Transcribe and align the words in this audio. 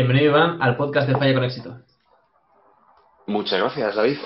Bienvenido, 0.00 0.30
Iván, 0.30 0.62
al 0.62 0.78
podcast 0.78 1.06
de 1.06 1.14
Falla 1.14 1.34
con 1.34 1.44
Éxito. 1.44 1.76
Muchas 3.26 3.60
gracias, 3.60 3.96
David. 3.96 4.16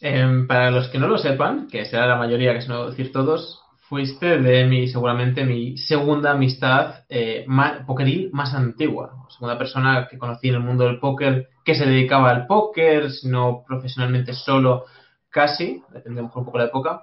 Em, 0.00 0.46
para 0.46 0.70
los 0.70 0.88
que 0.88 0.98
no 0.98 1.08
lo 1.08 1.18
sepan, 1.18 1.68
que 1.68 1.84
será 1.84 2.06
la 2.06 2.16
mayoría, 2.16 2.52
que 2.52 2.60
es 2.60 2.68
no 2.70 2.88
decir 2.88 3.12
todos, 3.12 3.60
fuiste 3.80 4.38
de 4.38 4.64
mi, 4.64 4.88
seguramente 4.88 5.44
mi 5.44 5.76
segunda 5.76 6.30
amistad 6.30 7.04
eh, 7.10 7.44
más, 7.48 7.84
pokeril 7.84 8.30
más 8.32 8.54
antigua. 8.54 9.26
Segunda 9.28 9.58
persona 9.58 10.08
que 10.10 10.16
conocí 10.16 10.48
en 10.48 10.54
el 10.54 10.62
mundo 10.62 10.84
del 10.84 11.00
póker 11.00 11.50
que 11.62 11.74
se 11.74 11.84
dedicaba 11.84 12.30
al 12.30 12.46
póker, 12.46 13.10
no 13.24 13.62
profesionalmente 13.68 14.32
solo, 14.32 14.86
casi, 15.28 15.82
depende 15.92 16.22
un 16.22 16.30
poco 16.30 16.52
de 16.52 16.58
la 16.60 16.70
época. 16.70 17.02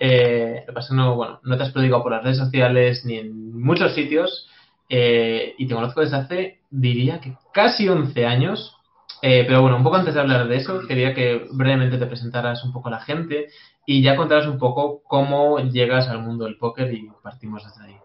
Eh, 0.00 0.62
lo 0.62 0.66
que 0.66 0.72
pasa 0.72 0.92
no, 0.92 1.14
bueno, 1.14 1.38
no 1.44 1.56
te 1.56 1.62
has 1.62 1.70
prodigado 1.70 2.02
por 2.02 2.10
las 2.10 2.24
redes 2.24 2.38
sociales 2.38 3.04
ni 3.04 3.18
en 3.18 3.62
muchos 3.62 3.94
sitios. 3.94 4.48
Eh, 4.94 5.54
y 5.56 5.66
te 5.66 5.74
conozco 5.74 6.02
desde 6.02 6.18
hace, 6.18 6.60
diría 6.68 7.18
que 7.18 7.34
casi 7.54 7.88
11 7.88 8.26
años. 8.26 8.76
Eh, 9.22 9.44
pero 9.46 9.62
bueno, 9.62 9.78
un 9.78 9.82
poco 9.82 9.96
antes 9.96 10.12
de 10.12 10.20
hablar 10.20 10.46
de 10.46 10.56
eso, 10.56 10.80
quería 10.86 11.14
que 11.14 11.46
brevemente 11.50 11.96
te 11.96 12.04
presentaras 12.04 12.62
un 12.62 12.74
poco 12.74 12.88
a 12.88 12.92
la 12.92 13.00
gente 13.00 13.48
y 13.86 14.02
ya 14.02 14.16
contaras 14.16 14.46
un 14.46 14.58
poco 14.58 15.02
cómo 15.04 15.60
llegas 15.60 16.08
al 16.08 16.18
mundo 16.18 16.44
del 16.44 16.58
póker 16.58 16.92
y 16.92 17.08
partimos 17.22 17.64
desde 17.64 17.86
ahí. 17.86 17.96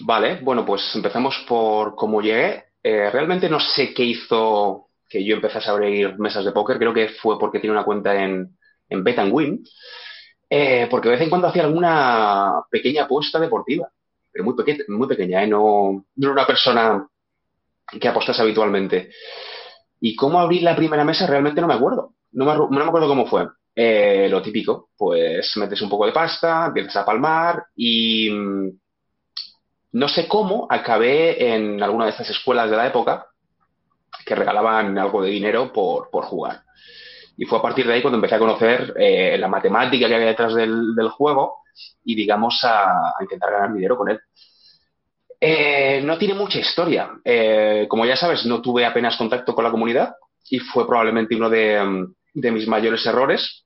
Vale, 0.00 0.40
bueno, 0.42 0.66
pues 0.66 0.82
empezamos 0.96 1.36
por 1.46 1.94
cómo 1.94 2.20
llegué. 2.20 2.64
Eh, 2.82 3.08
realmente 3.08 3.48
no 3.48 3.60
sé 3.60 3.94
qué 3.94 4.02
hizo 4.02 4.88
que 5.08 5.24
yo 5.24 5.36
empezase 5.36 5.68
a 5.68 5.74
abrir 5.74 6.18
mesas 6.18 6.44
de 6.44 6.50
póker. 6.50 6.78
Creo 6.78 6.92
que 6.92 7.10
fue 7.10 7.38
porque 7.38 7.60
tiene 7.60 7.76
una 7.76 7.84
cuenta 7.84 8.20
en, 8.20 8.56
en 8.88 9.04
Bet 9.04 9.20
Win. 9.30 9.62
porque 10.90 11.08
de 11.08 11.14
vez 11.14 11.22
en 11.22 11.30
cuando 11.30 11.46
hacía 11.46 11.62
alguna 11.62 12.54
pequeña 12.72 13.04
apuesta 13.04 13.38
deportiva 13.38 13.88
pero 14.32 14.44
muy, 14.44 14.54
muy 14.88 15.08
pequeña, 15.08 15.42
¿eh? 15.42 15.46
no, 15.46 16.04
era 16.16 16.32
una 16.32 16.46
persona 16.46 17.06
que 18.00 18.08
apostase 18.08 18.42
habitualmente. 18.42 19.10
¿Y 20.00 20.14
cómo 20.14 20.40
abrí 20.40 20.60
la 20.60 20.76
primera 20.76 21.04
mesa? 21.04 21.26
Realmente 21.26 21.60
no 21.60 21.66
me 21.66 21.74
acuerdo. 21.74 22.14
No 22.32 22.44
me, 22.44 22.54
no 22.54 22.68
me 22.68 22.84
acuerdo 22.84 23.08
cómo 23.08 23.26
fue. 23.26 23.48
Eh, 23.74 24.28
lo 24.30 24.42
típico, 24.42 24.90
pues 24.96 25.56
metes 25.56 25.80
un 25.82 25.88
poco 25.88 26.06
de 26.06 26.12
pasta, 26.12 26.66
empiezas 26.66 26.96
a 26.96 27.04
palmar 27.04 27.64
y 27.74 28.28
mm, 28.30 28.68
no 29.92 30.08
sé 30.08 30.28
cómo 30.28 30.66
acabé 30.68 31.54
en 31.54 31.82
alguna 31.82 32.04
de 32.04 32.10
estas 32.10 32.30
escuelas 32.30 32.70
de 32.70 32.76
la 32.76 32.86
época 32.86 33.26
que 34.24 34.34
regalaban 34.34 34.98
algo 34.98 35.22
de 35.22 35.30
dinero 35.30 35.72
por, 35.72 36.10
por 36.10 36.24
jugar. 36.24 36.62
Y 37.40 37.46
fue 37.46 37.58
a 37.58 37.62
partir 37.62 37.86
de 37.86 37.94
ahí 37.94 38.02
cuando 38.02 38.18
empecé 38.18 38.34
a 38.34 38.38
conocer 38.38 38.92
eh, 38.98 39.38
la 39.38 39.48
matemática 39.48 40.06
que 40.06 40.14
había 40.14 40.26
detrás 40.26 40.54
del, 40.54 40.94
del 40.94 41.08
juego 41.08 41.60
y, 42.04 42.14
digamos, 42.14 42.60
a, 42.64 43.14
intentar 43.18 43.50
ganar 43.50 43.72
dinero 43.72 43.96
con 43.96 44.10
él. 44.10 44.20
Eh, 45.40 46.02
no 46.04 46.18
tiene 46.18 46.34
mucha 46.34 46.58
historia. 46.58 47.10
Eh, 47.24 47.86
como 47.88 48.04
ya 48.04 48.14
sabes, 48.14 48.44
no 48.44 48.60
tuve 48.60 48.84
apenas 48.84 49.16
contacto 49.16 49.54
con 49.54 49.64
la 49.64 49.70
comunidad 49.70 50.16
y 50.50 50.58
fue 50.58 50.86
probablemente 50.86 51.34
uno 51.34 51.48
de, 51.48 52.10
mis 52.34 52.68
mayores 52.68 53.06
errores. 53.06 53.64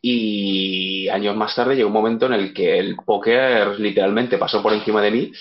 Y 0.00 1.06
años 1.10 1.36
más 1.36 1.54
tarde 1.54 1.76
llegó 1.76 1.88
un 1.88 1.92
momento 1.92 2.24
en 2.24 2.32
el 2.32 2.54
que 2.54 2.78
el 2.78 2.96
póker 2.96 3.78
literalmente 3.78 4.38
pasó 4.38 4.62
por 4.62 4.72
encima 4.72 5.02
de 5.02 5.10
mí 5.10 5.32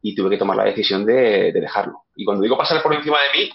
y 0.00 0.14
tuve 0.14 0.30
que 0.30 0.38
tomar 0.38 0.56
la 0.56 0.64
decisión 0.64 1.04
de, 1.04 1.52
de 1.52 1.60
dejarlo. 1.60 2.04
Y 2.16 2.24
cuando 2.24 2.44
digo 2.44 2.56
pasar 2.56 2.82
por 2.82 2.94
encima 2.94 3.18
de 3.18 3.38
mí, 3.38 3.50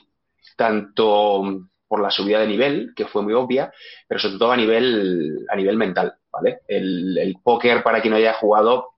tanto 0.55 1.65
por 1.93 2.01
la 2.01 2.09
subida 2.09 2.39
de 2.39 2.47
nivel, 2.47 2.91
que 2.95 3.05
fue 3.05 3.21
muy 3.21 3.33
obvia, 3.33 3.71
pero 4.07 4.19
sobre 4.19 4.39
todo 4.39 4.51
a 4.51 4.57
nivel, 4.57 5.45
a 5.47 5.55
nivel 5.55 5.77
mental, 5.77 6.15
¿vale? 6.31 6.61
El, 6.67 7.35
póker, 7.43 7.83
para 7.83 8.01
quien 8.01 8.13
no 8.13 8.17
haya 8.17 8.33
jugado, 8.33 8.93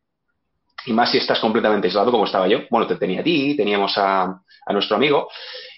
y 0.86 0.94
más 0.94 1.12
si 1.12 1.18
estás 1.18 1.42
completamente 1.42 1.88
aislado, 1.88 2.10
como 2.10 2.24
estaba 2.24 2.48
yo, 2.48 2.60
bueno, 2.70 2.88
te 2.88 2.96
tenía 2.96 3.20
a 3.20 3.24
ti, 3.24 3.54
teníamos 3.58 3.98
a, 3.98 4.42
nuestro 4.70 4.96
amigo, 4.96 5.28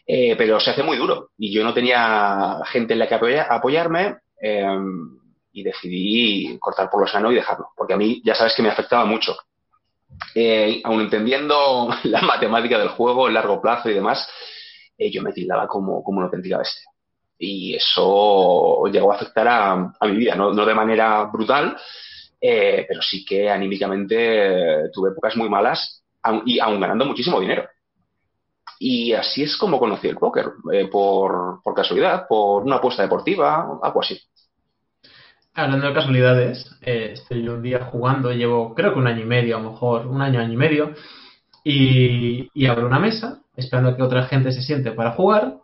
eh, 0.05 0.35
pero 0.38 0.59
se 0.59 0.69
hace 0.69 0.83
muy 0.83 0.95
duro 0.95 1.31
y 1.39 1.51
yo 1.51 1.63
no 1.63 1.73
tenía 1.73 2.59
gente 2.67 2.94
en 2.94 3.00
la 3.00 3.07
que 3.07 3.16
apoyarme 3.49 4.17
em, 4.39 5.17
y 5.53 5.63
decidí 5.63 6.55
cortar 6.59 6.88
por 6.88 7.01
lo 7.01 7.07
sano 7.07 7.31
y 7.31 7.35
dejarlo, 7.35 7.69
porque 7.75 7.95
a 7.95 7.97
mí 7.97 8.22
ya 8.23 8.35
sabes 8.35 8.53
que 8.55 8.61
me 8.61 8.69
afectaba 8.69 9.05
mucho. 9.05 9.35
Eh, 10.35 10.84
entendiendo 10.85 11.89
la 12.03 12.22
matemática 12.22 12.78
del 12.78 12.89
juego, 12.89 13.28
el 13.28 13.34
largo 13.34 13.59
plazo 13.59 13.89
y 13.89 13.95
demás, 13.95 14.29
eh, 14.99 15.09
yo 15.09 15.23
me 15.23 15.34
tildaba 15.34 15.67
como, 15.67 16.03
como 16.03 16.19
una 16.19 16.28
auténtica 16.28 16.59
bestia 16.59 16.91
y 17.40 17.75
eso 17.75 18.84
llegó 18.92 19.12
a 19.12 19.16
afectar 19.16 19.48
a, 19.48 19.94
mi 20.02 20.16
vida, 20.16 20.36
no, 20.36 20.53
de 20.53 20.74
manera 20.74 21.24
brutal, 21.25 21.78
eh, 22.40 22.86
pero 22.88 23.02
sí 23.02 23.24
que 23.25 23.50
anímicamente 23.50 24.90
tuve 24.94 25.12
épocas 25.12 25.36
muy 25.36 25.50
malas 25.50 26.03
y 26.46 26.59
aún 26.59 26.80
ganando 26.80 27.06
muchísimo 27.06 27.40
dinero. 27.40 27.68
Y 28.80 29.14
así 29.14 29.44
es 29.44 29.58
como 29.58 29.80
conocí 29.80 30.08
el 30.08 30.18
póker, 30.18 30.52
eh, 30.72 30.88
por, 30.88 31.62
casualidad, 31.76 32.28
por 32.28 32.64
una 32.64 32.76
apuesta 32.76 33.02
deportiva, 33.02 33.80
algo 33.81 34.02
así. 34.02 34.20
Hablando 35.53 35.88
de 35.88 35.94
casualidades, 35.94 36.78
eh, 36.81 37.12
estoy 37.14 37.47
un 37.47 37.64
día 37.64 37.86
jugando, 37.86 38.31
llevo 38.31 38.76
creo 38.76 38.94
que 38.94 39.00
un 39.00 39.08
año 39.08 39.22
y 39.24 39.26
medio, 39.26 39.58
a 39.58 39.62
lo 39.62 39.72
mejor 39.72 40.06
un 40.06 40.22
año, 40.22 40.40
año 40.40 40.53
y 40.53 40.58
medio, 40.58 40.94
y, 41.64 42.50
y 42.53 42.68
abro 42.68 42.86
una 42.86 43.00
mesa 43.00 43.42
esperando 43.56 43.96
que 43.96 44.03
otra 44.03 44.24
gente 44.26 44.52
se 44.52 44.62
siente 44.62 44.92
para 44.92 45.14
jugar 45.14 45.58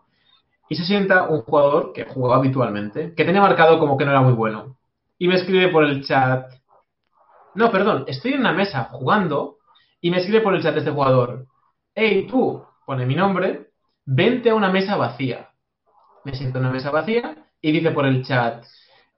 y 0.74 0.76
se 0.76 0.86
sienta 0.86 1.30
un 1.30 1.44
jugador 1.44 1.94
que 1.94 2.06
jugaba 2.06 2.38
habitualmente, 2.38 3.14
que 3.14 3.26
tenía 3.26 3.42
marcado 3.42 3.78
como 3.78 3.96
que 3.96 4.06
no 4.06 4.10
era 4.10 4.22
muy 4.22 4.34
bueno. 4.34 4.76
Y 5.20 5.28
me 5.28 5.36
escribe 5.36 5.68
por 5.68 5.84
el 5.84 6.04
chat. 6.04 6.52
No, 7.54 7.72
perdón, 7.72 8.06
estoy 8.08 8.34
en 8.34 8.40
una 8.40 8.54
mesa 8.54 8.86
jugando 8.86 9.58
y 10.02 10.10
me 10.10 10.18
escribe 10.18 10.42
por 10.42 10.56
el 10.56 10.64
chat 10.64 10.76
este 10.76 10.90
jugador. 10.90 11.46
Hey, 11.94 12.26
tú, 12.28 12.64
pone 12.88 13.06
mi 13.06 13.14
nombre, 13.14 13.68
vente 14.04 14.50
a 14.50 14.56
una 14.56 14.72
mesa 14.72 14.98
vacía. 14.98 15.50
Me 16.26 16.34
siento 16.34 16.58
en 16.58 16.66
una 16.66 16.74
mesa 16.74 16.90
vacía 16.90 17.36
y 17.62 17.72
dice 17.72 17.92
por 17.92 18.08
el 18.08 18.26
chat. 18.26 18.66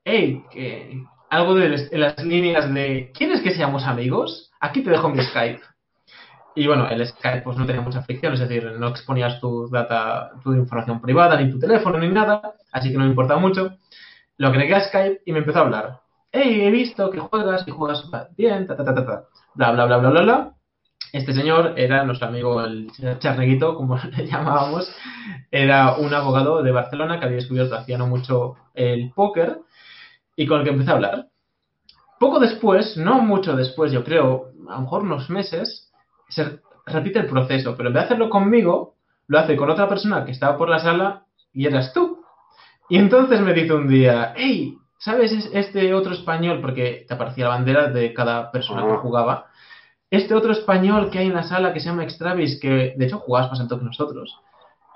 Hey, 0.04 0.44
que 0.50 1.04
algo 1.30 1.54
de 1.54 1.88
las 1.92 2.22
líneas 2.22 2.70
de 2.74 3.12
¿Quieres 3.14 3.40
que 3.40 3.52
seamos 3.52 3.84
amigos? 3.84 4.50
Aquí 4.60 4.82
te 4.82 4.90
dejo 4.90 5.08
mi 5.08 5.22
Skype. 5.22 5.62
Y 6.56 6.66
bueno, 6.66 6.88
el 6.88 7.06
Skype 7.06 7.42
pues 7.42 7.58
no 7.58 7.66
tenía 7.66 7.82
mucha 7.82 8.00
fricción, 8.00 8.32
es 8.32 8.40
decir, 8.40 8.64
no 8.78 8.88
exponías 8.88 9.38
tu 9.40 9.68
data, 9.68 10.32
tu 10.42 10.54
información 10.54 11.02
privada, 11.02 11.38
ni 11.38 11.50
tu 11.50 11.58
teléfono, 11.58 11.98
ni 11.98 12.08
nada, 12.08 12.54
así 12.72 12.90
que 12.90 12.96
no 12.96 13.04
me 13.04 13.10
importaba 13.10 13.38
mucho. 13.38 13.76
Lo 14.38 14.48
agregué 14.48 14.74
a 14.74 14.80
Skype 14.80 15.20
y 15.26 15.32
me 15.32 15.40
empezó 15.40 15.58
a 15.58 15.62
hablar. 15.62 16.00
Hey, 16.32 16.62
he 16.62 16.70
visto 16.70 17.10
que 17.10 17.20
juegas 17.20 17.68
y 17.68 17.70
juegas 17.70 18.08
bien, 18.38 18.66
ta, 18.66 18.74
ta, 18.74 18.84
ta, 18.84 18.94
ta. 18.94 19.24
Bla, 19.54 19.72
bla, 19.72 19.84
bla, 19.84 19.98
bla, 19.98 20.10
bla, 20.10 20.22
bla. 20.22 20.52
Este 21.12 21.34
señor 21.34 21.74
era 21.76 22.04
nuestro 22.04 22.28
amigo 22.28 22.62
el 22.64 22.90
charneguito, 23.18 23.76
como 23.76 23.98
le 24.16 24.26
llamábamos. 24.26 24.90
Era 25.50 25.96
un 25.96 26.14
abogado 26.14 26.62
de 26.62 26.72
Barcelona 26.72 27.18
que 27.18 27.26
había 27.26 27.36
descubierto 27.36 27.76
hacía 27.76 27.98
no 27.98 28.06
mucho 28.06 28.54
el 28.72 29.12
póker 29.12 29.58
y 30.36 30.46
con 30.46 30.60
el 30.60 30.64
que 30.64 30.70
empecé 30.70 30.90
a 30.90 30.94
hablar. 30.94 31.28
Poco 32.18 32.38
después, 32.38 32.96
no 32.96 33.20
mucho 33.20 33.54
después, 33.54 33.92
yo 33.92 34.02
creo, 34.02 34.52
a 34.70 34.76
lo 34.76 34.80
mejor 34.80 35.02
unos 35.02 35.28
meses, 35.28 35.85
se 36.28 36.60
repite 36.86 37.20
el 37.20 37.26
proceso, 37.26 37.76
pero 37.76 37.88
en 37.88 37.94
vez 37.94 38.02
de 38.02 38.06
hacerlo 38.06 38.30
conmigo, 38.30 38.94
lo 39.28 39.38
hace 39.38 39.56
con 39.56 39.70
otra 39.70 39.88
persona 39.88 40.24
que 40.24 40.32
estaba 40.32 40.56
por 40.56 40.68
la 40.68 40.78
sala 40.78 41.24
y 41.52 41.66
eras 41.66 41.92
tú. 41.92 42.22
Y 42.88 42.98
entonces 42.98 43.40
me 43.40 43.52
dice 43.52 43.74
un 43.74 43.88
día, 43.88 44.32
hey, 44.36 44.78
¿sabes 44.98 45.32
este 45.52 45.92
otro 45.94 46.12
español? 46.12 46.60
Porque 46.60 47.04
te 47.08 47.14
aparecía 47.14 47.44
la 47.44 47.50
bandera 47.50 47.88
de 47.88 48.14
cada 48.14 48.50
persona 48.52 48.86
que 48.86 48.96
jugaba. 48.96 49.46
Este 50.10 50.34
otro 50.34 50.52
español 50.52 51.10
que 51.10 51.18
hay 51.18 51.26
en 51.26 51.34
la 51.34 51.42
sala 51.42 51.72
que 51.72 51.80
se 51.80 51.88
llama 51.88 52.04
Extravis, 52.04 52.60
que 52.60 52.94
de 52.96 53.06
hecho 53.06 53.18
jugabas 53.18 53.50
más 53.50 53.60
alto 53.60 53.78
que 53.78 53.84
nosotros. 53.84 54.36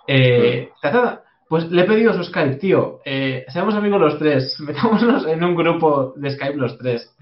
Eh, 0.06 0.70
pues 1.48 1.68
le 1.68 1.82
he 1.82 1.84
pedido 1.84 2.14
su 2.14 2.22
Skype, 2.22 2.56
tío. 2.56 3.00
Eh, 3.04 3.44
seamos 3.48 3.74
amigos 3.74 4.00
los 4.00 4.18
tres. 4.20 4.56
Metámonos 4.60 5.26
en 5.26 5.42
un 5.42 5.56
grupo 5.56 6.14
de 6.16 6.30
Skype 6.30 6.56
los 6.56 6.78
tres. 6.78 7.12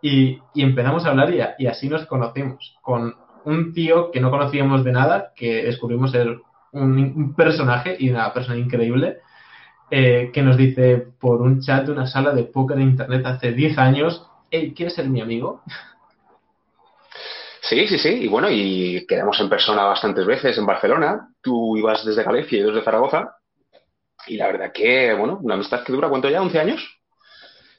Y, 0.00 0.38
empezamos 0.54 1.04
a 1.04 1.10
hablar 1.10 1.34
y, 1.34 1.40
y, 1.58 1.66
así 1.66 1.88
nos 1.88 2.06
conocimos. 2.06 2.76
Con 2.82 3.14
un 3.44 3.72
tío 3.72 4.10
que 4.10 4.20
no 4.20 4.30
conocíamos 4.30 4.84
de 4.84 4.92
nada, 4.92 5.32
que 5.34 5.64
descubrimos 5.64 6.10
ser 6.10 6.38
un, 6.72 7.34
personaje 7.34 7.96
y 7.98 8.10
una 8.10 8.32
persona 8.32 8.56
increíble, 8.56 9.18
eh, 9.90 10.30
que 10.32 10.42
nos 10.42 10.56
dice 10.56 11.06
por 11.20 11.40
un 11.42 11.60
chat 11.60 11.86
de 11.86 11.92
una 11.92 12.06
sala 12.06 12.32
de 12.32 12.44
póker 12.44 12.78
en 12.78 12.90
internet 12.90 13.24
hace 13.26 13.52
10 13.52 13.78
años, 13.78 14.26
hey, 14.50 14.72
¿quieres 14.74 14.94
ser 14.94 15.08
mi 15.08 15.20
amigo? 15.20 15.62
Sí, 17.60 17.86
sí, 17.88 17.98
sí. 17.98 18.08
Y 18.08 18.28
bueno, 18.28 18.48
y 18.50 19.06
quedamos 19.06 19.40
en 19.40 19.48
persona 19.48 19.84
bastantes 19.84 20.26
veces 20.26 20.58
en 20.58 20.66
Barcelona. 20.66 21.28
Tú 21.40 21.76
ibas 21.78 22.04
desde 22.04 22.22
Galicia 22.22 22.58
y 22.58 22.60
yo 22.60 22.68
desde 22.68 22.84
Zaragoza. 22.84 23.36
Y 24.26 24.36
la 24.36 24.48
verdad 24.48 24.72
que, 24.72 25.14
bueno, 25.14 25.38
una 25.42 25.54
amistad 25.54 25.82
que 25.82 25.92
dura, 25.92 26.08
¿cuánto 26.08 26.28
ya? 26.28 26.42
¿11 26.42 26.58
años? 26.58 27.00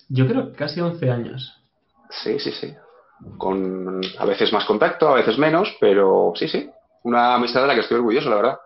Yo 0.10 0.28
creo 0.28 0.52
que 0.52 0.58
casi 0.58 0.82
11 0.82 1.12
años. 1.12 1.62
Sí, 2.10 2.40
sí, 2.40 2.52
sí 2.52 2.76
con 3.38 4.02
a 4.18 4.26
veces 4.26 4.52
más 4.54 4.66
contacto, 4.66 5.10
a 5.10 5.16
veces 5.16 5.38
menos, 5.38 5.76
pero 5.80 6.34
sí, 6.36 6.48
sí, 6.48 6.70
una 7.04 7.36
amistad 7.36 7.62
de 7.62 7.68
la 7.68 7.76
que 7.76 7.82
estoy 7.82 7.98
orgulloso, 7.98 8.30
la 8.30 8.36
verdad. 8.36 8.60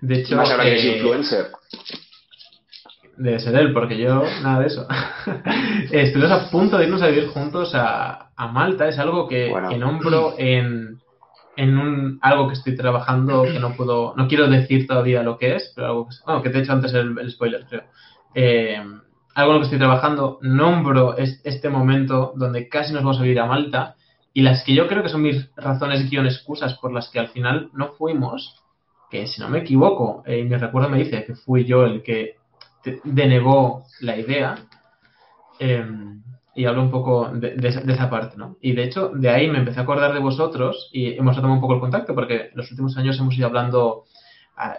De 0.00 0.20
hecho, 0.20 0.36
más 0.36 0.50
ahora 0.50 0.64
que 0.64 0.76
es 0.76 0.84
eh, 0.84 0.96
influencer. 0.96 1.46
Debe 3.16 3.40
ser 3.40 3.56
él, 3.56 3.72
porque 3.72 3.98
yo 3.98 4.22
nada 4.42 4.60
de 4.60 4.66
eso. 4.68 4.86
Estuvimos 5.90 6.30
a 6.30 6.50
punto 6.50 6.78
de 6.78 6.84
irnos 6.84 7.02
a 7.02 7.08
vivir 7.08 7.28
juntos 7.28 7.72
a, 7.74 8.28
Malta, 8.52 8.88
es 8.88 8.98
algo 8.98 9.28
que, 9.28 9.52
nombro 9.78 10.34
en, 10.36 11.00
en 11.56 11.78
un 11.78 12.18
algo 12.22 12.48
que 12.48 12.54
estoy 12.54 12.74
trabajando 12.76 13.44
que 13.44 13.60
no 13.60 13.76
puedo, 13.76 14.14
no 14.16 14.26
quiero 14.26 14.48
decir 14.48 14.86
todavía 14.86 15.22
lo 15.22 15.38
que 15.38 15.54
es, 15.54 15.72
pero 15.76 15.86
algo 15.86 16.08
que, 16.08 16.16
bueno, 16.26 16.42
que 16.42 16.50
te 16.50 16.58
he 16.58 16.62
hecho 16.62 16.72
antes 16.72 16.92
el, 16.92 17.30
spoiler, 17.30 17.64
creo. 17.68 17.84
Eh, 18.34 18.82
algo 19.34 19.52
en 19.52 19.54
lo 19.54 19.60
que 19.60 19.64
estoy 19.64 19.78
trabajando, 19.78 20.38
nombro 20.42 21.16
este 21.16 21.68
momento 21.68 22.32
donde 22.36 22.68
casi 22.68 22.92
nos 22.92 23.02
vamos 23.02 23.20
a 23.20 23.26
ir 23.26 23.40
a 23.40 23.46
Malta 23.46 23.96
y 24.34 24.42
las 24.42 24.64
que 24.64 24.74
yo 24.74 24.88
creo 24.88 25.02
que 25.02 25.08
son 25.08 25.22
mis 25.22 25.54
razones 25.56 26.08
guion 26.08 26.26
excusas 26.26 26.74
por 26.74 26.92
las 26.92 27.08
que 27.10 27.18
al 27.18 27.28
final 27.28 27.70
no 27.72 27.92
fuimos, 27.92 28.62
que 29.10 29.26
si 29.26 29.40
no 29.40 29.48
me 29.48 29.58
equivoco, 29.58 30.22
eh, 30.26 30.42
mi 30.44 30.56
recuerdo 30.56 30.88
me 30.88 30.98
dice 30.98 31.24
que 31.24 31.34
fui 31.34 31.64
yo 31.64 31.84
el 31.84 32.02
que 32.02 32.36
denegó 33.04 33.84
la 34.00 34.16
idea. 34.16 34.56
Eh, 35.58 35.84
y 36.54 36.66
hablo 36.66 36.82
un 36.82 36.90
poco 36.90 37.30
de, 37.30 37.54
esa 37.66 38.10
parte, 38.10 38.36
¿no? 38.36 38.56
Y 38.60 38.72
de 38.72 38.84
hecho, 38.84 39.08
de 39.08 39.30
ahí 39.30 39.48
me 39.48 39.58
empecé 39.58 39.80
a 39.80 39.84
acordar 39.84 40.12
de 40.12 40.20
vosotros 40.20 40.90
y 40.92 41.14
hemos 41.14 41.34
retomado 41.34 41.54
un 41.54 41.60
poco 41.62 41.74
el 41.74 41.80
contacto 41.80 42.14
porque 42.14 42.50
los 42.54 42.70
últimos 42.70 42.96
años 42.98 43.18
hemos 43.18 43.34
ido 43.36 43.46
hablando 43.46 44.04
ah, 44.56 44.76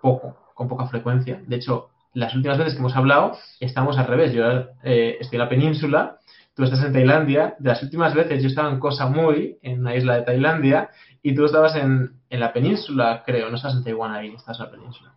poco, 0.00 0.36
con 0.54 0.66
poca 0.66 0.86
frecuencia. 0.86 1.40
De 1.46 1.56
hecho, 1.56 1.90
las 2.14 2.34
últimas 2.34 2.58
veces 2.58 2.74
que 2.74 2.80
hemos 2.80 2.96
hablado 2.96 3.36
estamos 3.60 3.98
al 3.98 4.06
revés. 4.06 4.32
Yo 4.32 4.44
eh, 4.82 5.18
estoy 5.20 5.36
en 5.36 5.42
la 5.42 5.48
península, 5.48 6.18
tú 6.54 6.64
estás 6.64 6.82
en 6.84 6.92
Tailandia. 6.92 7.54
De 7.58 7.68
las 7.68 7.82
últimas 7.82 8.14
veces 8.14 8.42
yo 8.42 8.48
estaba 8.48 8.70
en 8.70 8.78
Koh 8.78 8.90
Muy, 9.10 9.58
en 9.62 9.80
una 9.80 9.94
isla 9.94 10.16
de 10.16 10.22
Tailandia, 10.22 10.90
y 11.22 11.34
tú 11.34 11.44
estabas 11.44 11.74
en, 11.76 12.20
en 12.30 12.40
la 12.40 12.52
península, 12.52 13.22
creo. 13.24 13.50
No 13.50 13.56
estás 13.56 13.74
en 13.74 13.84
Taiwán 13.84 14.12
ahí, 14.12 14.34
estás 14.34 14.58
en 14.58 14.66
la 14.66 14.70
península. 14.70 15.14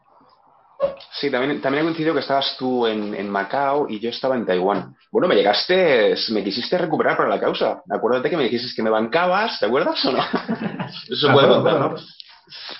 Sí, 1.11 1.31
también, 1.31 1.59
también 1.61 1.83
he 1.83 1.87
coincidido 1.87 2.13
que 2.13 2.19
estabas 2.19 2.55
tú 2.57 2.85
en, 2.85 3.29
Macao 3.29 3.87
y 3.89 3.99
yo 3.99 4.09
estaba 4.09 4.35
en 4.35 4.45
Taiwán. 4.45 4.95
Bueno, 5.11 5.27
me 5.27 5.35
llegaste, 5.35 6.15
me 6.29 6.43
quisiste 6.43 6.77
recuperar 6.77 7.17
para 7.17 7.29
la 7.29 7.39
causa. 7.39 7.81
Acuérdate 7.89 8.29
que 8.29 8.37
me 8.37 8.43
dijiste 8.43 8.75
que 8.75 8.83
me 8.83 8.89
bancabas, 8.89 9.59
¿te 9.59 9.65
acuerdas 9.65 10.03
o 10.05 10.11
no? 10.11 10.19
Eso 11.09 11.27
se 11.27 11.33
puede 11.33 11.47
contar, 11.47 11.79
¿no? 11.79 11.95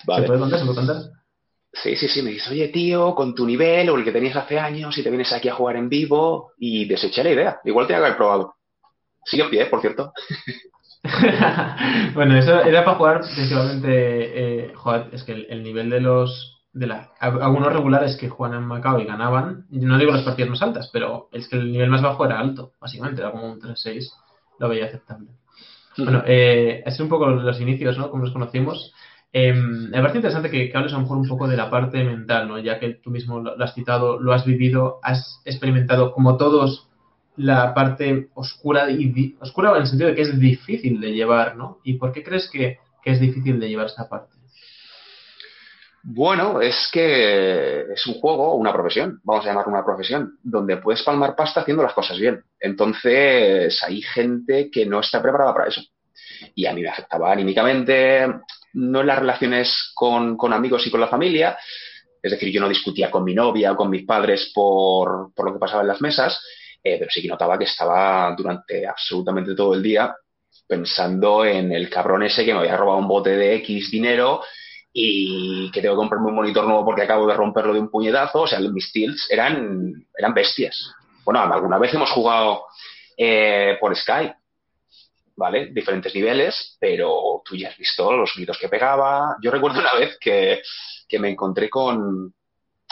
Vale. 0.05 0.21
¿Se 0.21 0.27
puede 0.27 0.39
contar? 0.39 0.59
¿Se 0.59 0.65
puede 0.65 0.77
contar? 0.77 0.95
Sí, 1.83 1.95
sí, 1.95 2.07
sí, 2.07 2.21
me 2.21 2.31
dices, 2.31 2.49
oye 2.49 2.69
tío, 2.69 3.13
con 3.13 3.35
tu 3.35 3.45
nivel 3.45 3.89
o 3.89 3.97
el 3.97 4.03
que 4.03 4.11
tenías 4.11 4.35
hace 4.35 4.59
años 4.59 4.97
y 4.97 5.03
te 5.03 5.09
vienes 5.09 5.31
aquí 5.31 5.49
a 5.49 5.53
jugar 5.53 5.75
en 5.75 5.89
vivo 5.89 6.51
y 6.57 6.85
deseché 6.85 7.23
la 7.23 7.31
idea. 7.31 7.59
Igual 7.63 7.87
te 7.87 7.93
que 7.93 7.99
haber 7.99 8.17
probado. 8.17 8.55
Sigue 9.25 9.43
en 9.43 9.49
pie, 9.49 9.65
por 9.67 9.81
cierto. 9.81 10.13
bueno, 12.13 12.35
eso 12.37 12.61
era 12.61 12.83
para 12.83 12.97
jugar 12.97 13.21
principalmente, 13.21 13.89
eh, 14.65 14.73
joder, 14.73 15.09
es 15.11 15.23
que 15.23 15.33
el 15.33 15.63
nivel 15.63 15.89
de 15.89 16.01
los 16.01 16.57
de 16.77 16.87
la, 16.87 17.09
algunos 17.19 17.73
regulares 17.73 18.17
que 18.17 18.29
juegan 18.29 18.59
en 18.59 18.67
Macao 18.67 18.99
y 18.99 19.05
ganaban, 19.05 19.65
no 19.71 19.97
digo 19.97 20.11
las 20.11 20.23
partidas 20.23 20.51
más 20.51 20.61
altas, 20.61 20.89
pero 20.93 21.27
es 21.31 21.47
que 21.47 21.55
el 21.55 21.71
nivel 21.71 21.89
más 21.89 22.03
bajo 22.03 22.23
era 22.23 22.39
alto, 22.39 22.73
básicamente, 22.79 23.21
era 23.21 23.31
como 23.31 23.51
un 23.51 23.59
3-6, 23.59 24.11
lo 24.59 24.69
veía 24.69 24.85
aceptable. 24.85 25.29
Bueno, 25.97 26.21
eh, 26.27 26.83
es 26.85 26.99
un 26.99 27.09
poco 27.09 27.25
los 27.27 27.59
inicios, 27.59 27.97
¿no? 27.97 28.11
Como 28.11 28.23
nos 28.23 28.31
conocimos. 28.31 28.93
Eh, 29.33 29.53
me 29.53 29.99
parece 29.99 30.17
interesante 30.17 30.49
que, 30.49 30.71
hables 30.73 30.93
a 30.93 30.95
lo 30.95 31.01
mejor 31.01 31.17
un 31.17 31.27
poco 31.27 31.47
de 31.47 31.57
la 31.57 31.69
parte 31.69 32.03
mental, 32.03 32.47
¿no? 32.47 32.59
Ya 32.59 32.79
que 32.79 32.95
tú 32.95 33.09
mismo 33.09 33.39
lo, 33.39 33.61
has 33.61 33.73
citado, 33.73 34.19
lo 34.19 34.33
has 34.33 34.45
vivido, 34.45 34.99
has 35.03 35.41
experimentado 35.45 36.11
como 36.11 36.37
todos 36.37 36.87
la 37.35 37.73
parte 37.73 38.29
oscura 38.33 38.89
y 38.89 39.35
oscura 39.39 39.71
en 39.71 39.81
el 39.81 39.87
sentido 39.87 40.09
de 40.09 40.15
que 40.15 40.23
es 40.23 40.39
difícil 40.39 40.99
de 40.99 41.13
llevar, 41.13 41.55
¿no? 41.55 41.79
¿Y 41.83 41.93
por 41.93 42.11
qué 42.11 42.23
crees 42.23 42.49
que, 42.49 42.79
que 43.03 43.11
es 43.11 43.19
difícil 43.19 43.59
de 43.59 43.69
llevar 43.69 43.87
esa 43.87 44.09
parte? 44.09 44.37
Bueno, 46.09 46.61
es 46.61 46.89
que 46.93 47.81
es 47.81 48.07
un 48.07 48.13
juego, 48.13 48.55
una 48.55 48.71
profesión, 48.71 49.19
vamos 49.25 49.43
a 49.43 49.49
llamarlo 49.49 49.73
una 49.73 49.83
profesión, 49.83 50.37
donde 50.41 50.77
puedes 50.77 51.03
palmar 51.03 51.35
pasta 51.35 51.59
haciendo 51.59 51.83
las 51.83 51.93
cosas 51.93 52.17
bien. 52.17 52.41
Entonces, 52.61 53.83
hay 53.83 54.01
gente 54.01 54.71
que 54.71 54.85
no 54.85 55.01
está 55.01 55.21
preparada 55.21 55.53
para 55.53 55.67
eso. 55.67 55.81
Y 56.55 56.65
a 56.65 56.71
mí 56.71 56.81
me 56.81 56.87
afectaba 56.87 57.29
anímicamente, 57.29 58.25
no 58.73 59.01
en 59.01 59.07
las 59.07 59.19
relaciones 59.19 59.91
con, 59.93 60.37
amigos 60.53 60.85
y 60.85 60.91
con 60.91 61.01
la 61.01 61.07
familia. 61.07 61.57
Es 62.21 62.31
decir, 62.31 62.51
yo 62.51 62.61
no 62.61 62.69
discutía 62.69 63.11
con 63.11 63.23
mi 63.23 63.33
novia 63.33 63.71
o 63.71 63.75
con 63.75 63.89
mis 63.89 64.05
padres 64.05 64.51
por, 64.53 65.31
lo 65.35 65.53
que 65.53 65.59
pasaba 65.59 65.81
en 65.81 65.87
las 65.87 66.01
mesas, 66.01 66.39
eh, 66.83 66.97
pero 66.99 67.11
sí 67.11 67.21
que 67.21 67.27
notaba 67.27 67.57
que 67.57 67.65
estaba 67.65 68.33
durante 68.35 68.87
absolutamente 68.87 69.55
todo 69.55 69.73
el 69.73 69.83
día 69.83 70.15
pensando 70.67 71.45
en 71.45 71.71
el 71.71 71.89
cabrón 71.89 72.23
ese 72.23 72.43
que 72.43 72.53
me 72.53 72.59
había 72.59 72.75
robado 72.75 72.99
un 72.99 73.07
bote 73.07 73.37
de 73.37 73.55
X 73.55 73.89
dinero 73.89 74.41
y 74.91 75.69
que 75.71 75.81
tengo 75.81 75.95
que 75.95 75.99
comprarme 75.99 76.27
un 76.27 76.35
monitor 76.35 76.65
nuevo 76.65 76.83
porque 76.83 77.03
acabo 77.03 77.27
de 77.27 77.35
romperlo 77.35 77.73
de 77.73 77.79
un 77.79 77.89
puñetazo. 77.89 78.41
O 78.41 78.47
sea, 78.47 78.59
mis 78.59 78.91
tilts 78.91 79.27
eran, 79.29 80.07
eran 80.17 80.33
bestias. 80.33 80.91
Bueno, 81.23 81.41
alguna 81.41 81.77
vez 81.77 81.93
hemos 81.93 82.09
jugado 82.11 82.65
eh, 83.15 83.77
por 83.79 83.95
Skype, 83.95 84.35
¿vale? 85.37 85.67
Diferentes 85.67 86.13
niveles, 86.13 86.77
pero 86.79 87.41
tú 87.45 87.55
ya 87.55 87.69
has 87.69 87.77
visto 87.77 88.11
los 88.11 88.33
gritos 88.35 88.57
que 88.57 88.67
pegaba. 88.67 89.37
Yo 89.41 89.51
recuerdo 89.51 89.79
una 89.79 89.93
vez 89.93 90.17
que, 90.19 90.61
me 91.19 91.29
encontré 91.29 91.69
con, 91.69 92.33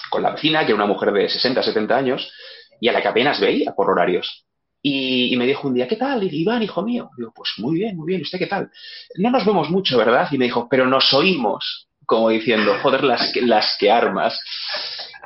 con 0.10 0.24
la 0.24 0.32
vecina, 0.32 0.62
que 0.62 0.68
era 0.68 0.76
una 0.76 0.86
mujer 0.86 1.12
de 1.12 1.28
60, 1.28 1.62
70 1.62 1.98
años, 1.98 2.32
y 2.80 2.88
a 2.88 2.94
la 2.94 3.02
que 3.02 3.08
apenas 3.08 3.40
veía 3.40 3.74
por 3.74 3.90
horarios. 3.90 4.46
Y, 4.82 5.36
me 5.36 5.48
dijo 5.48 5.68
un 5.68 5.74
día, 5.74 5.88
¿qué 5.88 5.96
tal? 5.96 6.24
Y 6.24 6.42
Iván, 6.42 6.62
hijo 6.62 6.84
mío. 6.84 7.10
Digo, 7.18 7.34
pues 7.36 7.54
muy 7.58 7.76
bien, 7.80 7.98
muy 7.98 8.06
bien. 8.06 8.22
¿Usted 8.22 8.38
qué 8.38 8.46
tal? 8.46 8.70
No 9.16 9.32
nos 9.32 9.44
vemos 9.44 9.72
mucho, 9.72 9.98
¿verdad? 9.98 10.28
Y 10.32 10.38
me 10.38 10.46
dijo, 10.46 10.68
pero 10.70 10.86
nos 10.86 11.12
oímos 11.12 11.88
como 12.06 12.30
diciendo, 12.30 12.78
joder, 12.84 13.04
las 13.04 13.34
que, 13.34 13.42
las 13.42 13.76
que 13.80 13.90
armas. 13.90 14.40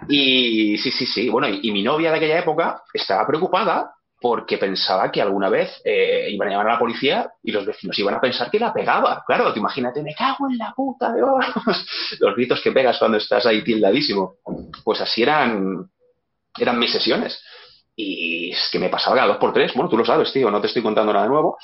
Y 0.07 0.77
sí, 0.77 0.91
sí, 0.91 1.05
sí. 1.05 1.29
Bueno, 1.29 1.49
y, 1.49 1.71
mi 1.73 1.83
novia 1.83 2.11
de 2.11 2.17
aquella 2.17 2.39
época 2.39 2.83
estaba 2.93 3.27
preocupada 3.27 3.91
porque 4.21 4.57
pensaba 4.57 5.11
que 5.11 5.21
alguna 5.21 5.49
vez 5.49 5.81
eh, 5.83 6.27
iban 6.31 6.47
a 6.47 6.51
llamar 6.51 6.69
a 6.69 6.73
la 6.73 6.79
policía 6.79 7.31
y 7.41 7.51
los 7.51 7.65
vecinos 7.65 7.97
iban 7.99 8.15
a 8.15 8.21
pensar 8.21 8.51
que 8.51 8.59
la 8.59 8.73
pegaba. 8.73 9.23
Claro, 9.25 9.53
te 9.53 9.59
imagínate, 9.59 10.03
me 10.03 10.13
cago 10.13 10.49
en 10.49 10.57
la 10.57 10.73
puta 10.75 11.13
de 11.13 11.21
Los 12.19 12.35
gritos 12.35 12.61
que 12.61 12.71
pegas 12.71 12.97
cuando 12.99 13.17
estás 13.17 13.45
ahí 13.45 13.63
tildadísimo. 13.63 14.35
Pues 14.83 14.99
así 15.01 15.23
eran, 15.23 15.89
eran 16.57 16.79
mis 16.79 16.91
sesiones. 16.91 17.41
Y 17.95 18.51
es 18.51 18.69
que 18.71 18.79
me 18.79 18.89
pasaba 18.89 19.15
cada 19.15 19.27
dos 19.29 19.37
por 19.37 19.53
tres. 19.53 19.73
Bueno, 19.73 19.89
tú 19.89 19.97
lo 19.97 20.05
sabes, 20.05 20.31
tío, 20.31 20.49
no 20.51 20.61
te 20.61 20.67
estoy 20.67 20.81
contando 20.81 21.13
nada 21.13 21.27
nuevo. 21.27 21.57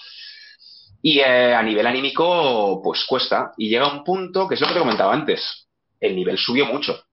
Y 1.01 1.19
eh, 1.19 1.53
a 1.53 1.61
nivel 1.61 1.85
anímico, 1.85 2.81
pues 2.83 3.05
cuesta. 3.05 3.53
Y 3.57 3.69
llega 3.69 3.91
un 3.91 4.03
punto, 4.03 4.47
que 4.47 4.55
es 4.55 4.61
lo 4.61 4.67
que 4.67 4.73
te 4.73 4.79
comentaba 4.79 5.13
antes, 5.13 5.67
el 5.99 6.15
nivel 6.15 6.37
subió 6.37 6.65
mucho. 6.65 7.04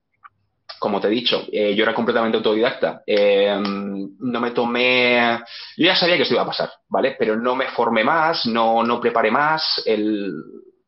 Como 0.82 1.00
te 1.00 1.06
he 1.06 1.10
dicho, 1.10 1.46
eh, 1.52 1.76
yo 1.76 1.84
era 1.84 1.94
completamente 1.94 2.36
autodidacta. 2.38 3.04
Eh, 3.06 3.56
no 3.56 4.40
me 4.40 4.50
tomé. 4.50 5.38
Yo 5.76 5.86
ya 5.86 5.94
sabía 5.94 6.16
que 6.16 6.22
esto 6.22 6.34
iba 6.34 6.42
a 6.42 6.46
pasar, 6.46 6.72
¿vale? 6.88 7.14
Pero 7.16 7.36
no 7.36 7.54
me 7.54 7.68
formé 7.68 8.02
más, 8.02 8.46
no, 8.46 8.82
no 8.82 9.00
preparé 9.00 9.30
más 9.30 9.80
el, 9.86 10.34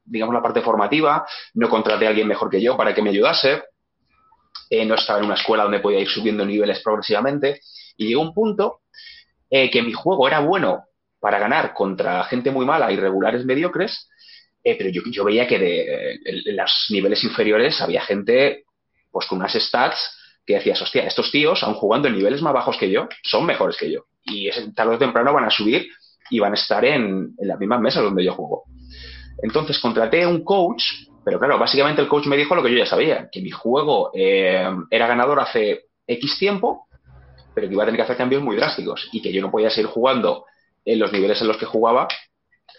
digamos, 0.04 0.34
la 0.34 0.42
parte 0.42 0.62
formativa, 0.62 1.24
no 1.54 1.68
contraté 1.68 2.06
a 2.06 2.08
alguien 2.08 2.26
mejor 2.26 2.50
que 2.50 2.60
yo 2.60 2.76
para 2.76 2.92
que 2.92 3.02
me 3.02 3.10
ayudase. 3.10 3.62
no 4.84 4.96
estaba 4.96 5.20
en 5.20 5.26
una 5.26 5.34
escuela 5.34 5.62
donde 5.62 5.78
podía 5.78 6.00
ir 6.00 6.08
subiendo 6.08 6.44
niveles 6.44 6.80
progresivamente. 6.82 7.60
Y 7.96 8.08
llegó 8.08 8.22
un 8.22 8.34
punto 8.34 8.80
que 9.48 9.82
mi 9.82 9.92
juego 9.92 10.26
era 10.26 10.40
bueno 10.40 10.86
para 11.20 11.38
ganar 11.38 11.72
contra 11.72 12.24
gente 12.24 12.50
muy 12.50 12.66
mala 12.66 12.90
y 12.90 12.96
regulares 12.96 13.44
mediocres, 13.44 14.08
eh, 14.64 14.76
pero 14.78 14.88
yo, 14.88 15.24
veía 15.24 15.46
que 15.46 15.58
de, 15.58 16.52
los 16.54 16.86
niveles 16.88 17.22
inferiores 17.22 17.82
había 17.82 18.00
gente 18.00 18.63
pues 19.14 19.28
con 19.28 19.38
unas 19.38 19.52
stats 19.52 19.96
que 20.44 20.54
decías, 20.54 20.82
hostia, 20.82 21.06
estos 21.06 21.30
tíos, 21.30 21.62
aun 21.62 21.74
jugando 21.74 22.08
en 22.08 22.16
niveles 22.16 22.42
más 22.42 22.52
bajos 22.52 22.76
que 22.76 22.90
yo, 22.90 23.08
son 23.22 23.46
mejores 23.46 23.76
que 23.76 23.90
yo. 23.90 24.06
Y 24.24 24.50
tarde 24.74 24.96
o 24.96 24.98
temprano 24.98 25.32
van 25.32 25.44
a 25.44 25.50
subir 25.50 25.88
y 26.30 26.40
van 26.40 26.52
a 26.52 26.56
estar 26.56 26.84
en, 26.84 27.34
las 27.38 27.58
mismas 27.58 27.80
mesas 27.80 28.02
donde 28.02 28.24
yo 28.24 28.34
juego. 28.34 28.64
Entonces 29.42 29.78
contraté 29.78 30.26
un 30.26 30.44
coach, 30.44 30.82
pero 31.24 31.38
claro, 31.38 31.58
básicamente 31.58 32.02
el 32.02 32.08
coach 32.08 32.26
me 32.26 32.36
dijo 32.36 32.54
lo 32.54 32.62
que 32.62 32.72
yo 32.72 32.78
ya 32.78 32.86
sabía, 32.86 33.28
que 33.30 33.40
mi 33.40 33.50
juego 33.50 34.10
eh, 34.14 34.68
era 34.90 35.06
ganador 35.06 35.40
hace 35.40 35.84
X 36.06 36.38
tiempo, 36.38 36.86
pero 37.54 37.68
que 37.68 37.74
iba 37.74 37.84
a 37.84 37.86
tener 37.86 37.98
que 37.98 38.02
hacer 38.02 38.16
cambios 38.16 38.42
muy 38.42 38.56
drásticos 38.56 39.08
y 39.12 39.22
que 39.22 39.32
yo 39.32 39.40
no 39.40 39.50
podía 39.50 39.70
seguir 39.70 39.86
jugando 39.86 40.44
en 40.84 40.98
los 40.98 41.12
niveles 41.12 41.40
en 41.40 41.48
los 41.48 41.56
que 41.56 41.66
jugaba 41.66 42.08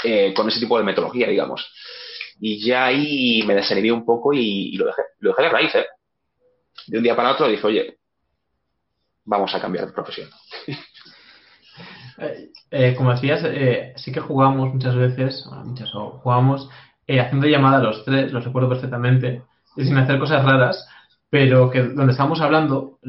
eh, 0.04 0.34
con 0.36 0.48
ese 0.50 0.60
tipo 0.60 0.78
de 0.78 0.84
metodología, 0.84 1.28
digamos. 1.28 1.66
Y 2.40 2.64
ya 2.66 2.86
ahí 2.86 3.44
me 3.48 3.56
desanimé 3.56 3.92
un 3.92 4.06
poco 4.06 4.34
y, 4.34 4.74
lo, 4.74 4.86
dejé, 4.88 5.02
lo 5.20 5.30
dejé 5.30 5.42
de 5.44 5.50
raíz. 5.50 5.76
¿eh? 5.76 5.86
De 6.88 6.98
un 6.98 7.04
día 7.04 7.16
para 7.16 7.32
otro 7.32 7.48
dije, 7.48 7.66
oye, 7.66 7.98
vamos 9.26 9.54
a 9.56 9.62
cambiar 9.62 9.88
de 9.88 9.94
profesión. 9.94 10.30
Eh, 12.72 12.96
como 12.96 13.12
decías, 13.12 13.44
sí 13.98 14.14
que 14.14 14.22
jugamos 14.22 14.74
muchas 14.74 14.96
veces, 14.96 15.46
muchas 15.66 15.92
jugamos 15.92 16.70
haciendo 17.08 17.46
llamada 17.46 17.80
a 17.80 17.84
los 17.84 18.06
tres, 18.06 18.32
lo 18.32 18.40
recuerdo 18.40 18.70
perfectamente, 18.70 19.44
sin 19.76 19.98
hacer 19.98 20.18
cosas 20.18 20.46
raras, 20.46 20.88
pero 21.30 21.70
que 21.70 21.84
donde 21.84 22.14
estábamos 22.14 22.40
hablando 22.40 23.00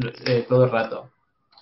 todo 0.49 0.64
el 0.64 0.71
rato. 0.73 1.11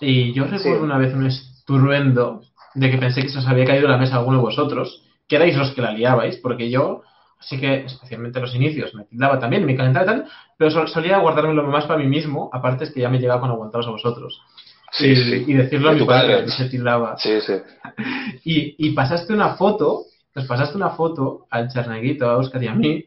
Y 0.01 0.33
yo 0.33 0.45
recuerdo 0.45 0.83
una 0.83 0.97
vez 0.97 1.13
un 1.13 1.27
estruendo 1.27 2.41
de 2.73 2.91
que 2.91 2.97
pensé 2.97 3.21
que 3.21 3.29
se 3.29 3.39
os 3.39 3.47
había 3.47 3.65
caído 3.65 3.87
la 3.87 3.97
mesa 3.97 4.15
a 4.15 4.19
alguno 4.19 4.37
de 4.37 4.43
vosotros, 4.43 5.03
que 5.27 5.35
erais 5.37 5.55
los 5.55 5.71
que 5.71 5.81
la 5.81 5.91
liabais, 5.91 6.37
porque 6.37 6.69
yo, 6.69 7.03
así 7.39 7.59
que 7.59 7.85
especialmente 7.85 8.39
en 8.39 8.45
los 8.45 8.55
inicios, 8.55 8.93
me 8.93 9.05
tildaba 9.05 9.39
también, 9.39 9.65
me 9.65 9.75
calentaba 9.75 10.05
y 10.05 10.07
tal, 10.07 10.25
pero 10.57 10.87
solía 10.87 11.17
guardármelo 11.19 11.63
más 11.63 11.85
para 11.85 11.99
mí 11.99 12.07
mismo, 12.07 12.49
aparte 12.53 12.85
es 12.85 12.91
que 12.91 13.01
ya 13.01 13.09
me 13.09 13.19
llegaba 13.19 13.41
con 13.41 13.51
aguantaros 13.51 13.87
a 13.87 13.91
vosotros. 13.91 14.41
Sí, 14.91 15.07
y, 15.07 15.15
sí. 15.15 15.43
y 15.47 15.53
decirlo 15.53 15.89
a 15.89 15.93
mi 15.93 16.05
padre, 16.05 16.45
que 16.45 16.51
se 16.51 16.69
tildaba. 16.69 17.17
Sí, 17.17 17.41
sí. 17.41 17.53
Y, 18.43 18.75
y 18.77 18.91
pasaste 18.91 19.33
una 19.33 19.55
foto 19.55 20.05
nos 20.35 20.45
pasaste 20.47 20.75
una 20.75 20.89
foto 20.89 21.47
al 21.49 21.69
Charneguito, 21.69 22.29
a 22.29 22.37
Oscar 22.37 22.61
y 22.61 22.67
a 22.67 22.75
mí, 22.75 23.05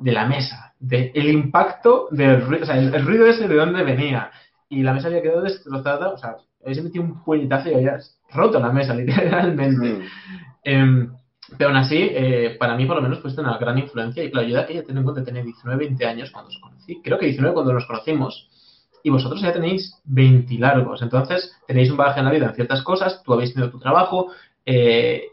de 0.00 0.12
la 0.12 0.26
mesa, 0.26 0.74
de 0.80 1.12
el 1.14 1.30
impacto 1.30 2.08
del 2.10 2.44
ruido, 2.44 2.64
o 2.64 2.66
sea, 2.66 2.76
el, 2.76 3.06
ruido 3.06 3.26
ese 3.26 3.46
de 3.46 3.54
dónde 3.54 3.84
venía. 3.84 4.30
Y 4.68 4.82
la 4.82 4.92
mesa 4.92 5.06
había 5.06 5.22
quedado 5.22 5.42
destrozada, 5.42 6.10
o 6.10 6.18
sea, 6.18 6.36
habéis 6.62 6.82
metido 6.82 7.04
un 7.04 7.22
puñetazo 7.22 7.70
y 7.70 7.74
habías 7.74 8.18
roto 8.32 8.58
la 8.58 8.72
mesa, 8.72 8.92
literalmente. 8.94 9.88
Mm. 9.88 10.02
Em, 10.64 11.12
pero 11.56 11.70
aún 11.70 11.78
así, 11.78 11.96
eh, 11.98 12.56
para 12.58 12.76
mí 12.76 12.86
por 12.86 12.96
lo 12.96 13.02
menos 13.02 13.20
fue 13.20 13.30
una 13.38 13.58
gran 13.58 13.78
influencia 13.78 14.22
y 14.22 14.30
claro, 14.30 14.46
yo 14.46 14.56
de 14.56 14.62
aquella 14.62 14.84
tengo 14.84 15.00
en 15.00 15.04
cuenta 15.04 15.24
tener 15.24 15.44
19, 15.44 15.86
20 15.86 16.06
años 16.06 16.30
cuando 16.30 16.50
os 16.50 16.58
conocí, 16.58 17.00
creo 17.02 17.18
que 17.18 17.26
19 17.26 17.54
cuando 17.54 17.72
nos 17.72 17.86
conocimos, 17.86 18.48
y 19.02 19.10
vosotros 19.10 19.42
ya 19.42 19.52
tenéis 19.52 20.00
20 20.04 20.54
largos, 20.58 21.02
entonces 21.02 21.52
tenéis 21.66 21.90
un 21.90 21.98
bagaje 21.98 22.20
en 22.20 22.26
la 22.26 22.32
vida 22.32 22.46
en 22.46 22.54
ciertas 22.54 22.82
cosas, 22.82 23.22
tú 23.22 23.34
habéis 23.34 23.52
tenido 23.52 23.70
tu 23.70 23.78
trabajo, 23.78 24.30
eh, 24.64 25.24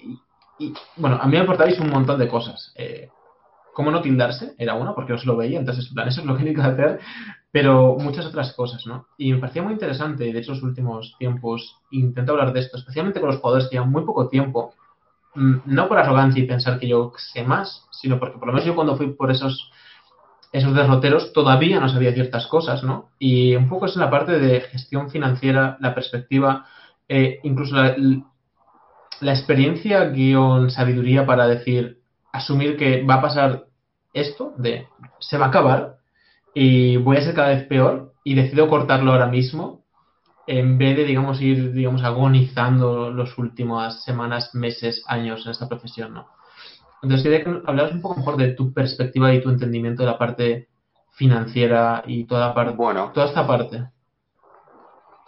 y, 0.60 0.74
bueno, 0.98 1.18
a 1.20 1.26
mí 1.26 1.32
me 1.32 1.40
aportabais 1.40 1.80
un 1.80 1.90
montón 1.90 2.20
de 2.20 2.28
cosas. 2.28 2.74
Eh, 2.76 3.10
¿Cómo 3.74 3.90
no 3.90 4.02
tildarse? 4.02 4.54
Era 4.58 4.76
una, 4.76 4.94
porque 4.94 5.14
os 5.14 5.26
lo 5.26 5.38
veía, 5.38 5.58
entonces, 5.58 5.90
plan, 5.94 6.08
eso 6.08 6.22
es 6.22 6.28
lo 6.28 6.36
que 6.36 6.44
hay 6.48 6.54
que 6.54 6.62
hacer, 6.62 7.00
pero 7.52 7.96
muchas 7.98 8.26
otras 8.26 8.54
cosas, 8.54 8.86
¿no? 8.86 9.08
Y 9.18 9.34
me 9.34 9.40
parecía 9.40 9.64
muy 9.64 9.74
interesante, 9.74 10.32
de 10.32 10.38
hecho, 10.38 10.52
los 10.52 10.64
últimos 10.64 11.16
tiempos 11.18 11.78
intento 11.92 12.34
hablar 12.34 12.54
de 12.54 12.60
esto, 12.60 12.78
especialmente 12.78 13.20
con 13.20 13.30
los 13.30 13.40
jugadores 13.40 13.68
que 13.68 13.76
llevan 13.76 13.92
muy 13.92 14.04
poco 14.04 14.28
tiempo, 14.28 14.74
no 15.36 15.88
por 15.88 15.98
arrogancia 15.98 16.44
y 16.44 16.48
pensar 16.48 16.80
que 16.80 16.88
yo 16.88 17.14
sé 17.18 17.44
más, 17.44 17.86
sino 17.92 18.20
porque 18.20 18.38
por 18.38 18.48
lo 18.48 18.54
menos 18.54 18.66
yo 18.66 18.76
cuando 18.76 18.98
fui 18.98 19.14
por 19.14 19.32
esos 19.32 19.72
esos 20.52 20.76
derroteros 20.76 21.32
todavía 21.32 21.80
no 21.80 21.88
sabía 21.88 22.14
ciertas 22.14 22.46
cosas, 22.48 22.84
¿no? 22.84 23.10
Y 23.20 23.56
un 23.56 23.70
poco 23.70 23.86
es 23.86 23.96
en 23.96 24.02
la 24.02 24.10
parte 24.10 24.38
de 24.38 24.60
gestión 24.62 25.10
financiera, 25.10 25.78
la 25.80 25.96
perspectiva, 25.96 26.66
eh, 27.08 27.40
incluso 27.44 27.76
la, 27.76 27.96
la 29.22 29.32
experiencia 29.32 30.06
guion 30.10 30.70
sabiduría 30.70 31.26
para 31.26 31.48
decir, 31.48 32.02
asumir 32.34 32.76
que 32.76 33.04
va 33.04 33.16
a 33.16 33.22
pasar 33.22 33.66
esto, 34.14 34.54
de 34.58 34.88
se 35.20 35.38
va 35.38 35.46
a 35.46 35.50
acabar 35.50 35.98
y 36.54 36.98
voy 36.98 37.18
a 37.18 37.22
ser 37.22 37.34
cada 37.34 37.50
vez 37.50 37.66
peor 37.68 38.14
y 38.24 38.36
decido 38.36 38.68
cortarlo 38.68 39.14
ahora 39.14 39.28
mismo 39.28 39.81
en 40.52 40.78
vez 40.78 40.98
de, 40.98 41.06
digamos, 41.06 41.42
ir, 41.42 41.72
digamos, 41.72 42.04
agonizando 42.04 43.10
las 43.10 43.38
últimas 43.38 44.04
semanas, 44.04 44.54
meses, 44.54 45.02
años 45.08 45.46
en 45.46 45.52
esta 45.52 45.70
profesión, 45.70 46.14
¿no? 46.14 46.28
Entonces 47.02 47.24
quería 47.24 47.44
que 47.44 47.62
hablaras 47.66 47.94
un 47.94 48.02
poco 48.02 48.18
mejor 48.18 48.36
de 48.36 48.50
tu 48.50 48.74
perspectiva 48.74 49.34
y 49.34 49.42
tu 49.42 49.50
entendimiento 49.50 50.04
de 50.04 50.10
la 50.10 50.18
parte 50.18 50.68
financiera 51.14 52.04
y 52.06 52.26
toda, 52.26 52.54
parte, 52.54 52.76
bueno, 52.76 53.12
toda 53.14 53.28
esta 53.28 53.48
parte. 53.48 53.82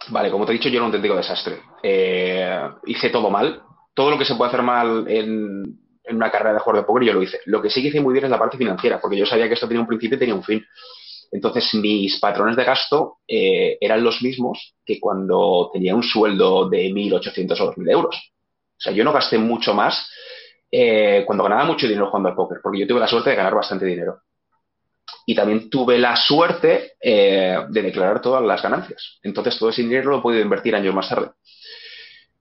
Vale, 0.08 0.30
como 0.30 0.44
te 0.44 0.52
he 0.52 0.56
dicho, 0.56 0.68
yo 0.68 0.74
era 0.74 0.82
un 0.82 0.88
auténtico 0.88 1.16
desastre. 1.16 1.60
Eh, 1.82 2.60
hice 2.84 3.08
todo 3.08 3.30
mal, 3.30 3.62
todo 3.94 4.10
lo 4.10 4.18
que 4.18 4.26
se 4.26 4.34
puede 4.34 4.50
hacer 4.50 4.62
mal 4.62 5.06
en, 5.08 5.78
una 6.10 6.30
carrera 6.30 6.52
de 6.52 6.60
jugador 6.60 6.82
de 6.82 6.86
póker, 6.86 7.04
yo 7.04 7.14
lo 7.14 7.22
hice. 7.22 7.40
Lo 7.46 7.62
que 7.62 7.70
sí 7.70 7.80
que 7.80 7.88
hice 7.88 8.00
muy 8.02 8.12
bien 8.12 8.26
es 8.26 8.30
la 8.30 8.38
parte 8.38 8.58
financiera, 8.58 9.00
porque 9.00 9.16
yo 9.16 9.24
sabía 9.24 9.48
que 9.48 9.54
esto 9.54 9.66
tenía 9.66 9.80
un 9.80 9.86
principio 9.86 10.16
y 10.16 10.18
tenía 10.18 10.34
un 10.34 10.44
fin. 10.44 10.62
Entonces, 11.30 11.74
mis 11.74 12.18
patrones 12.20 12.56
de 12.56 12.64
gasto 12.64 13.18
eh, 13.26 13.76
eran 13.80 14.04
los 14.04 14.22
mismos 14.22 14.74
que 14.84 15.00
cuando 15.00 15.70
tenía 15.72 15.94
un 15.94 16.02
sueldo 16.02 16.68
de 16.68 16.90
1.800 16.90 17.60
o 17.60 17.72
2.000 17.72 17.90
euros. 17.90 18.16
O 18.16 18.80
sea, 18.80 18.92
yo 18.92 19.04
no 19.04 19.12
gasté 19.12 19.38
mucho 19.38 19.74
más 19.74 20.08
eh, 20.70 21.24
cuando 21.26 21.44
ganaba 21.44 21.64
mucho 21.64 21.86
dinero 21.86 22.06
jugando 22.06 22.28
al 22.28 22.34
póker, 22.34 22.58
porque 22.62 22.80
yo 22.80 22.86
tuve 22.86 23.00
la 23.00 23.08
suerte 23.08 23.30
de 23.30 23.36
ganar 23.36 23.54
bastante 23.54 23.84
dinero. 23.84 24.20
Y 25.26 25.34
también 25.34 25.70
tuve 25.70 25.98
la 25.98 26.16
suerte 26.16 26.92
eh, 27.00 27.58
de 27.68 27.82
declarar 27.82 28.20
todas 28.20 28.42
las 28.42 28.62
ganancias. 28.62 29.18
Entonces, 29.22 29.58
todo 29.58 29.70
ese 29.70 29.82
dinero 29.82 30.10
lo 30.10 30.18
he 30.18 30.22
podido 30.22 30.42
invertir 30.42 30.74
años 30.74 30.94
más 30.94 31.08
tarde. 31.08 31.30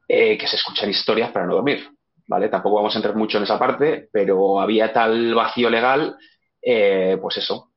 Que 0.07 0.45
se 0.45 0.57
escuchan 0.57 0.91
historias 0.91 1.31
para 1.31 1.47
no 1.47 1.55
dormir, 1.55 1.89
¿vale? 2.27 2.47
Tampoco 2.47 2.75
vamos 2.75 2.93
a 2.93 2.99
entrar 2.99 3.15
mucho 3.15 3.37
en 3.39 3.45
esa 3.45 3.57
parte, 3.57 4.09
pero 4.11 4.59
había 4.59 4.93
tal 4.93 5.33
vacío 5.33 5.71
legal, 5.71 6.15
pues 6.61 7.37
eso, 7.37 7.71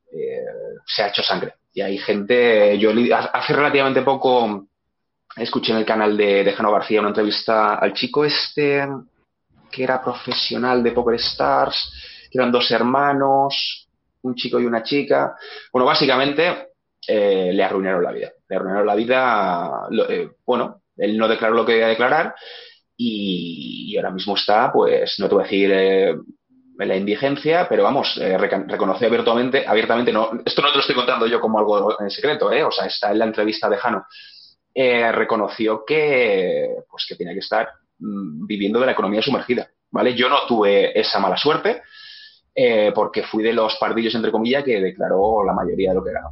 se 0.87 1.03
ha 1.03 1.09
hecho 1.09 1.23
sangre. 1.23 1.55
Y 1.75 1.83
hay 1.83 1.99
gente, 1.99 2.79
yo 2.79 2.91
hace 3.13 3.53
relativamente 3.53 4.03
poco 4.03 4.67
escuché 5.37 5.73
en 5.73 5.79
el 5.79 5.85
canal 5.85 6.17
de, 6.17 6.45
de 6.45 6.53
Jano 6.53 6.73
García 6.73 7.01
una 7.01 7.11
entrevista 7.11 7.75
al 7.75 7.93
chico 7.93 8.25
este 8.25 8.87
que 9.71 9.85
era 9.85 10.03
profesional 10.03 10.83
de 10.83 10.93
Poker 10.93 11.17
Stars, 11.17 11.93
que 12.31 12.39
eran 12.39 12.53
dos 12.53 12.71
hermanos, 12.71 13.89
un 14.23 14.35
chico 14.35 14.59
y 14.59 14.65
una 14.65 14.83
chica. 14.83 15.35
Bueno, 15.73 15.85
básicamente 15.85 16.69
le 17.09 17.63
arruinaron 17.63 18.03
la 18.03 18.13
vida. 18.13 18.33
Le 18.49 18.57
arruinaron 18.57 18.87
la 18.87 18.95
vida, 18.95 19.71
bueno, 20.45 20.83
él 20.97 21.17
no 21.19 21.29
declaró 21.29 21.55
lo 21.55 21.67
que 21.67 21.73
debía 21.73 21.89
declarar 21.89 22.35
y, 22.97 23.95
ahora 23.97 24.11
mismo 24.11 24.37
está, 24.37 24.73
pues, 24.73 25.19
no 25.19 25.29
te 25.29 25.35
voy 25.35 25.43
a 25.43 25.47
decir 25.47 25.71
eh, 25.73 26.15
la 26.79 26.97
indigencia, 26.97 27.67
pero 27.69 27.85
vamos, 27.85 28.19
eh, 28.21 28.37
reconoce 28.37 29.07
abiertamente, 29.07 29.67
abiertamente, 29.67 30.13
no, 30.13 30.31
esto 30.45 30.63
no 30.63 30.69
te 30.69 30.75
lo 30.75 30.81
estoy 30.81 30.95
contando 30.95 31.27
yo 31.27 31.41
como 31.41 31.59
algo 31.59 32.01
en 32.01 32.11
secreto, 32.11 32.53
¿eh? 32.53 32.63
o 32.63 32.71
sea, 32.71 32.87
está 32.87 33.11
en 33.11 33.19
la 33.19 33.25
entrevista 33.25 33.69
de 33.69 33.79
Jano, 33.79 34.07
eh, 34.75 35.11
reconoció 35.13 35.85
que, 35.87 36.69
pues, 36.91 37.07
que 37.09 37.17
tenía 37.17 37.33
que 37.33 37.41
estar 37.41 37.69
mm, 37.99 38.47
viviendo 38.47 38.79
de 38.81 38.87
la 38.87 38.93
economía 38.93 39.23
sumergida, 39.23 39.69
¿vale? 39.91 40.15
Yo 40.15 40.29
no 40.29 40.47
tuve 40.47 40.99
esa 40.99 41.19
mala 41.19 41.37
suerte, 41.37 41.83
porque 42.95 43.23
fui 43.23 43.43
de 43.43 43.53
los 43.53 43.77
pardillos, 43.77 44.15
entre 44.15 44.33
comillas, 44.33 44.65
que 44.65 44.81
declaró 44.81 45.45
la 45.45 45.53
mayoría 45.53 45.91
de 45.91 45.95
lo 45.95 46.03
que 46.03 46.13
ganó. 46.13 46.31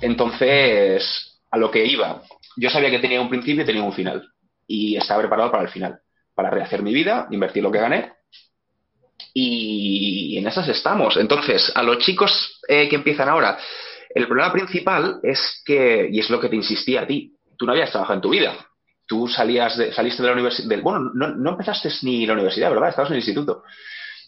Entonces, 0.00 1.40
a 1.50 1.56
lo 1.56 1.70
que 1.70 1.84
iba, 1.84 2.22
yo 2.56 2.70
sabía 2.70 2.90
que 2.90 2.98
tenía 2.98 3.20
un 3.20 3.28
principio 3.28 3.62
y 3.62 3.66
tenía 3.66 3.82
un 3.82 3.92
final. 3.92 4.28
Y 4.66 4.96
estaba 4.96 5.20
preparado 5.20 5.50
para 5.50 5.62
el 5.62 5.68
final, 5.68 6.00
para 6.34 6.50
rehacer 6.50 6.82
mi 6.82 6.92
vida, 6.92 7.28
invertir 7.30 7.62
lo 7.62 7.70
que 7.70 7.78
gané. 7.78 8.15
Y 9.38 10.38
en 10.38 10.46
esas 10.46 10.66
estamos. 10.68 11.18
Entonces, 11.18 11.70
a 11.74 11.82
los 11.82 11.98
chicos 11.98 12.58
eh, 12.66 12.88
que 12.88 12.96
empiezan 12.96 13.28
ahora, 13.28 13.58
el 14.14 14.26
problema 14.26 14.50
principal 14.50 15.20
es 15.22 15.60
que, 15.62 16.08
y 16.10 16.20
es 16.20 16.30
lo 16.30 16.40
que 16.40 16.48
te 16.48 16.56
insistía 16.56 17.02
a 17.02 17.06
ti, 17.06 17.34
tú 17.58 17.66
no 17.66 17.72
habías 17.72 17.90
trabajado 17.90 18.14
en 18.14 18.22
tu 18.22 18.30
vida. 18.30 18.54
Tú 19.06 19.28
salías 19.28 19.76
de, 19.76 19.92
saliste 19.92 20.22
de 20.22 20.28
la 20.28 20.32
universidad, 20.32 20.80
bueno, 20.80 21.10
no, 21.12 21.34
no 21.34 21.50
empezaste 21.50 21.90
ni 22.00 22.24
la 22.24 22.32
universidad, 22.32 22.70
¿verdad? 22.70 22.88
Estabas 22.88 23.10
en 23.10 23.16
el 23.16 23.20
instituto. 23.20 23.64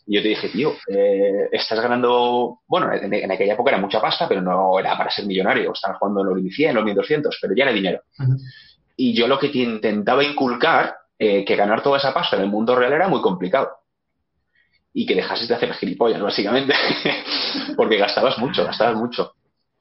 Y 0.06 0.16
yo 0.16 0.22
te 0.22 0.28
dije, 0.28 0.50
tío, 0.50 0.74
eh, 0.88 1.48
estás 1.52 1.80
ganando, 1.80 2.60
bueno, 2.66 2.92
en, 2.92 3.32
aquella 3.32 3.54
época 3.54 3.70
era 3.70 3.80
mucha 3.80 4.02
pasta, 4.02 4.28
pero 4.28 4.42
no 4.42 4.78
era 4.78 4.94
para 4.98 5.10
ser 5.10 5.24
millonario. 5.24 5.72
Estabas 5.72 5.96
jugando 5.96 6.20
en 6.20 6.44
los 6.44 6.54
100, 6.54 6.68
en 6.68 6.76
los 6.76 6.84
1200, 6.84 7.38
pero 7.40 7.54
ya 7.56 7.64
era 7.64 7.72
dinero. 7.72 8.02
Y 8.94 9.14
yo 9.14 9.26
lo 9.26 9.38
que 9.38 9.48
te 9.48 9.58
intentaba 9.60 10.22
inculcar, 10.22 10.96
eh, 11.18 11.46
que 11.46 11.56
ganar 11.56 11.82
toda 11.82 11.96
esa 11.96 12.12
pasta 12.12 12.36
en 12.36 12.42
el 12.42 12.50
mundo 12.50 12.76
real 12.76 12.92
era 12.92 13.08
muy 13.08 13.22
complicado. 13.22 13.77
Y 14.98 15.06
que 15.06 15.14
dejases 15.14 15.46
de 15.46 15.54
hacer 15.54 15.72
gilipollas, 15.74 16.20
básicamente. 16.20 16.74
Porque 17.76 17.98
gastabas 17.98 18.38
mucho, 18.38 18.64
gastabas 18.64 18.96
mucho. 18.96 19.34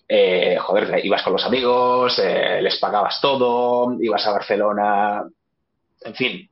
Eh, 0.07 0.57
joder, 0.59 1.03
ibas 1.03 1.23
con 1.23 1.33
los 1.33 1.45
amigos, 1.45 2.17
les 2.61 2.77
pagabas 2.77 3.19
todo, 3.19 3.97
ibas 3.99 4.25
a 4.25 4.31
Barcelona, 4.31 5.23
en 6.01 6.15
fin, 6.15 6.49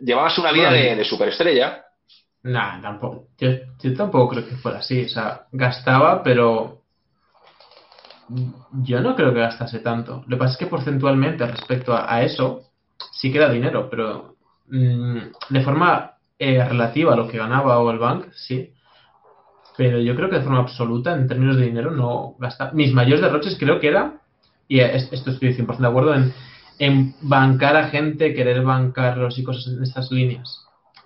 llevabas 0.00 0.38
una 0.38 0.52
vida 0.52 0.70
de, 0.70 0.94
de 0.94 1.04
superestrella 1.04 1.84
Nah, 2.44 2.80
tampoco. 2.80 3.28
Yo, 3.38 3.94
tampoco 3.96 4.28
creo 4.28 4.46
que 4.46 4.56
fuera 4.56 4.78
así. 4.78 5.04
O 5.04 5.08
sea, 5.08 5.46
gastaba, 5.50 6.22
pero 6.22 6.82
yo 8.28 9.00
no 9.00 9.16
creo 9.16 9.32
que 9.32 9.40
gastase 9.40 9.78
tanto. 9.78 10.24
Lo 10.26 10.36
que 10.36 10.40
pasa 10.40 10.52
es 10.52 10.58
que 10.58 10.66
porcentualmente 10.66 11.46
respecto 11.46 11.94
a, 11.96 12.22
eso, 12.22 12.62
sí 13.12 13.32
que 13.32 13.38
era 13.38 13.48
dinero, 13.48 13.88
pero 13.88 14.36
mm, 14.68 15.18
de 15.50 15.60
forma 15.62 16.13
eh, 16.38 16.64
relativa 16.64 17.12
a 17.12 17.16
lo 17.16 17.28
que 17.28 17.38
ganaba 17.38 17.78
o 17.78 17.90
el 17.90 17.98
bank, 17.98 18.26
sí. 18.32 18.72
Pero 19.76 19.98
yo 19.98 20.14
creo 20.14 20.30
que 20.30 20.36
de 20.36 20.42
forma 20.42 20.60
absoluta, 20.60 21.14
en 21.14 21.26
términos 21.26 21.56
de 21.56 21.66
dinero, 21.66 21.90
no 21.90 22.36
gastaba. 22.38 22.72
Mis 22.72 22.92
mayores 22.92 23.22
derroches 23.22 23.56
creo 23.58 23.80
que 23.80 23.88
era, 23.88 24.20
y 24.68 24.80
esto 24.80 25.30
estoy 25.30 25.52
100% 25.52 25.78
de 25.78 25.86
acuerdo, 25.86 26.14
en, 26.78 27.14
bancar 27.22 27.76
a 27.76 27.88
gente, 27.88 28.34
querer 28.34 28.62
bancarlos 28.62 29.38
y 29.38 29.44
cosas 29.44 29.72
en 29.72 29.82
estas 29.82 30.10
líneas 30.10 30.64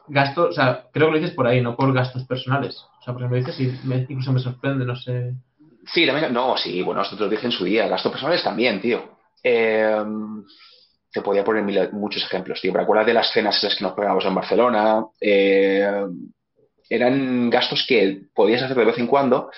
gasto, 0.09 0.49
o 0.49 0.53
sea, 0.53 0.87
creo 0.93 1.09
que 1.09 1.13
lo 1.13 1.19
dices 1.19 1.35
por 1.35 1.47
ahí, 1.47 1.61
no 1.61 1.77
por 1.77 1.93
gastos 1.93 2.25
personales. 2.25 2.83
O 2.99 3.03
sea, 3.03 3.13
porque 3.13 3.29
me 3.29 3.39
dices 3.39 3.61
y 3.61 3.79
incluso 4.09 4.33
me 4.33 4.41
sorprende, 4.41 4.85
no 4.85 4.97
sé. 4.97 5.35
Sí, 5.87 6.07
también, 6.07 6.33
no, 6.33 6.57
sí, 6.57 6.83
bueno, 6.83 7.03
esto 7.03 7.17
te 7.17 7.25
lo 7.25 7.29
dije 7.29 7.47
en 7.47 7.53
su 7.53 7.65
día. 7.65 7.89
Gastos 7.89 8.13
personales 8.13 8.43
también, 8.43 8.81
tío. 8.81 9.19
Eh, 9.43 10.05
te 11.13 11.23
podía 11.23 11.45
poner 11.45 11.93
muchos 11.93 12.23
ejemplos, 12.23 12.61
tío. 12.61 12.73
Pero 12.73 12.85
acuérdate 12.85 13.11
de 13.11 13.15
las 13.15 13.33
cenas 13.33 13.61
que 13.61 13.85
nos 13.85 13.95
pegábamos 13.95 14.25
en 14.25 14.35
Barcelona. 14.35 15.05
Eh, 15.21 16.07
eran 16.91 17.51
gastos 17.51 17.85
que 17.87 18.23
podías 18.35 18.63
hacer 18.63 18.77
de 18.77 18.85
vez 18.85 18.99
en 18.99 19.07
cuando, 19.07 19.51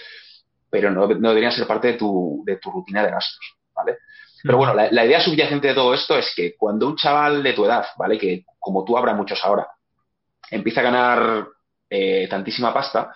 pero 0.68 0.90
no, 0.90 1.06
deberían 1.06 1.52
ser 1.52 1.66
parte 1.66 1.88
de 1.88 1.94
tu, 1.94 2.42
de 2.44 2.56
tu 2.56 2.70
rutina 2.70 3.04
de 3.04 3.10
gastos, 3.10 3.56
¿vale? 3.74 3.98
Pero 4.42 4.56
bueno, 4.56 4.74
la, 4.74 4.90
la, 4.90 5.04
idea 5.04 5.20
subyacente 5.20 5.68
de 5.68 5.74
todo 5.74 5.92
esto 5.94 6.16
es 6.16 6.32
que 6.34 6.56
cuando 6.56 6.88
un 6.88 6.96
chaval 6.96 7.42
de 7.42 7.52
tu 7.52 7.64
edad, 7.64 7.84
¿vale? 7.98 8.18
Que 8.18 8.44
como 8.58 8.84
tú 8.84 8.96
habrá 8.96 9.14
muchos 9.14 9.44
ahora, 9.44 9.68
empieza 10.50 10.80
a 10.80 10.84
ganar 10.84 11.46
eh, 11.88 12.26
tantísima 12.28 12.72
pasta, 12.72 13.12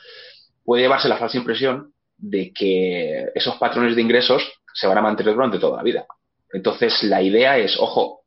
puede 0.65 0.83
llevarse 0.83 1.09
la 1.09 1.17
falsa 1.17 1.39
impresión 1.39 1.93
de 2.17 2.53
que 2.53 3.31
esos 3.35 3.57
patrones 3.57 3.95
de 3.95 4.03
ingresos 4.03 4.43
se 4.73 4.87
van 4.87 4.99
a 4.99 5.03
mantener 5.03 5.35
durante 5.35 5.59
toda 5.59 5.77
la 5.77 5.83
vida. 5.83 6.07
Entonces, 6.53 7.03
la 7.05 7.23
idea 7.23 7.59
es, 7.59 7.77
ojo, 7.79 8.24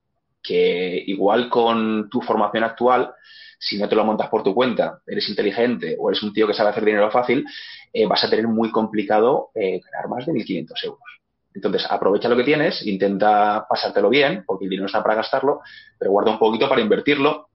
que 0.47 1.03
igual 1.07 1.49
con 1.49 2.09
tu 2.09 2.21
formación 2.21 2.63
actual, 2.63 3.13
si 3.59 3.77
no 3.77 3.89
te 3.89 3.95
lo 3.95 4.05
montas 4.05 4.29
por 4.29 4.43
tu 4.43 4.53
cuenta, 4.53 5.01
eres 5.05 5.27
inteligente 5.27 5.97
o 5.99 6.09
eres 6.09 6.23
un 6.23 6.31
tío 6.31 6.47
que 6.47 6.53
sabe 6.53 6.69
hacer 6.69 6.85
dinero 6.85 7.11
fácil, 7.11 7.45
eh, 7.91 8.05
vas 8.05 8.23
a 8.23 8.29
tener 8.29 8.47
muy 8.47 8.71
complicado 8.71 9.49
eh, 9.55 9.81
ganar 9.81 10.09
más 10.09 10.25
de 10.25 10.33
1.500 10.33 10.85
euros. 10.85 11.01
Entonces, 11.53 11.85
aprovecha 11.89 12.29
lo 12.29 12.37
que 12.37 12.43
tienes, 12.43 12.85
intenta 12.85 13.65
pasártelo 13.67 14.09
bien, 14.09 14.43
porque 14.45 14.65
el 14.65 14.69
dinero 14.69 14.85
está 14.85 15.01
para 15.01 15.15
gastarlo, 15.15 15.61
pero 15.97 16.11
guarda 16.11 16.31
un 16.31 16.39
poquito 16.39 16.69
para 16.69 16.81
invertirlo 16.81 17.49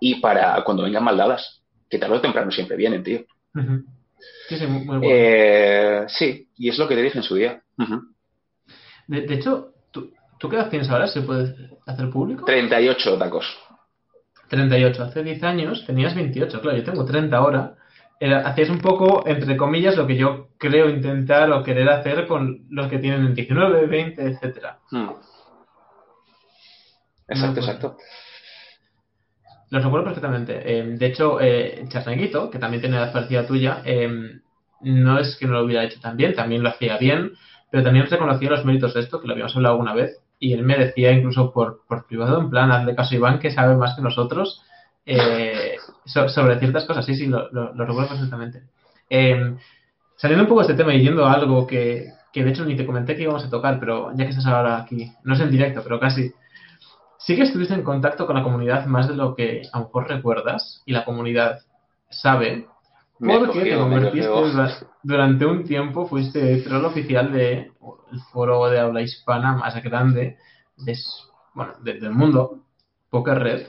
y 0.00 0.16
para 0.16 0.62
cuando 0.64 0.82
vengan 0.82 1.04
maldadas, 1.04 1.62
que 1.88 1.98
tarde 1.98 2.16
o 2.16 2.20
temprano 2.20 2.50
siempre 2.50 2.76
vienen, 2.76 3.04
tío. 3.04 3.20
Sí, 4.48 4.58
sí, 4.58 4.66
muy 4.66 4.84
bueno. 4.84 5.02
Eh, 5.04 6.04
sí, 6.08 6.48
y 6.56 6.68
es 6.68 6.78
lo 6.78 6.88
que 6.88 6.96
te 6.96 7.02
dije 7.02 7.18
en 7.18 7.24
su 7.24 7.36
día. 7.36 7.62
de, 9.06 9.20
de, 9.20 9.34
hecho, 9.34 9.75
¿tú, 10.38 10.48
¿tú 10.48 10.48
qué 10.48 10.56
edad 10.56 10.70
tienes 10.70 10.88
ahora? 10.90 11.06
¿Se 11.06 11.22
puede 11.22 11.54
hacer 11.86 12.10
público? 12.10 12.44
38 12.44 13.18
tacos. 13.18 13.46
38. 14.48 15.02
Hace 15.02 15.22
10 15.22 15.42
años 15.42 15.84
tenías 15.86 16.14
28, 16.14 16.60
claro, 16.60 16.76
yo 16.76 16.84
tengo 16.84 17.04
30 17.04 17.36
ahora. 17.36 17.74
Era, 18.18 18.46
hacías 18.48 18.70
un 18.70 18.78
poco, 18.78 19.26
entre 19.26 19.56
comillas, 19.56 19.96
lo 19.96 20.06
que 20.06 20.16
yo 20.16 20.48
creo 20.58 20.88
intentar 20.88 21.50
o 21.52 21.62
querer 21.62 21.88
hacer 21.90 22.26
con 22.26 22.66
los 22.70 22.88
que 22.88 22.98
tienen 22.98 23.34
19, 23.34 23.86
20, 23.86 24.22
etcétera. 24.22 24.78
Hmm. 24.90 25.10
Exacto, 27.28 27.60
exacto. 27.60 27.96
Lo 29.70 29.80
recuerdo 29.80 30.04
perfectamente. 30.04 30.62
Eh, 30.64 30.84
de 30.96 31.06
hecho, 31.06 31.40
eh, 31.40 31.84
Charneguito, 31.88 32.50
que 32.50 32.58
también 32.58 32.80
tiene 32.80 32.98
la 32.98 33.12
parecida 33.12 33.46
tuya, 33.46 33.82
eh, 33.84 34.08
no 34.82 35.18
es 35.18 35.36
que 35.36 35.46
no 35.46 35.54
lo 35.54 35.64
hubiera 35.64 35.84
hecho 35.84 36.00
tan 36.00 36.16
bien, 36.16 36.34
también 36.34 36.62
lo 36.62 36.68
hacía 36.68 36.98
bien, 36.98 37.32
pero 37.70 37.82
también 37.82 38.06
reconocía 38.06 38.50
los 38.50 38.64
méritos 38.64 38.94
de 38.94 39.00
esto, 39.00 39.20
que 39.20 39.26
lo 39.26 39.32
habíamos 39.32 39.56
hablado 39.56 39.74
alguna 39.74 39.94
vez, 39.94 40.22
y 40.38 40.52
él 40.52 40.62
me 40.62 40.76
decía 40.76 41.12
incluso 41.12 41.52
por, 41.52 41.82
por 41.88 42.06
privado, 42.06 42.40
en 42.40 42.50
plan, 42.50 42.70
hazle 42.70 42.94
caso 42.94 43.14
a 43.14 43.16
Iván, 43.16 43.38
que 43.38 43.50
sabe 43.50 43.76
más 43.76 43.94
que 43.94 44.02
nosotros 44.02 44.62
eh, 45.06 45.76
so, 46.04 46.28
sobre 46.28 46.58
ciertas 46.58 46.84
cosas. 46.84 47.06
Sí, 47.06 47.14
sí, 47.14 47.26
lo, 47.26 47.50
lo, 47.52 47.72
lo 47.74 47.84
recuerdo 47.86 48.10
perfectamente. 48.10 48.62
Eh, 49.08 49.56
saliendo 50.16 50.44
un 50.44 50.48
poco 50.48 50.60
de 50.60 50.72
este 50.72 50.82
tema 50.82 50.94
y 50.94 51.02
yendo 51.02 51.24
a 51.24 51.32
algo 51.32 51.66
que, 51.66 52.12
que 52.32 52.44
de 52.44 52.50
hecho 52.50 52.64
ni 52.64 52.76
te 52.76 52.86
comenté 52.86 53.16
que 53.16 53.22
íbamos 53.22 53.44
a 53.44 53.50
tocar, 53.50 53.78
pero 53.80 54.10
ya 54.14 54.24
que 54.24 54.30
estás 54.30 54.46
ahora 54.46 54.78
aquí, 54.78 55.12
no 55.24 55.34
es 55.34 55.40
en 55.40 55.50
directo, 55.50 55.80
pero 55.82 56.00
casi. 56.00 56.32
Sí 57.18 57.34
que 57.34 57.42
estuviste 57.42 57.74
en 57.74 57.82
contacto 57.82 58.26
con 58.26 58.36
la 58.36 58.42
comunidad 58.42 58.86
más 58.86 59.08
de 59.08 59.16
lo 59.16 59.34
que 59.34 59.62
a 59.72 59.78
lo 59.78 59.86
mejor 59.86 60.08
recuerdas 60.08 60.82
y 60.84 60.92
la 60.92 61.04
comunidad 61.04 61.60
sabe 62.08 62.66
porque 63.18 63.60
te 63.60 63.76
convertiste 63.76 64.28
durante 65.02 65.46
un 65.46 65.64
tiempo, 65.64 66.06
fuiste 66.06 66.60
troll 66.62 66.84
oficial 66.84 67.32
del 67.32 67.72
foro 68.32 68.68
de 68.68 68.80
habla 68.80 69.02
hispana 69.02 69.54
más 69.54 69.82
grande 69.82 70.36
de, 70.76 70.96
bueno, 71.54 71.72
de, 71.82 71.94
del 71.94 72.12
mundo, 72.12 72.60
Poker 73.10 73.38
Red, 73.38 73.66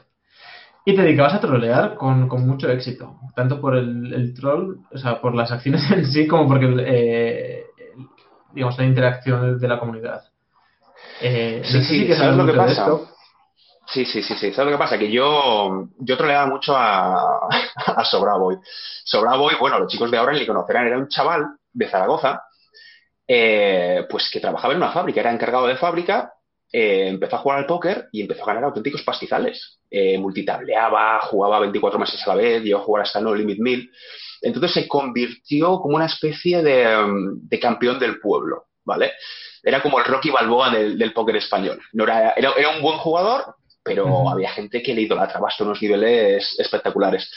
y 0.86 0.96
te 0.96 1.02
dedicabas 1.02 1.34
a 1.34 1.42
trolear 1.42 1.96
con, 1.96 2.28
con 2.28 2.48
mucho 2.48 2.70
éxito, 2.70 3.20
tanto 3.36 3.60
por 3.60 3.76
el, 3.76 4.14
el, 4.14 4.34
troll, 4.34 4.78
o 4.92 4.98
sea, 4.98 5.22
por 5.22 5.36
las 5.36 5.52
acciones 5.52 5.90
en 5.92 6.06
sí, 6.06 6.28
como 6.28 6.48
porque, 6.48 6.74
eh, 6.80 7.66
digamos, 8.54 8.78
la 8.78 8.86
interacción 8.86 9.60
de 9.60 9.68
la 9.68 9.80
comunidad. 9.80 10.22
Eh, 11.22 11.62
sí, 11.64 11.84
sí, 11.84 12.08
sí, 12.08 12.14
¿sabes 12.14 12.38
lo 12.38 12.46
que 12.46 12.54
pasa? 12.54 12.88
Sí, 13.90 14.06
sí, 14.06 14.22
sí, 14.22 14.36
sí. 14.36 14.52
¿Sabes 14.54 14.72
lo 14.72 14.78
que 14.78 14.84
pasa? 14.84 14.98
Que 14.98 15.10
yo, 15.10 15.88
yo 15.98 16.18
troleaba 16.18 16.46
mucho 16.46 16.76
a, 16.76 17.48
a 17.76 18.06
Sobraboy. 18.06 18.58
Sobraboy, 19.06 19.56
bueno, 19.60 19.80
los 19.80 19.92
chicos 19.92 20.12
de 20.12 20.18
ahora 20.18 20.34
ni 20.34 20.46
conocerán, 20.46 20.88
era 20.88 20.98
un 20.98 21.08
chaval 21.08 21.46
de 21.72 21.88
Zaragoza, 21.88 22.44
eh, 23.26 24.06
pues 24.10 24.30
que 24.30 24.42
trabajaba 24.42 24.74
en 24.74 24.82
una 24.82 24.92
fábrica, 24.92 25.22
era 25.22 25.32
encargado 25.32 25.68
de 25.68 25.78
fábrica, 25.78 26.34
eh, 26.72 27.08
empezó 27.08 27.38
a 27.38 27.40
jugar 27.40 27.60
al 27.60 27.66
póker 27.66 28.10
y 28.12 28.22
empezó 28.22 28.44
a 28.44 28.48
ganar 28.48 28.66
auténticos 28.66 29.04
pastizales. 29.04 29.80
Eh, 29.90 30.18
multitableaba, 30.18 31.22
jugaba 31.22 31.62
24 31.62 31.98
meses 31.98 32.22
a 32.26 32.30
la 32.30 32.36
vez, 32.36 32.62
llegó 32.62 32.80
a 32.80 32.84
jugar 32.84 33.04
hasta 33.04 33.22
No 33.22 33.34
Limit 33.34 33.60
1000. 33.60 33.92
Entonces 34.42 34.74
se 34.74 34.88
convirtió 34.88 35.80
como 35.80 35.96
una 35.96 36.08
especie 36.08 36.62
de, 36.62 37.60
campeón 37.60 38.00
del 38.00 38.20
pueblo, 38.20 38.66
¿vale? 38.84 39.14
Era 39.64 39.82
como 39.82 39.98
el 40.00 40.06
Rocky 40.06 40.30
Balboa 40.30 40.72
del, 40.72 41.14
póker 41.14 41.38
español. 41.38 41.80
Era 41.94 42.70
un 42.76 42.82
buen 42.82 42.98
jugador, 42.98 43.56
pero 43.88 44.06
uh 44.06 44.10
-huh. 44.10 44.32
había 44.34 44.50
gente 44.52 44.82
que 44.82 44.94
le 44.94 45.02
idolatraba 45.02 45.48
hasta 45.48 45.64
unos 45.64 45.82
niveles 45.82 46.56
espectaculares. 46.60 47.32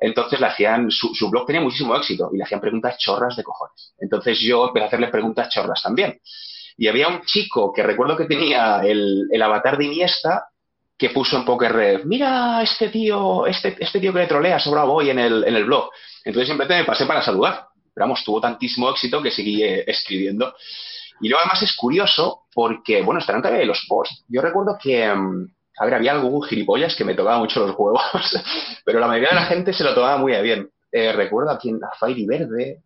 Entonces 0.00 0.40
le 0.40 0.46
hacían, 0.46 0.90
su, 0.90 1.14
su, 1.14 1.28
blog 1.28 1.46
tenía 1.46 1.60
muchísimo 1.60 1.94
éxito 1.94 2.30
y 2.32 2.38
le 2.38 2.44
hacían 2.44 2.60
preguntas 2.60 2.96
chorras 2.98 3.36
de 3.36 3.42
cojones. 3.42 3.94
Entonces 3.98 4.40
yo 4.40 4.68
empecé 4.68 4.84
a 4.84 4.86
hacerle 4.86 5.08
preguntas 5.08 5.50
chorras 5.50 5.82
también. 5.82 6.18
Y 6.78 6.88
había 6.88 7.08
un 7.08 7.20
chico 7.22 7.72
que 7.72 7.82
recuerdo 7.82 8.16
que 8.16 8.24
tenía 8.24 8.80
el, 8.82 9.28
el 9.30 9.42
avatar 9.42 9.76
de 9.76 9.84
Iniesta 9.84 10.46
que 10.96 11.10
puso 11.10 11.38
en 11.38 11.46
Poker 11.46 11.72
Red, 11.72 12.04
mira 12.04 12.62
este 12.62 12.90
tío, 12.90 13.46
este, 13.46 13.74
este 13.80 14.00
tío 14.00 14.12
que 14.12 14.18
le 14.18 14.26
trolea 14.26 14.58
sobre 14.58 14.80
hoy 14.82 15.08
en 15.08 15.18
el, 15.18 15.44
en 15.44 15.56
el 15.56 15.64
blog. 15.64 15.90
Entonces 16.24 16.48
simplemente 16.48 16.78
me 16.78 16.84
pasé 16.84 17.06
para 17.06 17.22
saludar. 17.22 17.68
Pero 17.94 18.04
vamos, 18.04 18.22
tuvo 18.22 18.40
tantísimo 18.40 18.90
éxito 18.90 19.22
que 19.22 19.30
seguí 19.30 19.62
eh, 19.62 19.84
escribiendo. 19.86 20.54
Y 21.22 21.28
luego 21.28 21.40
además 21.40 21.62
es 21.62 21.74
curioso 21.74 22.42
porque, 22.52 23.00
bueno, 23.00 23.20
estarán 23.20 23.40
todavía 23.42 23.64
los 23.64 23.84
posts. 23.88 24.24
Yo 24.28 24.42
recuerdo 24.42 24.76
que... 24.80 25.10
Um, 25.10 25.48
a 25.80 25.86
ver, 25.86 25.94
había 25.94 26.12
algún 26.12 26.42
gilipollas 26.42 26.94
que 26.94 27.06
me 27.06 27.14
tocaba 27.14 27.38
mucho 27.38 27.66
los 27.66 27.74
huevos, 27.76 28.02
pero 28.84 29.00
la 29.00 29.06
mayoría 29.06 29.30
de 29.30 29.36
la 29.36 29.46
gente 29.46 29.72
se 29.72 29.82
lo 29.82 29.94
tomaba 29.94 30.18
muy 30.18 30.38
bien. 30.42 30.68
Eh, 30.92 31.10
recuerdo 31.12 31.50
a 31.50 31.58
quien, 31.58 31.76
a 31.82 31.96
Fairy 31.98 32.26
Verde, 32.26 32.82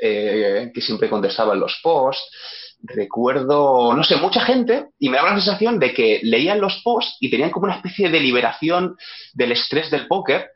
eh, 0.00 0.70
que 0.72 0.80
siempre 0.80 1.10
contestaba 1.10 1.52
en 1.52 1.60
los 1.60 1.78
posts. 1.82 2.22
Recuerdo, 2.80 3.92
no 3.94 4.02
sé, 4.02 4.16
mucha 4.16 4.40
gente, 4.40 4.86
y 4.98 5.10
me 5.10 5.18
daba 5.18 5.30
la 5.30 5.40
sensación 5.40 5.78
de 5.78 5.92
que 5.92 6.20
leían 6.22 6.58
los 6.58 6.80
posts 6.82 7.18
y 7.20 7.28
tenían 7.28 7.50
como 7.50 7.64
una 7.66 7.76
especie 7.76 8.08
de 8.08 8.18
liberación 8.18 8.96
del 9.34 9.52
estrés 9.52 9.90
del 9.90 10.06
póker, 10.06 10.48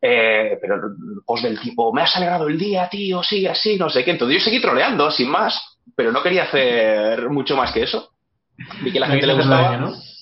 eh, 0.00 0.56
pero 0.58 0.80
post 1.26 1.42
del 1.42 1.60
tipo, 1.60 1.92
me 1.92 2.00
has 2.00 2.16
alegrado 2.16 2.48
el 2.48 2.58
día, 2.58 2.88
tío, 2.88 3.22
sí, 3.22 3.46
así, 3.46 3.76
no 3.76 3.90
sé 3.90 4.04
qué. 4.04 4.12
Entonces 4.12 4.38
yo 4.38 4.44
seguí 4.44 4.62
troleando, 4.62 5.10
sin 5.10 5.28
más, 5.28 5.60
pero 5.94 6.12
no 6.12 6.22
quería 6.22 6.44
hacer 6.44 7.28
mucho 7.28 7.56
más 7.56 7.72
que 7.72 7.82
eso. 7.82 8.10
Y 8.82 8.90
que 8.90 9.00
la 9.00 9.08
gente 9.08 9.26
le 9.26 9.34
gustaba. 9.34 9.72
Daño, 9.72 9.90
¿no? 9.90 10.15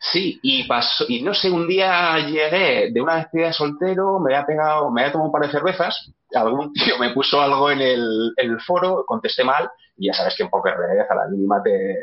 Sí, 0.00 0.38
y 0.42 0.64
pasó, 0.64 1.04
y 1.08 1.22
no 1.22 1.34
sé, 1.34 1.50
un 1.50 1.66
día 1.66 2.18
llegué 2.20 2.90
de 2.92 3.00
una 3.00 3.16
despedida 3.16 3.48
de 3.48 3.52
soltero, 3.52 4.20
me 4.20 4.32
había 4.32 4.46
pegado, 4.46 4.90
me 4.92 5.00
había 5.00 5.12
tomado 5.12 5.26
un 5.26 5.32
par 5.32 5.42
de 5.42 5.50
cervezas, 5.50 6.12
algún 6.34 6.72
tío 6.72 6.98
me 6.98 7.10
puso 7.10 7.40
algo 7.40 7.70
en 7.70 7.80
el, 7.80 8.32
en 8.36 8.50
el 8.52 8.60
foro, 8.60 9.04
contesté 9.06 9.42
mal, 9.42 9.68
y 9.96 10.06
ya 10.06 10.14
sabes 10.14 10.36
que 10.36 10.44
en 10.44 10.50
Poker 10.50 10.74
a 10.74 11.14
la 11.14 11.26
mínima 11.28 11.60
te, 11.62 11.96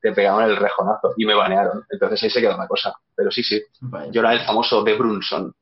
te 0.00 0.12
pegaban 0.12 0.50
el 0.50 0.56
rejonazo 0.56 1.14
y 1.16 1.24
me 1.24 1.34
banearon. 1.34 1.82
Entonces 1.88 2.22
ahí 2.22 2.28
se 2.28 2.42
quedó 2.42 2.54
una 2.54 2.68
cosa. 2.68 2.92
Pero 3.16 3.30
sí, 3.30 3.42
sí. 3.42 3.62
Yo 4.10 4.20
era 4.20 4.34
el 4.34 4.40
famoso 4.40 4.82
de 4.82 4.94
Brunson. 4.98 5.54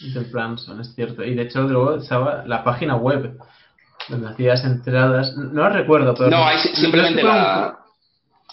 De 0.00 0.20
Brunson, 0.20 0.82
es 0.82 0.94
cierto. 0.94 1.24
Y 1.24 1.34
de 1.34 1.44
hecho 1.44 1.62
luego 1.62 1.94
estaba 1.94 2.44
la 2.44 2.62
página 2.62 2.96
web 2.96 3.38
donde 4.10 4.28
hacías 4.28 4.64
entradas. 4.64 5.34
No 5.34 5.62
las 5.62 5.72
recuerdo, 5.72 6.14
pero. 6.14 6.28
No, 6.28 6.44
hay 6.44 6.58
simplemente 6.58 7.22
la 7.22 7.85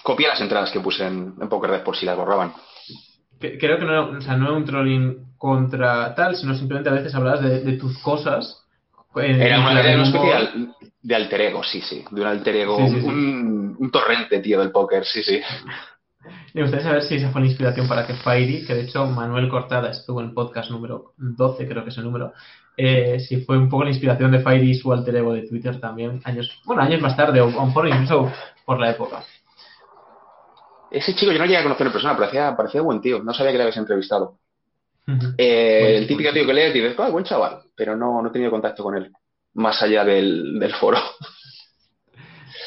copié 0.03 0.27
las 0.27 0.41
entradas 0.41 0.71
que 0.71 0.79
puse 0.79 1.05
en, 1.05 1.33
en 1.41 1.49
Poker 1.49 1.71
Red 1.71 1.83
por 1.83 1.95
si 1.95 2.05
las 2.05 2.17
borraban. 2.17 2.53
Creo 3.39 3.77
que 3.77 3.85
no, 3.85 4.09
o 4.09 4.21
sea, 4.21 4.37
no 4.37 4.45
era 4.45 4.57
un 4.57 4.65
trolling 4.65 5.33
contra 5.37 6.13
tal, 6.15 6.35
sino 6.35 6.55
simplemente 6.55 6.89
a 6.89 6.93
veces 6.93 7.13
hablabas 7.15 7.41
de, 7.41 7.61
de 7.61 7.77
tus 7.77 7.97
cosas. 7.99 8.65
Era 9.15 9.59
una, 9.59 9.81
era 9.81 9.95
una 9.95 10.03
especie 10.03 10.29
de, 10.29 10.67
de, 11.01 11.15
alter 11.15 11.41
ego, 11.41 11.63
sí, 11.63 11.81
sí. 11.81 12.03
De 12.09 12.21
un 12.21 12.27
alter 12.27 12.55
ego, 12.55 12.77
sí, 12.77 12.95
sí, 12.95 13.01
sí. 13.01 13.07
Un, 13.07 13.75
un, 13.77 13.91
torrente, 13.91 14.39
tío, 14.39 14.59
del 14.59 14.71
póker, 14.71 15.05
sí, 15.05 15.21
sí. 15.23 15.41
Me 16.53 16.61
gustaría 16.61 16.85
saber 16.85 17.03
si 17.03 17.15
esa 17.15 17.31
fue 17.31 17.41
la 17.41 17.47
inspiración 17.47 17.87
para 17.87 18.07
que 18.07 18.13
Fairy, 18.13 18.65
que 18.65 18.73
de 18.73 18.83
hecho 18.83 19.05
Manuel 19.05 19.49
Cortada 19.49 19.91
estuvo 19.91 20.21
en 20.21 20.27
el 20.27 20.33
podcast 20.33 20.71
número 20.71 21.13
12, 21.17 21.67
creo 21.67 21.83
que 21.83 21.89
es 21.89 21.97
el 21.97 22.05
número, 22.05 22.31
eh, 22.77 23.19
si 23.19 23.41
fue 23.41 23.57
un 23.57 23.69
poco 23.69 23.83
la 23.83 23.89
inspiración 23.89 24.31
de 24.31 24.39
Fairy 24.39 24.71
y 24.71 24.75
su 24.75 24.93
alter 24.93 25.17
ego 25.17 25.33
de 25.33 25.47
Twitter 25.47 25.79
también, 25.79 26.21
años, 26.23 26.61
bueno, 26.65 26.81
años 26.81 27.01
más 27.01 27.17
tarde, 27.17 27.41
o 27.41 27.47
a 27.47 27.51
lo 27.51 27.65
mejor 27.65 27.87
incluso 27.89 28.31
por 28.65 28.79
la 28.79 28.91
época. 28.91 29.23
Ese 30.93 31.15
chico 31.15 31.31
yo 31.31 31.39
no 31.39 31.45
llegué 31.45 31.57
a 31.57 31.63
conocer 31.63 31.87
en 31.87 31.93
persona, 31.93 32.15
parecía, 32.15 32.55
parecía 32.55 32.81
buen 32.81 33.01
tío. 33.01 33.23
No 33.23 33.33
sabía 33.33 33.51
que 33.51 33.57
le 33.57 33.63
habías 33.63 33.77
entrevistado. 33.77 34.37
Uh 35.07 35.11
-huh. 35.11 35.35
eh, 35.37 35.79
pues, 35.81 36.01
el 36.01 36.07
típico 36.07 36.31
tío 36.31 36.45
que 36.45 36.53
lees 36.53 36.75
y 36.75 36.79
dices, 36.79 36.95
ah, 36.99 37.09
buen 37.09 37.25
chaval, 37.25 37.63
pero 37.75 37.97
no, 37.97 38.21
no 38.21 38.29
he 38.29 38.31
tenido 38.31 38.51
contacto 38.51 38.83
con 38.83 38.95
él, 38.95 39.11
más 39.55 39.81
allá 39.81 40.05
del, 40.05 40.59
del 40.59 40.73
foro. 40.75 40.99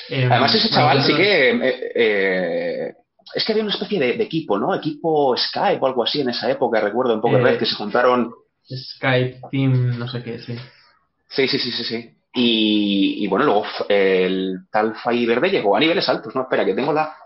Eh, 0.08 0.26
Además, 0.30 0.54
ese 0.54 0.70
chaval 0.70 1.02
sí 1.02 1.14
que. 1.14 1.50
Eh, 1.50 1.92
eh, 1.94 2.94
es 3.34 3.44
que 3.44 3.52
había 3.52 3.64
una 3.64 3.72
especie 3.74 3.98
de, 3.98 4.12
de, 4.12 4.22
equipo, 4.22 4.56
¿no? 4.56 4.72
Equipo 4.74 5.36
Skype 5.36 5.80
o 5.82 5.86
algo 5.86 6.04
así 6.04 6.20
en 6.20 6.28
esa 6.28 6.48
época, 6.48 6.80
recuerdo, 6.80 7.12
en 7.14 7.20
Poker 7.20 7.42
Red, 7.42 7.58
que 7.58 7.66
se 7.66 7.74
juntaron. 7.74 8.32
Skype, 8.64 9.40
Team, 9.50 9.98
no 9.98 10.06
sé 10.08 10.22
qué, 10.22 10.38
sí. 10.38 10.56
Sí, 11.28 11.48
sí, 11.48 11.58
sí, 11.58 11.72
sí, 11.72 11.84
sí. 11.84 12.10
Y, 12.34 13.24
y 13.24 13.26
bueno, 13.26 13.46
luego 13.46 13.64
el 13.88 14.58
tal 14.70 14.94
Fai 14.94 15.26
Verde 15.26 15.50
llegó 15.50 15.74
a 15.74 15.80
niveles 15.80 16.08
altos, 16.08 16.34
¿no? 16.34 16.42
Espera, 16.42 16.64
que 16.64 16.74
tengo 16.74 16.92
la, 16.92 17.16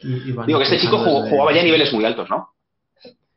Y, 0.00 0.30
y 0.30 0.32
Digo 0.46 0.58
que 0.58 0.64
este 0.64 0.78
chico 0.78 0.98
jugó, 0.98 1.22
de... 1.22 1.30
jugaba 1.30 1.52
ya 1.52 1.60
a 1.60 1.64
niveles 1.64 1.92
muy 1.92 2.04
altos, 2.04 2.28
¿no? 2.30 2.50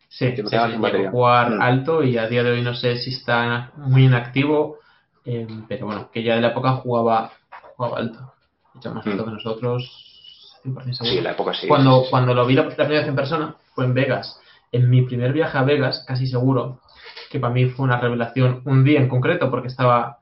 Sí, 0.07 0.35
que 0.35 0.43
no 0.43 0.49
sí, 0.49 0.57
sí 0.57 1.05
jugar 1.09 1.51
mm. 1.51 1.61
alto 1.61 2.03
y 2.03 2.17
a 2.17 2.27
día 2.27 2.43
de 2.43 2.51
hoy 2.51 2.61
no 2.61 2.73
sé 2.73 2.97
si 2.97 3.11
está 3.11 3.71
muy 3.77 4.05
inactivo, 4.05 4.79
eh, 5.23 5.47
pero 5.69 5.85
bueno, 5.85 6.09
que 6.11 6.21
ya 6.21 6.35
de 6.35 6.41
la 6.41 6.49
época 6.49 6.73
jugaba, 6.73 7.31
jugaba 7.77 7.97
alto. 7.97 8.33
Mucho 8.73 8.93
más 8.93 9.07
alto 9.07 9.23
mm. 9.23 9.25
que 9.25 9.31
nosotros, 9.31 10.59
100% 10.65 10.93
seguro. 10.93 11.11
Sí, 11.11 11.21
la 11.21 11.31
época 11.31 11.53
sí. 11.53 11.67
Cuando, 11.67 12.03
sí, 12.03 12.07
cuando 12.09 12.33
lo 12.33 12.45
vi 12.45 12.55
la, 12.55 12.63
la 12.63 12.75
primera 12.75 12.99
vez 12.99 13.07
en 13.07 13.15
persona, 13.15 13.55
fue 13.73 13.85
en 13.85 13.93
Vegas. 13.93 14.37
En 14.73 14.89
mi 14.89 15.01
primer 15.03 15.31
viaje 15.31 15.57
a 15.57 15.63
Vegas, 15.63 16.03
casi 16.05 16.27
seguro, 16.27 16.81
que 17.29 17.39
para 17.39 17.53
mí 17.53 17.67
fue 17.67 17.85
una 17.85 17.99
revelación 17.99 18.61
un 18.65 18.83
día 18.83 18.99
en 18.99 19.07
concreto, 19.07 19.49
porque 19.49 19.69
estaba 19.69 20.19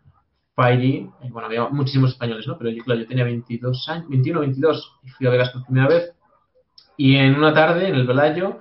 Fairy, 0.55 1.09
y 1.23 1.29
bueno, 1.29 1.47
había 1.47 1.67
muchísimos 1.69 2.11
españoles, 2.11 2.45
¿no? 2.45 2.57
Pero 2.57 2.69
yo, 2.69 2.83
claro, 2.83 3.01
yo 3.01 3.07
tenía 3.07 3.23
22 3.23 3.89
años, 3.89 4.07
21 4.09 4.41
22, 4.41 4.99
y 5.03 5.09
fui 5.09 5.25
a 5.25 5.31
Vegas 5.31 5.49
por 5.49 5.65
primera 5.65 5.87
vez. 5.87 6.13
Y 6.99 7.15
en 7.15 7.35
una 7.35 7.53
tarde, 7.53 7.87
en 7.87 7.95
el 7.95 8.05
Velayo, 8.05 8.59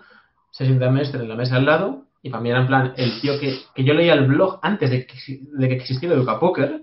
se 0.53 0.64
sienta 0.64 0.88
Mestre 0.92 1.20
en 1.20 1.29
la 1.29 1.35
mesa 1.35 1.57
al 1.57 1.66
lado, 1.66 2.05
y 2.22 2.31
para 2.31 2.40
mí 2.40 2.51
era 2.51 2.61
en 2.61 2.68
plan 2.68 2.92
el 2.96 3.20
tío 3.20 3.33
que, 3.40 3.59
que 3.74 3.83
yo 3.83 3.94
leía 3.94 4.14
el 4.14 4.29
blog 4.29 4.61
antes 4.62 4.90
de 4.90 5.09
que, 5.09 5.16
de 5.40 5.68
que 5.68 5.74
existiera 5.74 6.14
Educa 6.14 6.38
Poker, 6.38 6.83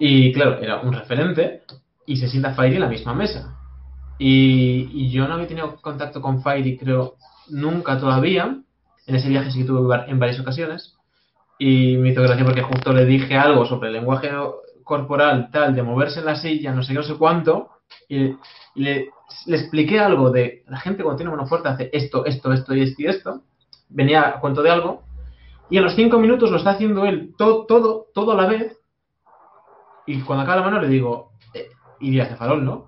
y 0.00 0.32
claro, 0.32 0.58
era 0.60 0.80
un 0.80 0.94
referente, 0.94 1.62
y 2.06 2.16
se 2.16 2.26
sienta 2.26 2.54
Fairy 2.54 2.74
en 2.74 2.80
la 2.80 2.88
misma 2.88 3.14
mesa. 3.14 3.56
Y, 4.18 4.90
y 4.92 5.12
yo 5.12 5.28
no 5.28 5.34
había 5.34 5.46
tenido 5.46 5.76
contacto 5.76 6.20
con 6.20 6.42
Fairy, 6.42 6.76
creo, 6.76 7.14
nunca 7.48 8.00
todavía. 8.00 8.58
En 9.06 9.14
ese 9.14 9.28
viaje 9.28 9.52
sí 9.52 9.60
que 9.60 9.64
tuve 9.66 9.96
en 10.08 10.18
varias 10.18 10.40
ocasiones. 10.40 10.96
Y 11.56 11.98
me 11.98 12.08
hizo 12.08 12.22
gracia 12.22 12.44
porque 12.44 12.62
justo 12.62 12.92
le 12.92 13.06
dije 13.06 13.36
algo 13.36 13.64
sobre 13.64 13.90
el 13.90 13.94
lenguaje 13.94 14.28
corporal, 14.82 15.50
tal, 15.52 15.72
de 15.72 15.84
moverse 15.84 16.18
en 16.18 16.26
la 16.26 16.34
silla, 16.34 16.72
no 16.72 16.82
sé 16.82 16.94
qué, 16.94 16.98
no 16.98 17.04
sé 17.04 17.14
cuánto. 17.14 17.68
Y, 18.08 18.36
le, 18.74 19.10
expliqué 19.46 19.98
algo 19.98 20.30
de 20.30 20.62
la 20.68 20.78
gente 20.78 21.02
cuando 21.02 21.16
tiene 21.16 21.30
mano 21.30 21.46
fuerte 21.46 21.68
hace 21.68 21.90
esto, 21.92 22.24
esto, 22.26 22.52
esto 22.52 22.74
y 22.74 22.82
esto 22.82 23.02
y 23.02 23.06
esto. 23.06 23.42
Venía 23.88 24.28
a 24.28 24.40
cuento 24.40 24.62
de 24.62 24.70
algo. 24.70 25.02
Y 25.70 25.78
a 25.78 25.80
los 25.80 25.94
cinco 25.94 26.18
minutos 26.18 26.50
lo 26.50 26.58
está 26.58 26.70
haciendo 26.70 27.06
él 27.06 27.34
todo, 27.38 27.64
todo, 27.66 28.06
todo 28.12 28.32
a 28.32 28.36
la 28.36 28.46
vez. 28.46 28.76
Y 30.06 30.20
cuando 30.20 30.42
acaba 30.42 30.60
la 30.60 30.70
mano 30.70 30.82
le 30.82 30.88
digo, 30.88 31.32
eh, 31.54 31.68
y 32.00 32.20
hace 32.20 32.36
farol, 32.36 32.64
¿no? 32.64 32.86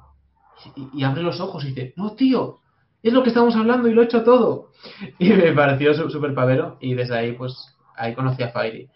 Y, 0.94 1.02
abre 1.04 1.22
los 1.22 1.40
ojos 1.40 1.64
y 1.64 1.68
dice, 1.68 1.94
no, 1.96 2.14
tío, 2.14 2.60
es 3.02 3.12
lo 3.12 3.22
que 3.22 3.28
estamos 3.28 3.54
hablando 3.56 3.88
y 3.88 3.94
lo 3.94 4.02
he 4.02 4.06
hecho 4.06 4.22
todo. 4.22 4.70
Y 5.18 5.30
me 5.30 5.52
pareció 5.52 5.94
súper 6.10 6.34
pavero 6.34 6.76
y 6.80 6.94
desde 6.94 7.16
ahí, 7.16 7.32
pues, 7.32 7.74
ahí 7.96 8.14
conocí 8.14 8.42
a 8.42 8.50
Fairy. 8.50 8.88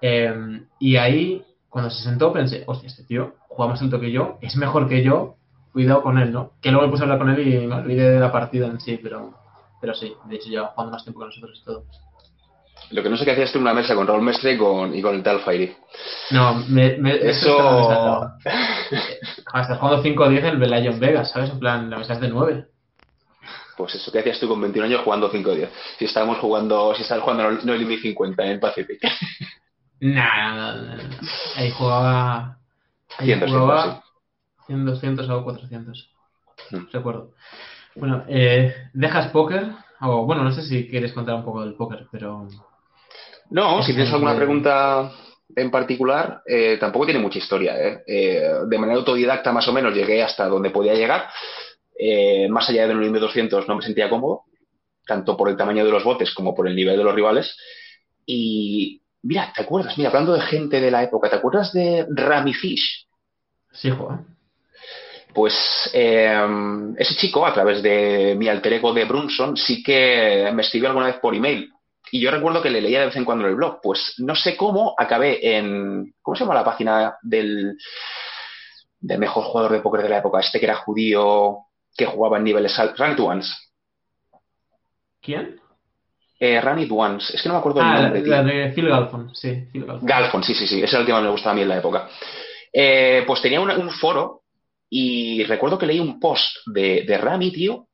Eh, 0.00 0.62
y 0.78 0.96
ahí, 0.96 1.44
cuando 1.68 1.90
se 1.90 2.02
sentó, 2.02 2.32
pensé, 2.32 2.64
hostia, 2.66 2.86
este 2.86 3.04
tío 3.04 3.34
juega 3.48 3.72
más 3.72 3.82
alto 3.82 4.00
que 4.00 4.12
yo, 4.12 4.38
es 4.40 4.56
mejor 4.56 4.88
que 4.88 5.02
yo, 5.02 5.36
cuidado 5.72 6.02
con 6.02 6.18
él, 6.18 6.32
¿no? 6.32 6.52
Que 6.60 6.70
luego 6.70 6.86
me 6.86 6.90
puse 6.90 7.02
a 7.02 7.04
hablar 7.04 7.18
con 7.18 7.30
él 7.30 7.46
y 7.46 7.66
me 7.66 7.74
olvidé 7.76 8.10
de 8.10 8.20
la 8.20 8.32
partida 8.32 8.66
en 8.66 8.80
sí, 8.80 8.98
pero, 9.02 9.34
pero 9.80 9.94
sí, 9.94 10.14
de 10.24 10.36
hecho 10.36 10.48
lleva 10.48 10.68
jugando 10.68 10.92
más 10.92 11.04
tiempo 11.04 11.20
que 11.20 11.26
nosotros 11.26 11.58
y 11.60 11.64
todo. 11.64 11.84
Lo 12.90 13.02
que 13.02 13.10
no 13.10 13.16
sé 13.18 13.24
qué 13.26 13.32
hacías 13.32 13.52
tú 13.52 13.58
en 13.58 13.62
una 13.64 13.74
mesa 13.74 13.94
con 13.94 14.06
Raúl 14.06 14.22
Mestre 14.22 14.52
y 14.52 14.58
con, 14.58 14.94
y 14.94 15.02
con 15.02 15.14
el 15.14 15.22
tal 15.22 15.40
Fairy. 15.40 15.76
No, 16.30 16.54
me, 16.68 16.96
me, 16.96 17.16
Eso- 17.16 17.58
lado. 17.58 18.32
Ah, 19.52 19.76
jugando 19.76 20.02
5 20.02 20.22
o 20.22 20.28
10 20.28 20.42
en 20.44 20.50
el 20.50 20.56
Velayo 20.58 20.90
en 20.92 21.00
Vegas, 21.00 21.30
¿sabes? 21.30 21.50
En 21.50 21.58
plan, 21.58 21.90
la 21.90 21.98
mesa 21.98 22.14
es 22.14 22.20
de 22.20 22.28
9. 22.28 22.66
Pues 23.76 23.94
eso, 23.94 24.10
¿qué 24.10 24.20
hacías 24.20 24.40
tú 24.40 24.48
con 24.48 24.60
21 24.60 24.86
años 24.86 25.02
jugando 25.04 25.30
5 25.30 25.50
o 25.50 25.54
10? 25.54 25.70
Si 25.98 26.04
estábamos 26.06 26.38
jugando, 26.38 26.94
si 26.94 27.02
estabas 27.02 27.22
jugando 27.24 27.50
No 27.64 27.74
Limit 27.74 28.00
50 28.00 28.44
en 28.46 28.60
Pacific. 28.60 29.00
Nah, 30.00 30.54
no, 30.54 30.82
no, 30.82 30.94
no. 30.96 31.02
ahí 31.56 31.70
jugaba. 31.72 32.58
Ahí 33.18 33.26
100, 33.26 33.40
200, 33.40 33.50
jugaba 33.50 33.82
100, 33.82 34.02
200 34.68 35.28
o 35.30 35.44
400. 35.44 36.10
Mm. 36.70 36.76
Recuerdo. 36.92 37.32
Bueno, 37.94 38.24
eh, 38.28 38.74
¿dejas 38.92 39.30
póker? 39.30 39.68
O 40.00 40.24
bueno, 40.24 40.44
no 40.44 40.52
sé 40.52 40.62
si 40.62 40.88
quieres 40.88 41.12
contar 41.12 41.34
un 41.36 41.44
poco 41.44 41.62
del 41.64 41.74
póker, 41.74 42.06
pero. 42.12 42.48
No, 43.50 43.82
si 43.82 43.92
tienes 43.94 44.12
alguna 44.12 44.32
de- 44.32 44.38
pregunta 44.38 45.10
en 45.56 45.70
particular, 45.70 46.42
eh, 46.46 46.76
tampoco 46.78 47.06
tiene 47.06 47.20
mucha 47.20 47.38
historia. 47.38 47.74
¿eh? 47.80 48.02
Eh, 48.06 48.42
de 48.66 48.78
manera 48.78 48.98
autodidacta, 48.98 49.50
más 49.52 49.66
o 49.68 49.72
menos, 49.72 49.94
llegué 49.94 50.22
hasta 50.22 50.46
donde 50.46 50.70
podía 50.70 50.94
llegar. 50.94 51.28
Más 52.50 52.68
allá 52.68 52.86
de 52.86 52.94
un 52.94 53.00
nivel 53.00 53.20
200 53.20 53.66
no 53.66 53.74
me 53.76 53.82
sentía 53.82 54.08
cómodo, 54.10 54.42
tanto 55.06 55.36
por 55.36 55.48
el 55.48 55.56
tamaño 55.56 55.84
de 55.84 55.90
los 55.90 56.04
botes 56.04 56.32
como 56.32 56.54
por 56.54 56.68
el 56.68 56.76
nivel 56.76 56.96
de 56.96 57.02
los 57.02 57.14
rivales. 57.14 57.56
Y 58.24 59.02
mira, 59.22 59.52
¿te 59.56 59.62
acuerdas? 59.62 59.98
Mira, 59.98 60.10
hablando 60.10 60.34
de 60.34 60.42
gente 60.42 60.80
de 60.80 60.90
la 60.92 61.02
época, 61.02 61.28
¿te 61.30 61.36
acuerdas 61.36 61.72
de 61.72 62.06
Rami 62.10 62.54
Fish? 62.54 63.08
Sí, 63.72 63.90
juega. 63.90 64.22
Pues 65.38 65.88
eh, 65.94 66.36
ese 66.98 67.14
chico, 67.14 67.46
a 67.46 67.54
través 67.54 67.80
de 67.80 68.34
mi 68.36 68.48
alter 68.48 68.72
ego 68.72 68.92
de 68.92 69.04
Brunson, 69.04 69.56
sí 69.56 69.84
que 69.84 70.50
me 70.52 70.62
escribió 70.62 70.88
alguna 70.88 71.06
vez 71.06 71.18
por 71.20 71.32
email. 71.32 71.70
Y 72.10 72.20
yo 72.20 72.32
recuerdo 72.32 72.60
que 72.60 72.70
le 72.70 72.80
leía 72.80 72.98
de 72.98 73.06
vez 73.06 73.14
en 73.14 73.24
cuando 73.24 73.44
en 73.44 73.50
el 73.50 73.56
blog. 73.56 73.78
Pues 73.80 74.14
no 74.18 74.34
sé 74.34 74.56
cómo 74.56 74.96
acabé 74.98 75.56
en. 75.56 76.12
¿Cómo 76.22 76.34
se 76.34 76.42
llama 76.42 76.56
la 76.56 76.64
página 76.64 77.16
del, 77.22 77.76
del 78.98 79.18
mejor 79.20 79.44
jugador 79.44 79.70
de 79.70 79.78
póker 79.80 80.02
de 80.02 80.08
la 80.08 80.18
época? 80.18 80.40
Este 80.40 80.58
que 80.58 80.66
era 80.66 80.74
judío, 80.74 81.58
que 81.96 82.06
jugaba 82.06 82.38
en 82.38 82.42
niveles 82.42 82.76
altos. 82.76 82.98
Run 82.98 83.12
It 83.12 83.20
Once. 83.20 83.48
¿Quién? 85.22 85.60
Eh, 86.40 86.60
Run 86.60 86.80
It 86.80 86.90
Once. 86.92 87.32
Es 87.32 87.40
que 87.40 87.48
no 87.48 87.54
me 87.54 87.60
acuerdo 87.60 87.78
el 87.80 87.86
Ah, 87.86 87.94
la, 87.94 88.02
nombre, 88.02 88.22
tío. 88.22 88.30
la 88.32 88.42
de 88.42 88.72
Phil 88.72 88.88
Galfon, 88.88 89.32
sí, 89.36 89.68
Phil 89.72 89.84
Galfon. 89.86 90.04
Galfon, 90.04 90.42
sí, 90.42 90.52
sí, 90.56 90.66
sí, 90.66 90.82
ese 90.82 90.96
era 90.96 91.00
el 91.02 91.06
que 91.06 91.12
más 91.12 91.22
me 91.22 91.30
gustaba 91.30 91.52
a 91.52 91.54
mí 91.54 91.62
en 91.62 91.68
la 91.68 91.78
época. 91.78 92.08
Eh, 92.72 93.22
pues 93.24 93.40
tenía 93.40 93.60
una- 93.60 93.76
un 93.78 93.90
foro 93.92 94.37
y 94.90 95.44
recuerdo 95.44 95.78
que 95.78 95.86
leí 95.86 96.00
un 96.00 96.18
post 96.20 96.56
de, 96.66 97.04
Rami, 97.18 97.52
tío, 97.52 97.88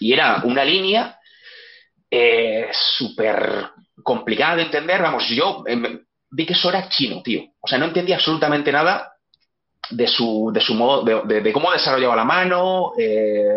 y 0.00 0.12
era 0.12 0.42
una 0.44 0.64
línea 0.64 1.18
eh, 2.10 2.68
súper 2.72 3.70
complicada 4.02 4.56
de 4.56 4.62
entender. 4.62 5.00
Vamos, 5.02 5.28
yo 5.28 5.64
eh, 5.66 6.00
vi 6.30 6.46
que 6.46 6.52
eso 6.54 6.68
era 6.68 6.88
chino, 6.88 7.22
tío. 7.22 7.42
O 7.60 7.66
sea, 7.68 7.78
no 7.78 7.86
entendía 7.86 8.16
absolutamente 8.16 8.72
nada 8.72 9.12
de 9.90 10.06
su, 10.06 10.50
de 10.52 10.60
su 10.60 10.74
modo, 10.74 11.02
de, 11.04 11.52
cómo 11.52 11.70
desarrollaba 11.72 12.16
la 12.16 12.24
mano. 12.24 12.92
eh, 12.98 13.56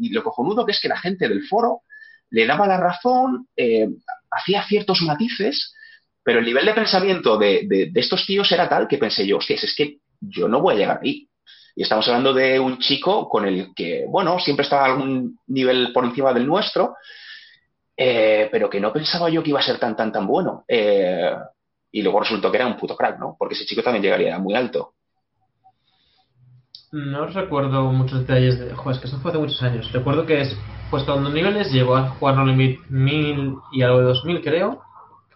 y 0.00 0.10
lo 0.10 0.22
cojonudo 0.22 0.64
que 0.64 0.72
es 0.72 0.80
que 0.80 0.88
la 0.88 0.98
gente 0.98 1.28
del 1.28 1.44
foro 1.46 1.82
le 2.30 2.46
daba 2.46 2.66
la 2.66 2.78
razón, 2.78 3.48
eh, 3.56 3.88
hacía 4.30 4.62
ciertos 4.64 5.00
matices, 5.02 5.74
pero 6.22 6.40
el 6.40 6.44
nivel 6.44 6.66
de 6.66 6.74
pensamiento 6.74 7.38
de, 7.38 7.62
de- 7.66 7.86
de 7.90 8.00
estos 8.00 8.26
tíos 8.26 8.52
era 8.52 8.68
tal 8.68 8.86
que 8.86 8.98
pensé 8.98 9.26
yo, 9.26 9.38
hostias, 9.38 9.64
es 9.64 9.74
que 9.74 9.98
yo 10.20 10.46
no 10.46 10.60
voy 10.60 10.74
a 10.74 10.78
llegar 10.78 11.00
ahí. 11.02 11.27
Y 11.78 11.82
estamos 11.82 12.08
hablando 12.08 12.34
de 12.34 12.58
un 12.58 12.78
chico 12.78 13.28
con 13.28 13.46
el 13.46 13.72
que, 13.72 14.04
bueno, 14.08 14.40
siempre 14.40 14.64
estaba 14.64 14.82
a 14.82 14.86
algún 14.86 15.38
nivel 15.46 15.92
por 15.92 16.04
encima 16.04 16.32
del 16.32 16.44
nuestro, 16.44 16.96
eh, 17.96 18.48
pero 18.50 18.68
que 18.68 18.80
no 18.80 18.92
pensaba 18.92 19.30
yo 19.30 19.44
que 19.44 19.50
iba 19.50 19.60
a 19.60 19.62
ser 19.62 19.78
tan, 19.78 19.94
tan, 19.94 20.10
tan 20.10 20.26
bueno. 20.26 20.64
Eh, 20.66 21.32
y 21.92 22.02
luego 22.02 22.18
resultó 22.18 22.50
que 22.50 22.56
era 22.56 22.66
un 22.66 22.76
puto 22.76 22.96
crack, 22.96 23.20
¿no? 23.20 23.36
Porque 23.38 23.54
ese 23.54 23.64
chico 23.64 23.80
también 23.80 24.02
llegaría 24.02 24.36
muy 24.40 24.56
alto. 24.56 24.94
No 26.90 27.26
recuerdo 27.26 27.84
muchos 27.92 28.26
detalles 28.26 28.58
de. 28.58 28.74
Joder, 28.74 28.96
es 28.96 29.00
que 29.00 29.06
eso 29.06 29.20
fue 29.20 29.30
hace 29.30 29.38
muchos 29.38 29.62
años. 29.62 29.92
Recuerdo 29.92 30.26
que 30.26 30.40
es. 30.40 30.56
Pues 30.90 31.04
cuando 31.04 31.30
niveles 31.30 31.70
llegó 31.70 31.94
a 31.94 32.08
jugar 32.08 32.34
No 32.34 32.44
Limit 32.44 32.80
1000 32.88 33.54
y 33.70 33.82
algo 33.82 33.98
de 33.98 34.04
2000, 34.06 34.42
creo. 34.42 34.82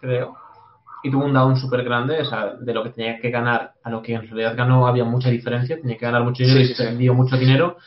Creo. 0.01 0.35
Y 1.03 1.11
tuvo 1.11 1.25
un 1.25 1.33
down 1.33 1.57
súper 1.57 1.83
grande. 1.83 2.21
O 2.21 2.25
sea, 2.25 2.53
de 2.59 2.73
lo 2.73 2.83
que 2.83 2.89
tenía 2.91 3.19
que 3.19 3.29
ganar 3.29 3.73
a 3.83 3.89
lo 3.89 4.01
que 4.01 4.13
en 4.13 4.21
realidad 4.21 4.55
ganó 4.55 4.87
había 4.87 5.03
mucha 5.03 5.29
diferencia. 5.29 5.79
Tenía 5.79 5.97
que 5.97 6.05
ganar 6.05 6.23
mucho 6.23 6.43
dinero 6.43 6.59
Sí, 6.59 6.65
y 6.65 6.67
sí, 6.67 6.75
sí. 6.75 6.83
perdió 6.83 7.13
mucho 7.13 7.37
dinero. 7.37 7.77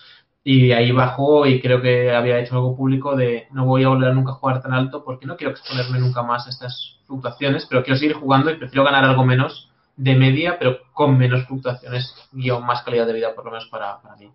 Y 0.44 0.70
ahí 0.72 0.92
bajó 0.92 1.44
y 1.46 1.60
creo 1.60 1.82
que 1.82 2.12
había 2.14 2.38
hecho 2.38 2.54
algo 2.54 2.76
público 2.76 3.16
de 3.16 3.48
no 3.50 3.64
voy 3.64 3.82
a 3.82 3.88
volver 3.88 4.10
a 4.10 4.14
nunca 4.14 4.30
a 4.30 4.34
jugar 4.34 4.62
tan 4.62 4.72
alto 4.74 5.02
porque 5.04 5.26
no 5.26 5.36
quiero 5.36 5.50
exponerme 5.50 5.98
nunca 5.98 6.22
más 6.22 6.46
a 6.46 6.50
estas 6.50 7.00
fluctuaciones, 7.06 7.66
pero 7.68 7.82
quiero 7.82 7.98
seguir 7.98 8.14
jugando 8.14 8.50
y 8.50 8.56
prefiero 8.56 8.84
ganar 8.84 9.04
algo 9.04 9.24
menos 9.24 9.72
de 9.96 10.14
media, 10.14 10.56
pero 10.58 10.78
con 10.92 11.16
menos 11.18 11.46
fluctuaciones 11.46 12.14
y 12.32 12.50
más 12.50 12.82
calidad 12.82 13.06
de 13.06 13.14
vida, 13.14 13.34
por 13.34 13.44
lo 13.44 13.50
menos 13.50 13.66
para, 13.70 14.00
para 14.00 14.14
mí. 14.16 14.30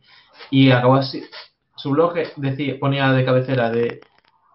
Y 0.50 0.72
acabó 0.72 0.96
así. 0.96 1.24
Su 1.76 1.92
blog 1.92 2.14
decía, 2.36 2.78
ponía 2.80 3.12
de 3.14 3.24
cabecera 3.24 3.70
de, 3.70 4.02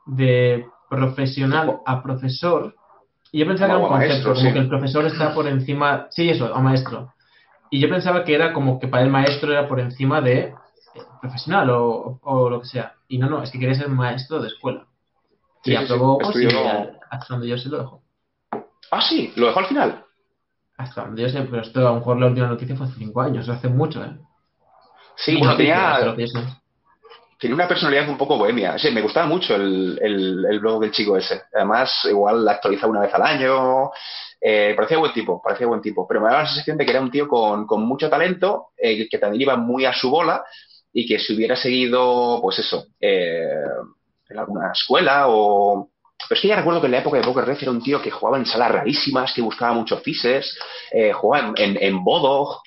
de 0.06 0.66
profesional 0.90 1.80
a 1.86 2.02
profesor. 2.02 2.74
Y 3.36 3.40
yo 3.40 3.46
pensaba 3.46 3.68
que 3.68 3.72
era 3.74 3.78
un 3.80 3.84
Como 3.84 3.98
concepto, 3.98 4.14
maestro, 4.14 4.34
como 4.34 4.46
sí. 4.46 4.52
que 4.54 4.58
el 4.60 4.68
profesor 4.70 5.04
está 5.04 5.34
por 5.34 5.46
encima. 5.46 6.06
Sí, 6.08 6.30
eso, 6.30 6.54
a 6.54 6.60
maestro. 6.62 7.12
Y 7.70 7.78
yo 7.78 7.90
pensaba 7.90 8.24
que 8.24 8.34
era 8.34 8.54
como 8.54 8.80
que 8.80 8.88
para 8.88 9.02
el 9.02 9.10
maestro 9.10 9.52
era 9.52 9.68
por 9.68 9.78
encima 9.78 10.22
de 10.22 10.38
eh, 10.38 10.54
profesional 11.20 11.68
o, 11.68 12.18
o 12.22 12.48
lo 12.48 12.60
que 12.62 12.66
sea. 12.66 12.94
Y 13.08 13.18
no, 13.18 13.28
no, 13.28 13.42
es 13.42 13.50
que 13.50 13.58
quería 13.58 13.74
ser 13.74 13.90
maestro 13.90 14.40
de 14.40 14.48
escuela. 14.48 14.86
Sí, 15.62 15.72
y 15.72 15.76
sí, 15.76 15.84
aprobó, 15.84 16.16
pues, 16.16 16.34
y 16.34 16.46
hasta 16.46 17.26
donde 17.34 17.46
yo 17.46 17.58
sé 17.58 17.68
lo 17.68 17.76
dejo. 17.76 18.02
Ah, 18.90 19.02
sí, 19.02 19.30
lo 19.36 19.48
dejó 19.48 19.58
al 19.58 19.66
final. 19.66 20.04
Hasta 20.78 21.04
donde 21.04 21.20
yo 21.20 21.28
sé, 21.28 21.42
pero 21.42 21.60
esto 21.60 21.80
a 21.80 21.90
lo 21.90 21.96
mejor 21.96 22.18
la 22.18 22.28
última 22.28 22.46
noticia 22.46 22.74
fue 22.74 22.86
hace 22.86 22.98
cinco 22.98 23.20
años, 23.20 23.50
hace 23.50 23.68
mucho, 23.68 24.02
¿eh? 24.02 24.16
Sí, 25.16 25.36
bueno, 25.36 25.58
tenía, 25.58 26.00
lo 26.00 26.16
que 26.16 26.22
yo 26.22 26.28
sé. 26.28 26.40
Tenía 27.38 27.54
una 27.54 27.68
personalidad 27.68 28.08
un 28.08 28.18
poco 28.18 28.38
bohemia. 28.38 28.78
Sí, 28.78 28.90
me 28.90 29.02
gustaba 29.02 29.26
mucho 29.26 29.54
el, 29.54 29.98
el- 30.02 30.46
el 30.48 30.60
blog 30.60 30.80
del 30.80 30.92
chico 30.92 31.16
ese. 31.16 31.42
Además, 31.54 31.90
igual 32.10 32.44
la 32.44 32.52
actualizaba 32.52 32.90
una 32.90 33.00
vez 33.00 33.14
al 33.14 33.22
año. 33.22 33.90
Eh, 34.40 34.74
parecía 34.76 34.98
buen 34.98 35.12
tipo, 35.12 35.40
parecía 35.42 35.66
buen 35.66 35.80
tipo. 35.80 36.06
Pero 36.06 36.20
me 36.20 36.28
daba 36.28 36.42
la 36.42 36.48
sensación 36.48 36.76
de 36.78 36.84
que 36.84 36.90
era 36.90 37.00
un 37.00 37.10
tío 37.10 37.28
con, 37.28 37.66
con 37.66 37.82
mucho 37.86 38.08
talento, 38.10 38.68
eh, 38.76 39.08
que 39.08 39.18
también 39.18 39.42
iba 39.42 39.56
muy 39.56 39.84
a 39.84 39.92
su 39.94 40.10
bola 40.10 40.44
y 40.92 41.06
que 41.06 41.18
si 41.18 41.34
hubiera 41.34 41.56
seguido, 41.56 42.38
pues 42.42 42.58
eso, 42.58 42.86
eh, 43.00 43.44
en 44.28 44.38
alguna 44.38 44.72
escuela 44.72 45.26
o... 45.28 45.90
Pero 46.28 46.36
es 46.36 46.40
que 46.40 46.48
ya 46.48 46.56
recuerdo 46.56 46.80
que 46.80 46.86
en 46.86 46.92
la 46.92 46.98
época 47.00 47.18
de 47.18 47.24
Poker 47.24 47.44
Red 47.44 47.58
era 47.60 47.70
un 47.70 47.82
tío 47.82 48.00
que 48.00 48.10
jugaba 48.10 48.38
en 48.38 48.46
salas 48.46 48.72
rarísimas, 48.72 49.34
que 49.34 49.42
buscaba 49.42 49.74
muchos 49.74 50.02
fises, 50.02 50.58
eh, 50.90 51.12
jugaba 51.12 51.48
en, 51.56 51.76
en, 51.76 51.82
en 51.82 52.02
Bodo. 52.02 52.62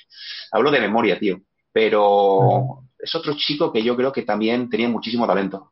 Hablo 0.51 0.69
de 0.71 0.79
memoria, 0.79 1.17
tío. 1.17 1.39
Pero 1.71 2.83
es 2.99 3.15
otro 3.15 3.33
chico 3.35 3.71
que 3.71 3.81
yo 3.81 3.95
creo 3.95 4.11
que 4.11 4.23
también 4.23 4.69
tenía 4.69 4.89
muchísimo 4.89 5.25
talento 5.25 5.71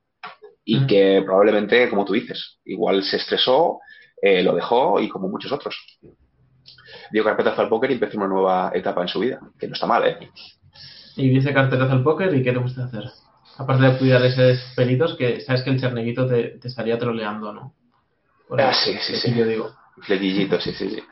y 0.63 0.85
que 0.85 1.21
probablemente, 1.25 1.89
como 1.89 2.03
tú 2.03 2.13
dices, 2.13 2.59
igual 2.65 3.01
se 3.01 3.17
estresó, 3.17 3.79
eh, 4.21 4.43
lo 4.43 4.53
dejó 4.53 4.99
y 4.99 5.07
como 5.07 5.29
muchos 5.29 5.51
otros. 5.51 5.77
Dio 7.09 7.23
carpetazo 7.23 7.61
al 7.61 7.69
póker 7.69 7.91
y 7.91 7.93
empezó 7.93 8.17
una 8.17 8.27
nueva 8.27 8.71
etapa 8.73 9.01
en 9.01 9.07
su 9.07 9.19
vida, 9.19 9.39
que 9.57 9.67
no 9.67 9.73
está 9.73 9.87
mal, 9.87 10.05
¿eh? 10.05 10.29
Y 11.15 11.29
dice 11.29 11.53
carpetazo 11.53 11.93
al 11.93 12.03
póker 12.03 12.35
y 12.35 12.43
¿qué 12.43 12.51
te 12.51 12.59
gusta 12.59 12.83
hacer? 12.83 13.05
Aparte 13.57 13.85
de 13.85 13.97
cuidar 13.97 14.25
esos 14.25 14.59
pelitos 14.75 15.15
que 15.15 15.39
sabes 15.39 15.63
que 15.63 15.69
el 15.69 15.79
charneguito 15.79 16.27
te, 16.27 16.59
estaría 16.61 16.99
troleando, 16.99 17.53
¿no? 17.53 17.73
ah, 18.57 18.73
sí, 18.73 18.97
sí, 18.99 19.15
sí. 19.15 19.33
Yo 19.33 19.45
digo. 19.45 19.71
Sí, 20.05 20.73
sí, 20.73 20.89
sí. 20.89 21.03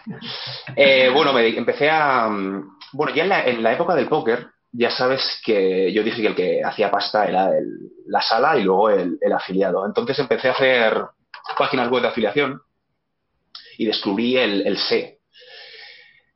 Eh, 0.76 1.10
bueno, 1.12 1.34
me 1.34 1.48
empecé 1.48 1.90
a... 1.90 2.28
Mm, 2.30 2.78
bueno, 2.92 3.16
ya 3.16 3.24
en 3.24 3.30
la, 3.30 3.46
en 3.46 3.64
la 3.64 3.74
época 3.74 3.96
del 3.96 4.08
póker, 4.08 4.48
ya 4.78 4.92
sabes 4.92 5.42
que 5.44 5.92
yo 5.94 6.04
dije 6.04 6.22
que 6.22 6.28
el 6.28 6.36
que 6.36 6.62
hacía 6.64 6.92
pasta 6.92 7.26
era 7.26 7.52
la 8.08 8.22
sala 8.22 8.58
y 8.58 8.64
luego 8.64 8.90
el, 8.90 9.20
afiliado. 9.34 9.86
Entonces 9.86 10.18
empecé 10.20 10.50
a 10.50 10.52
hacer 10.52 11.02
páginas 11.58 11.90
web 11.90 12.02
de 12.02 12.10
afiliación 12.10 12.62
y 13.78 13.86
descubrí 13.86 14.38
el, 14.38 14.68
el 14.68 14.78
SEO. 14.78 15.16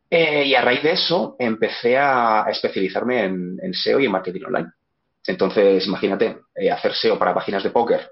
Eh, 0.09 0.45
y 0.45 0.55
a 0.55 0.61
raíz 0.61 0.81
de 0.81 0.93
eso 0.93 1.35
empecé 1.37 1.97
a, 1.97 2.45
especializarme 2.49 3.25
en, 3.25 3.73
SEO 3.73 3.99
y 3.99 4.05
en 4.05 4.11
marketing 4.11 4.45
online. 4.47 4.71
Entonces, 5.25 5.85
imagínate, 5.85 6.39
eh, 6.55 6.71
hacer 6.71 6.93
SEO 6.93 7.19
para 7.19 7.33
páginas 7.33 7.61
de 7.63 7.69
póker, 7.69 8.09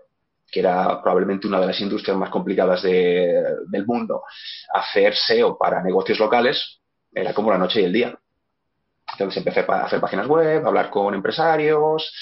que 0.51 0.59
era 0.59 1.01
probablemente 1.01 1.47
una 1.47 1.59
de 1.59 1.67
las 1.67 1.79
industrias 1.81 2.17
más 2.17 2.29
complicadas 2.29 2.83
del 2.83 3.85
mundo, 3.85 4.23
hacer 4.73 5.15
SEO 5.15 5.57
para 5.57 5.81
negocios 5.81 6.19
locales, 6.19 6.81
era 7.11 7.33
como 7.33 7.51
la 7.51 7.57
noche 7.57 7.81
y 7.81 7.85
el 7.85 7.93
día. 7.93 8.19
Entonces 9.17 9.37
empecé 9.37 9.65
a 9.67 9.85
hacer 9.85 9.99
páginas 9.99 10.27
web, 10.27 10.63
a 10.63 10.67
hablar 10.67 10.91
con 10.91 11.15
empresarios 11.15 12.13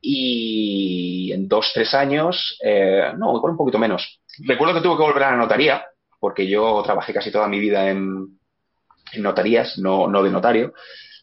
y 0.00 1.30
en 1.30 1.46
dos, 1.46 1.70
tres 1.74 1.92
años, 1.94 2.58
eh, 2.64 3.12
no, 3.18 3.36
igual 3.36 3.52
un 3.52 3.58
poquito 3.58 3.78
menos. 3.78 4.18
Recuerdo 4.38 4.74
que 4.74 4.80
tuve 4.80 4.96
que 4.96 5.02
volver 5.02 5.22
a 5.24 5.30
la 5.32 5.36
notaría 5.36 5.84
porque 6.18 6.48
yo 6.48 6.82
trabajé 6.82 7.12
casi 7.12 7.30
toda 7.30 7.48
mi 7.48 7.60
vida 7.60 7.90
en, 7.90 8.38
notarías, 9.18 9.76
no, 9.78 10.08
no, 10.08 10.22
de 10.22 10.30
notario, 10.30 10.72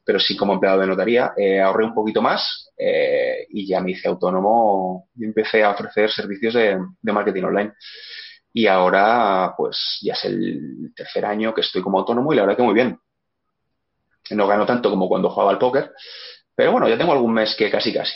pero 0.06 0.20
sí 0.20 0.38
como 0.38 0.54
empleado 0.54 0.80
de 0.80 0.88
notaría. 0.88 1.34
Eh, 1.36 1.60
ahorré 1.60 1.86
un 1.86 1.96
poquito 1.96 2.22
más 2.22 2.72
eh, 2.78 3.48
y 3.50 3.68
ya 3.68 3.82
me 3.82 3.92
hice 3.92 4.08
autónomo 4.10 5.08
y 5.16 5.26
empecé 5.26 5.64
a 5.64 5.72
ofrecer 5.72 6.12
servicios 6.12 6.54
de, 6.54 6.78
de 7.02 7.12
marketing 7.12 7.44
online. 7.44 7.74
Y 8.54 8.68
ahora, 8.68 9.56
pues 9.58 9.98
ya 10.02 10.14
es 10.14 10.24
el 10.26 10.94
tercer 10.96 11.26
año 11.26 11.54
que 11.54 11.62
estoy 11.62 11.82
como 11.82 11.98
autónomo 11.98 12.32
y 12.32 12.36
la 12.36 12.44
verdad 12.44 12.58
que 12.58 12.64
muy 12.64 12.76
bien 12.76 13.00
no 14.36 14.48
gano 14.48 14.66
tanto 14.66 14.90
como 14.90 15.08
cuando 15.08 15.30
jugaba 15.30 15.52
al 15.52 15.58
póker, 15.58 15.92
pero 16.56 16.72
bueno, 16.72 16.90
ya 16.90 16.98
tengo 16.98 17.14
algún 17.14 17.34
mes 17.34 17.56
que 17.58 17.70
casi 17.72 17.94
casi. 17.94 18.16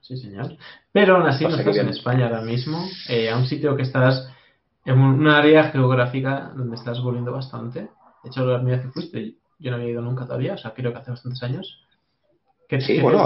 Sí, 0.00 0.16
señor. 0.16 0.56
Pero 0.92 1.16
aún 1.16 1.26
así 1.26 1.44
no 1.44 1.56
estás 1.56 1.76
en 1.76 1.88
España 1.88 2.26
ahora 2.26 2.42
mismo, 2.42 2.86
eh, 3.08 3.30
a 3.30 3.36
un 3.36 3.46
sitio 3.46 3.74
que 3.74 3.82
estás 3.82 4.28
en 4.84 4.98
un 4.98 5.26
área 5.26 5.70
geográfica 5.70 6.52
donde 6.54 6.76
estás 6.76 7.00
volviendo 7.02 7.32
bastante. 7.32 7.88
De 8.22 8.30
hecho, 8.30 8.44
la 8.44 8.58
primera 8.58 8.76
vez 8.76 8.86
que 8.86 8.92
fuiste, 8.92 9.34
yo 9.58 9.70
no 9.70 9.76
había 9.76 9.90
ido 9.90 10.02
nunca 10.02 10.24
todavía, 10.26 10.54
o 10.54 10.58
sea, 10.58 10.72
creo 10.72 10.92
que 10.92 10.98
hace 10.98 11.10
bastantes 11.10 11.42
años. 11.42 11.84
¿Qué, 12.68 12.80
sí, 12.80 13.00
bueno, 13.00 13.24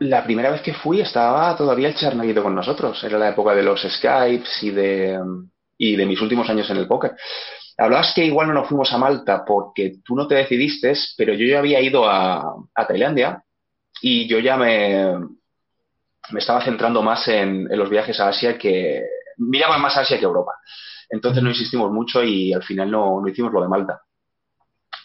La 0.00 0.24
primera 0.24 0.50
vez 0.50 0.62
que 0.62 0.74
fui 0.74 1.00
estaba 1.00 1.56
todavía 1.56 1.88
el 1.88 1.94
Charnaguito 1.94 2.42
con 2.42 2.54
nosotros. 2.54 3.02
Era 3.02 3.18
la 3.18 3.30
época 3.30 3.54
de 3.54 3.62
los 3.62 3.82
Skypes 3.82 4.62
y 4.62 4.70
de, 4.70 5.18
y 5.78 5.96
de 5.96 6.06
mis 6.06 6.20
últimos 6.20 6.48
años 6.48 6.70
en 6.70 6.76
el 6.76 6.86
póker. 6.86 7.12
Hablabas 7.78 8.12
que 8.14 8.24
igual 8.24 8.48
no 8.48 8.54
nos 8.54 8.68
fuimos 8.68 8.92
a 8.92 8.98
Malta 8.98 9.44
porque 9.44 9.94
tú 10.04 10.14
no 10.14 10.26
te 10.26 10.34
decidiste, 10.34 10.92
pero 11.16 11.32
yo 11.34 11.46
ya 11.46 11.58
había 11.58 11.80
ido 11.80 12.08
a, 12.08 12.54
Tailandia 12.86 13.42
y 14.00 14.26
yo 14.28 14.38
ya 14.38 14.56
me, 14.56 15.18
me 16.30 16.40
estaba 16.40 16.64
centrando 16.64 17.02
más 17.02 17.26
en, 17.28 17.68
los 17.76 17.88
viajes 17.88 18.20
a 18.20 18.28
Asia 18.28 18.58
que 18.58 19.02
miraba 19.38 19.78
más 19.78 19.96
a 19.96 20.00
Asia 20.00 20.18
que 20.18 20.24
Europa. 20.24 20.52
Entonces 21.08 21.42
no 21.42 21.50
insistimos 21.50 21.90
mucho 21.90 22.22
y 22.22 22.52
al 22.52 22.62
final 22.62 22.90
no, 22.90 23.20
no 23.20 23.28
hicimos 23.28 23.52
lo 23.52 23.62
de 23.62 23.68
Malta. 23.68 24.02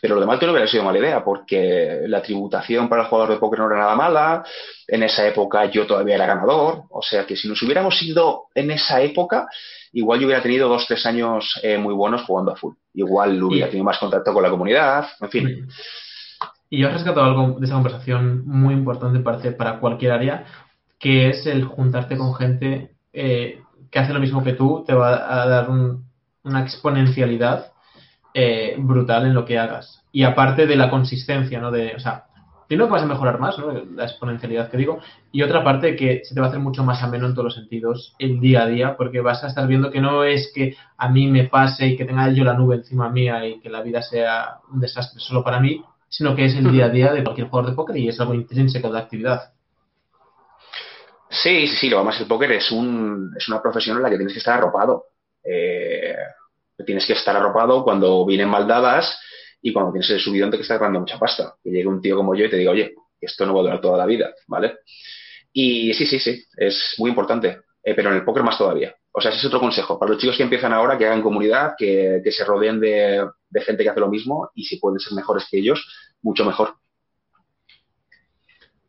Pero 0.02 0.16
lo 0.16 0.22
de 0.22 0.28
Malta 0.28 0.46
no 0.46 0.52
hubiera 0.52 0.68
sido 0.68 0.84
mala 0.84 1.00
idea, 1.00 1.24
porque 1.24 2.02
la 2.08 2.22
tributación 2.22 2.88
para 2.88 3.04
el 3.04 3.08
jugador 3.08 3.32
de 3.32 3.40
póker 3.40 3.60
no 3.60 3.68
era 3.68 3.80
nada 3.80 3.96
mala. 3.96 4.44
En 4.88 5.04
esa 5.04 5.28
época 5.28 5.66
yo 5.66 5.88
todavía 5.88 6.16
era 6.16 6.28
ganador. 6.28 6.84
O 6.90 7.02
sea 7.02 7.26
que 7.26 7.36
si 7.36 7.48
nos 7.48 7.62
hubiéramos 7.64 8.02
ido 8.04 8.46
en 8.54 8.72
esa 8.72 9.02
época, 9.02 9.48
igual 9.94 10.20
yo 10.20 10.28
hubiera 10.28 10.44
tenido 10.44 10.70
dos, 10.70 10.86
tres 10.88 11.06
años 11.06 11.60
eh, 11.64 11.78
muy 11.78 11.94
buenos 11.94 12.24
jugando 12.24 12.52
a 12.52 12.56
full. 12.56 12.76
Igual 12.94 13.42
hubiera 13.42 13.68
tenido 13.68 13.86
más 13.86 13.98
contacto 13.98 14.34
con 14.34 14.44
la 14.44 14.50
comunidad, 14.50 15.08
en 15.20 15.30
fin. 15.30 15.68
Y 16.70 16.80
yo 16.80 16.90
he 16.90 16.92
rescatado 16.92 17.26
algo 17.26 17.60
de 17.60 17.66
esa 17.66 17.76
conversación 17.76 18.46
muy 18.46 18.74
importante, 18.74 19.20
parece, 19.20 19.52
para 19.52 19.80
cualquier 19.80 20.12
área, 20.12 20.46
que 21.00 21.30
es 21.30 21.46
el 21.48 21.64
juntarte 21.64 22.18
con 22.18 22.36
gente 22.36 22.92
eh, 23.14 23.62
que 23.90 24.00
hace 24.00 24.14
lo 24.14 24.20
mismo 24.20 24.44
que 24.44 24.54
tú, 24.54 24.84
te 24.86 24.94
va 24.94 25.42
a 25.42 25.48
dar 25.48 25.70
una 25.70 26.62
exponencialidad 26.62 27.72
eh, 28.40 28.76
brutal 28.78 29.26
en 29.26 29.34
lo 29.34 29.46
que 29.46 29.58
hagas. 29.58 30.04
Y 30.12 30.22
aparte 30.22 30.68
de 30.68 30.76
la 30.76 30.92
consistencia, 30.92 31.60
¿no? 31.60 31.72
De, 31.72 31.96
o 31.96 32.00
sea, 32.00 32.26
primero 32.68 32.88
vas 32.88 33.02
a 33.02 33.08
mejorar 33.08 33.40
más, 33.40 33.58
¿no? 33.58 33.74
La 33.96 34.04
exponencialidad 34.04 34.70
que 34.70 34.78
digo. 34.78 35.00
Y 35.32 35.42
otra 35.42 35.64
parte 35.64 35.96
que 35.96 36.22
se 36.24 36.36
te 36.36 36.40
va 36.40 36.46
a 36.46 36.50
hacer 36.50 36.62
mucho 36.62 36.84
más 36.84 37.02
ameno 37.02 37.26
en 37.26 37.34
todos 37.34 37.46
los 37.46 37.56
sentidos 37.56 38.14
el 38.20 38.40
día 38.40 38.62
a 38.62 38.68
día, 38.68 38.96
porque 38.96 39.22
vas 39.22 39.44
a 39.44 39.48
estar 39.48 39.66
viendo 39.68 39.90
que 39.90 40.02
no 40.02 40.24
es 40.24 40.52
que 40.54 40.76
a 40.98 41.10
mí 41.10 41.26
me 41.26 41.46
pase 41.46 41.88
y 41.88 41.98
que 41.98 42.06
tenga 42.06 42.30
yo 42.30 42.44
la 42.44 42.54
nube 42.54 42.76
encima 42.76 43.10
mía 43.10 43.44
y 43.48 43.60
que 43.60 43.72
la 43.72 43.82
vida 43.82 44.04
sea 44.04 44.60
un 44.72 44.82
desastre 44.82 45.20
solo 45.20 45.44
para 45.44 45.60
mí, 45.60 45.84
sino 46.08 46.36
que 46.36 46.46
es 46.46 46.56
el 46.56 46.72
día 46.72 46.86
a 46.86 46.90
día 46.90 47.14
de 47.14 47.24
cualquier 47.24 47.48
jugador 47.48 47.72
de 47.72 47.76
póker 47.76 47.98
y 47.98 48.08
es 48.08 48.20
algo 48.20 48.36
intrínseco 48.36 48.90
de 48.90 48.94
la 48.94 49.00
actividad. 49.00 49.52
Sí, 51.28 51.66
sí, 51.66 51.76
sí, 51.76 51.90
lo 51.90 52.04
más 52.04 52.22
el 52.22 52.28
póker 52.28 52.52
es, 52.52 52.70
un, 52.72 53.34
es 53.36 53.50
una 53.50 53.64
profesión 53.64 53.98
en 53.98 54.04
la 54.04 54.12
que 54.12 54.18
tienes 54.18 54.34
que 54.34 54.40
estar 54.40 54.60
arropado. 54.60 55.06
Eh, 55.44 56.14
tienes 56.84 57.06
que 57.06 57.14
estar 57.14 57.36
arropado 57.36 57.84
cuando 57.84 58.26
vienen 58.26 58.50
maldadas 58.50 59.20
y 59.62 59.74
cuando 59.74 59.92
tienes 59.92 60.10
el 60.12 60.20
subidón 60.20 60.52
te 60.52 60.58
que 60.58 60.64
estás 60.64 60.80
ganando 60.80 61.00
mucha 61.02 61.18
pasta. 61.18 61.56
Que 61.64 61.70
llegue 61.70 61.88
un 61.88 62.02
tío 62.02 62.16
como 62.16 62.36
yo 62.36 62.46
y 62.46 62.50
te 62.50 62.58
diga, 62.58 62.72
oye, 62.72 62.94
esto 63.20 63.46
no 63.46 63.54
va 63.54 63.62
a 63.62 63.64
durar 63.64 63.82
toda 63.82 63.98
la 63.98 64.06
vida, 64.06 64.34
¿vale? 64.48 64.78
Y 65.52 65.94
sí, 65.94 66.06
sí, 66.06 66.20
sí, 66.20 66.44
es 66.56 66.96
muy 67.00 67.10
importante, 67.10 67.62
eh, 67.84 67.94
pero 67.96 68.10
en 68.10 68.18
el 68.18 68.24
póker 68.24 68.44
más 68.44 68.58
todavía. 68.58 68.96
O 69.12 69.20
sea, 69.20 69.32
ese 69.32 69.40
es 69.40 69.46
otro 69.46 69.60
consejo. 69.60 69.98
Para 69.98 70.12
los 70.12 70.22
chicos 70.22 70.38
que 70.38 70.44
empiezan 70.44 70.74
ahora, 70.74 70.96
que 70.98 71.08
hagan 71.08 71.24
comunidad, 71.24 71.74
que, 71.76 72.22
se 72.30 72.46
rodeen 72.46 72.80
de, 72.80 73.28
gente 73.66 73.84
que 73.84 73.90
hace 73.90 74.00
lo 74.00 74.10
mismo 74.10 74.52
y 74.54 74.66
si 74.66 74.78
pueden 74.78 75.00
ser 75.00 75.14
mejores 75.14 75.48
que 75.50 75.58
ellos, 75.58 75.84
mucho 76.22 76.46
mejor. 76.46 76.76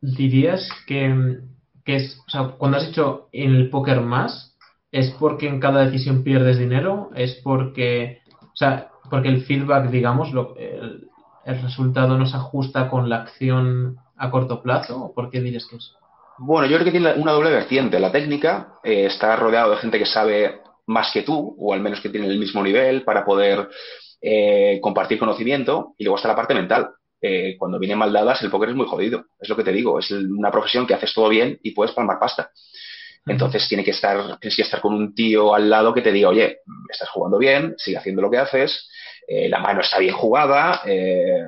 ¿Dirías 0.03 0.69
que, 0.87 1.39
que 1.85 1.97
es, 1.97 2.21
o 2.27 2.31
sea, 2.31 2.49
cuando 2.59 2.77
has 2.77 2.89
hecho 2.89 3.31
en 3.33 3.55
el 3.55 3.71
póker 3.71 4.03
más, 4.03 4.58
¿Es 4.91 5.11
porque 5.19 5.47
en 5.47 5.61
cada 5.61 5.85
decisión 5.85 6.25
pierdes 6.25 6.59
dinero? 6.59 7.11
¿Es 7.15 7.35
porque, 7.45 8.23
o 8.43 8.57
sea, 8.57 8.91
porque 9.11 9.29
el 9.29 9.43
feedback, 9.43 9.91
digamos, 9.91 10.33
lo, 10.33 10.57
el, 10.57 11.09
resultado 11.45 12.19
no 12.19 12.27
se 12.27 12.37
ajusta 12.37 12.89
con 12.89 13.09
la 13.09 13.17
acción 13.17 13.97
a 14.17 14.31
corto 14.31 14.63
plazo? 14.63 15.05
¿O 15.05 15.15
por 15.15 15.31
qué 15.31 15.41
dirías 15.41 15.67
que 15.67 15.77
es? 15.77 15.93
Bueno, 16.39 16.67
yo 16.67 16.77
creo 16.77 16.85
que 16.85 16.99
tiene 16.99 17.15
una 17.15 17.33
doble 17.33 17.51
vertiente. 17.51 18.01
La 18.01 18.13
técnica 18.13 18.79
eh, 18.83 19.07
está 19.07 19.37
rodeado 19.37 19.73
de 19.73 19.79
gente 19.79 19.99
que 19.99 20.07
sabe 20.07 20.61
más 20.87 21.13
que 21.13 21.23
tú, 21.23 21.57
o 21.59 21.75
al 21.75 21.81
menos 21.81 22.01
que 22.01 22.09
tiene 22.09 22.27
el 22.27 22.39
mismo 22.39 22.63
nivel 22.63 23.03
para 23.03 23.25
poder 23.25 23.69
eh, 24.23 24.79
compartir 24.81 25.19
conocimiento. 25.19 25.95
Y 25.99 26.05
luego 26.05 26.17
está 26.17 26.29
la 26.29 26.37
parte 26.37 26.55
mental. 26.55 26.91
Eh, 27.21 27.57
cuando 27.59 27.79
vienen 27.79 27.99
mal 27.99 28.13
dadas, 28.13 28.41
el 28.43 28.51
póker 28.51 28.71
es 28.71 28.77
muy 28.77 28.87
jodido. 28.87 29.27
Es 29.39 29.49
lo 29.49 29.57
que 29.57 29.65
te 29.65 29.73
digo. 29.73 29.99
Es 29.99 30.11
una 30.11 30.51
profesión 30.51 30.87
que 30.87 30.95
haces 30.95 31.13
todo 31.13 31.29
bien 31.29 31.59
y 31.63 31.73
puedes 31.73 31.95
palmar 31.95 32.19
pasta. 32.19 32.51
Entonces 33.29 33.69
tiene 33.69 33.85
que 33.85 33.91
estar, 33.91 34.39
tienes 34.39 34.57
que 34.57 34.63
estar 34.63 34.81
con 34.81 34.95
un 34.95 35.15
tío 35.15 35.55
al 35.55 35.69
lado 35.69 35.93
que 35.93 36.03
te 36.03 36.13
diga, 36.13 36.29
oye, 36.29 36.61
estás 36.89 37.09
jugando 37.11 37.39
bien, 37.39 37.75
sigue 37.77 37.99
haciendo 37.99 38.23
lo 38.23 38.31
que 38.31 38.39
haces, 38.39 38.89
eh, 39.27 39.49
la 39.49 39.59
mano 39.59 39.81
está 39.81 39.99
bien 39.99 40.15
jugada, 40.15 40.83
eh, 40.87 41.45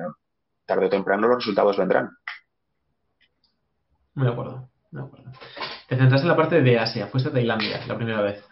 tarde 0.65 0.85
o 0.85 0.89
temprano 0.89 1.27
los 1.27 1.37
resultados 1.37 1.77
vendrán. 1.77 2.11
De 4.13 4.29
acuerdo, 4.29 4.69
de 4.91 5.01
acuerdo. 5.01 5.31
Te 5.87 5.97
centras 5.97 6.21
en 6.21 6.27
la 6.27 6.35
parte 6.35 6.61
de 6.61 6.79
Asia, 6.79 7.07
fuiste 7.07 7.29
a 7.29 7.33
Tailandia 7.33 7.81
la 7.87 7.97
primera 7.97 8.21
vez. 8.21 8.43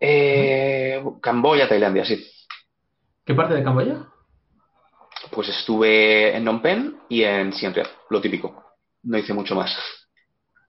Eh, 0.00 1.02
Camboya, 1.20 1.68
Tailandia, 1.68 2.04
sí. 2.04 2.26
¿Qué 3.24 3.34
parte 3.34 3.54
de 3.54 3.62
Camboya? 3.62 4.06
Pues 5.30 5.48
estuve 5.48 6.36
en 6.36 6.44
Phnom 6.44 6.62
Penh 6.62 6.96
y 7.08 7.22
en 7.24 7.52
Siem 7.52 7.74
Reap, 7.74 7.88
lo 8.10 8.20
típico. 8.20 8.64
No 9.02 9.18
hice 9.18 9.34
mucho 9.34 9.54
más. 9.54 10.05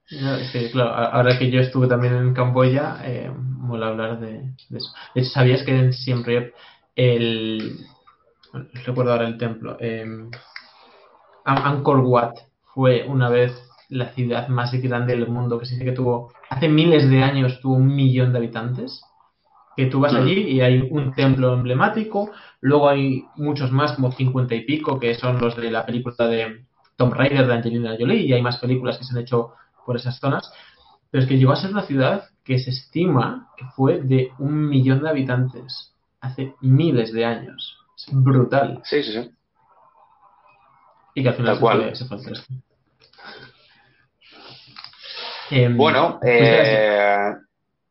Sí, 0.08 0.70
claro, 0.72 0.94
ahora 0.94 1.38
que 1.38 1.50
yo 1.50 1.60
estuve 1.60 1.86
también 1.86 2.14
en 2.14 2.32
Camboya, 2.32 2.96
eh, 3.04 3.30
mola 3.30 3.88
hablar 3.88 4.18
de, 4.18 4.54
eso. 4.74 4.90
De 5.14 5.20
hecho, 5.20 5.30
¿sabías 5.30 5.62
que 5.64 5.78
en 5.78 5.92
Siem 5.92 6.24
Reap 6.24 6.54
el... 6.96 7.76
recuerdo 8.86 9.12
ahora 9.12 9.28
el 9.28 9.36
templo. 9.36 9.76
Eh, 9.78 10.06
Angkor 11.44 12.00
Wat 12.00 12.34
fue 12.72 13.04
una 13.06 13.28
vez 13.28 13.52
la 13.90 14.08
ciudad 14.14 14.48
más 14.48 14.72
grande 14.72 15.14
del 15.14 15.28
mundo, 15.28 15.58
que 15.58 15.66
se 15.66 15.74
dice 15.74 15.84
que 15.84 15.92
tuvo, 15.92 16.32
hace 16.48 16.68
miles 16.68 17.08
de 17.10 17.22
años 17.22 17.60
tuvo 17.60 17.74
un 17.74 17.94
millón 17.94 18.32
de 18.32 18.38
habitantes. 18.38 19.02
que 19.76 19.86
tú 19.86 20.00
vas 20.00 20.14
allí 20.14 20.40
y 20.40 20.60
hay 20.60 20.88
un 20.90 21.14
templo 21.14 21.54
emblemático, 21.54 22.30
luego 22.62 22.88
hay 22.88 23.24
muchos 23.36 23.70
más, 23.70 23.92
como 23.92 24.10
50 24.10 24.54
y 24.54 24.64
pico, 24.64 24.98
que 24.98 25.14
son 25.14 25.38
los 25.38 25.54
de 25.54 25.70
la 25.70 25.86
película 25.86 26.26
de 26.26 26.64
Tom 26.96 27.12
Raider 27.12 27.46
de 27.46 27.54
Angelina 27.54 27.96
Jolie, 27.98 28.26
y 28.26 28.32
hay 28.32 28.42
más 28.42 28.58
películas 28.58 28.98
que 28.98 29.04
se 29.04 29.12
han 29.12 29.22
hecho 29.22 29.52
por 29.88 29.96
esas 29.96 30.20
zonas, 30.20 30.52
pero 31.10 31.22
es 31.22 31.28
que 31.28 31.38
llegó 31.38 31.52
a 31.52 31.56
ser 31.56 31.70
una 31.70 31.86
ciudad 31.86 32.24
que 32.44 32.58
se 32.58 32.68
estima 32.68 33.48
que 33.56 33.64
fue 33.74 34.02
de 34.02 34.32
un 34.38 34.68
millón 34.68 35.02
de 35.02 35.08
habitantes 35.08 35.94
hace 36.20 36.52
miles 36.60 37.10
de 37.14 37.24
años. 37.24 37.78
Es 37.96 38.12
brutal. 38.12 38.82
Sí, 38.84 39.02
sí, 39.02 39.12
sí. 39.12 39.30
Y 41.14 41.22
que 41.22 41.28
al 41.30 41.36
final 41.36 41.54
se 41.94 42.04
fue, 42.04 42.18
se 42.18 42.34
em, 45.50 45.74
bueno, 45.74 46.20
eh, 46.22 47.32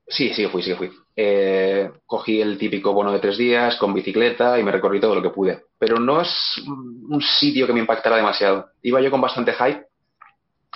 sí, 0.08 0.32
sí 0.36 0.46
fui, 0.46 0.62
sí 0.62 0.76
fui. 0.76 0.92
Eh, 1.16 1.90
cogí 2.06 2.40
el 2.40 2.60
típico 2.60 2.94
bono 2.94 3.12
de 3.12 3.18
tres 3.18 3.40
días 3.40 3.76
con 3.78 3.96
bicicleta 3.96 4.60
y 4.60 4.64
me 4.64 4.72
recorrí 4.72 5.00
todo 5.00 5.16
lo 5.16 5.24
que 5.24 5.32
pude. 5.32 5.64
Pero 5.80 6.00
no 6.00 6.22
es 6.22 6.62
un 6.68 7.22
sitio 7.40 7.66
que 7.66 7.74
me 7.74 7.80
impactara 7.80 8.18
demasiado. 8.18 8.68
Iba 8.84 9.02
yo 9.02 9.10
con 9.10 9.20
bastante 9.20 9.54
hype 9.54 9.87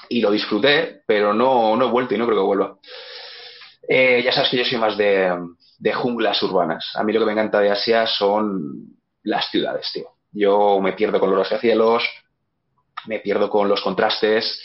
y 0.09 0.21
lo 0.21 0.31
disfruté, 0.31 1.01
pero 1.05 1.33
no, 1.33 1.75
no 1.75 1.87
he 1.87 1.91
vuelto 1.91 2.13
y 2.13 2.17
no 2.17 2.25
creo 2.25 2.39
que 2.39 2.45
vuelva. 2.45 2.77
Eh, 3.87 4.21
ya 4.23 4.31
sabes 4.31 4.49
que 4.49 4.57
yo 4.57 4.65
soy 4.65 4.77
más 4.77 4.97
de, 4.97 5.31
de, 5.79 5.93
junglas 5.93 6.41
urbanas. 6.43 6.91
A 6.95 7.03
mí 7.03 7.13
lo 7.13 7.19
que 7.19 7.25
me 7.25 7.31
encanta 7.33 7.59
de 7.59 7.71
Asia 7.71 8.05
son 8.07 8.97
las 9.23 9.49
ciudades, 9.49 9.89
tío. 9.93 10.07
Yo 10.31 10.79
me 10.79 10.93
pierdo 10.93 11.19
con 11.19 11.29
los 11.29 11.39
rascacielos, 11.39 12.03
me 13.07 13.19
pierdo 13.19 13.49
con 13.49 13.67
los 13.67 13.81
contrastes, 13.81 14.61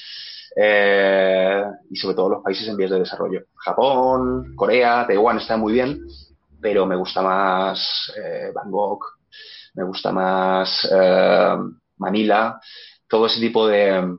eh, 0.57 1.63
y 1.91 1.97
sobre 1.97 2.15
todo 2.15 2.31
los 2.31 2.43
países 2.43 2.69
en 2.69 2.77
vías 2.77 2.91
de 2.91 3.01
desarrollo. 3.01 3.47
Japón, 3.57 4.55
Corea, 4.55 5.07
Taiwán 5.07 5.39
está 5.39 5.57
muy 5.57 5.73
bien, 5.73 6.01
pero 6.61 6.87
me 6.87 6.97
gusta 6.97 7.23
más 7.23 8.13
eh, 8.17 8.53
Bangkok, 8.55 9.05
me 9.75 9.85
gusta 9.85 10.13
más 10.13 10.89
Manila, 11.99 12.61
todo 13.09 13.27
ese 13.27 13.41
tipo 13.41 13.67
de, 13.67 14.17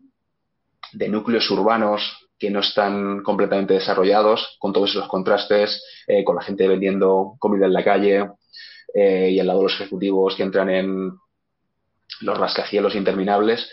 de, 0.93 1.09
núcleos 1.09 1.49
urbanos 1.51 2.29
que 2.39 2.51
no 2.51 2.59
están 2.59 3.23
completamente 3.23 3.73
desarrollados, 3.73 4.57
con 4.59 4.71
todos 4.71 4.91
esos 4.91 5.07
contrastes, 5.07 5.83
con 6.23 6.35
la 6.35 6.43
gente 6.43 6.67
vendiendo 6.67 7.33
comida 7.39 7.65
en 7.65 7.73
la 7.73 7.83
calle 7.83 8.29
y 8.93 9.39
al 9.39 9.47
lado 9.47 9.59
de 9.59 9.63
los 9.63 9.73
ejecutivos 9.73 10.35
que 10.35 10.43
entran 10.43 10.69
en 10.69 11.11
los 12.21 12.37
rascacielos 12.37 12.93
interminables, 12.93 13.67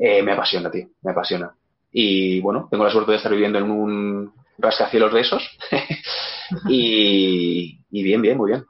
me 0.00 0.32
apasiona, 0.32 0.70
tío, 0.70 0.88
me 1.02 1.12
apasiona. 1.12 1.54
Y 1.92 2.40
bueno, 2.40 2.68
tengo 2.70 2.84
la 2.84 2.90
suerte 2.90 3.12
de 3.12 3.16
estar 3.18 3.32
viviendo 3.32 3.58
en 3.58 3.70
un 3.70 4.32
rascacielos 4.58 5.12
de 5.12 5.20
esos. 5.20 5.58
y, 6.68 7.78
bien, 7.90 8.22
bien, 8.22 8.36
muy 8.36 8.52
bien. 8.52 8.64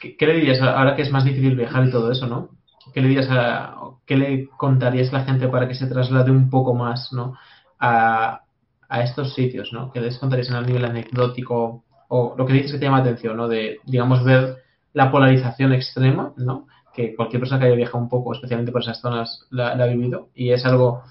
¿Qué, 0.00 0.26
le 0.26 0.34
dirías 0.34 0.60
ahora 0.60 0.96
que 0.96 1.02
es 1.02 1.10
más 1.10 1.24
difícil 1.24 1.56
viajar 1.56 1.86
y 1.86 1.90
todo 1.90 2.10
eso, 2.10 2.26
no? 2.26 2.50
¿Qué 2.92 3.00
le 3.00 3.08
dirías 3.08 3.28
a, 3.30 3.74
qué 4.06 4.16
le 4.16 4.48
contarías 4.56 5.10
a 5.10 5.18
la 5.18 5.24
gente 5.24 5.48
para 5.48 5.68
que 5.68 5.74
se 5.74 5.86
traslade 5.86 6.30
un 6.30 6.50
poco 6.50 6.74
más, 6.74 7.12
¿no? 7.12 7.36
A, 7.78 8.42
a 8.88 9.02
estos 9.02 9.34
sitios, 9.34 9.72
¿no? 9.72 9.92
¿Qué 9.92 10.00
les 10.00 10.18
contarías 10.18 10.50
el 10.50 10.66
nivel 10.66 10.84
anecdótico 10.84 11.84
o 12.08 12.34
lo 12.36 12.46
que 12.46 12.54
dices 12.54 12.72
que 12.72 12.78
te 12.78 12.84
llama 12.86 12.98
la 12.98 13.04
atención, 13.04 13.36
¿no? 13.36 13.48
De, 13.48 13.78
digamos, 13.84 14.24
ver 14.24 14.56
la 14.92 15.10
polarización 15.10 15.72
extrema, 15.72 16.32
¿no? 16.36 16.66
Que 16.92 17.14
cualquier 17.14 17.40
persona 17.40 17.60
que 17.60 17.66
haya 17.66 17.76
viajado 17.76 17.98
un 17.98 18.08
poco, 18.08 18.34
especialmente 18.34 18.72
por 18.72 18.82
esas 18.82 19.00
zonas, 19.00 19.46
la 19.50 19.70
ha 19.72 19.86
vivido 19.86 20.28
y 20.34 20.50
es 20.50 20.66
algo 20.66 21.04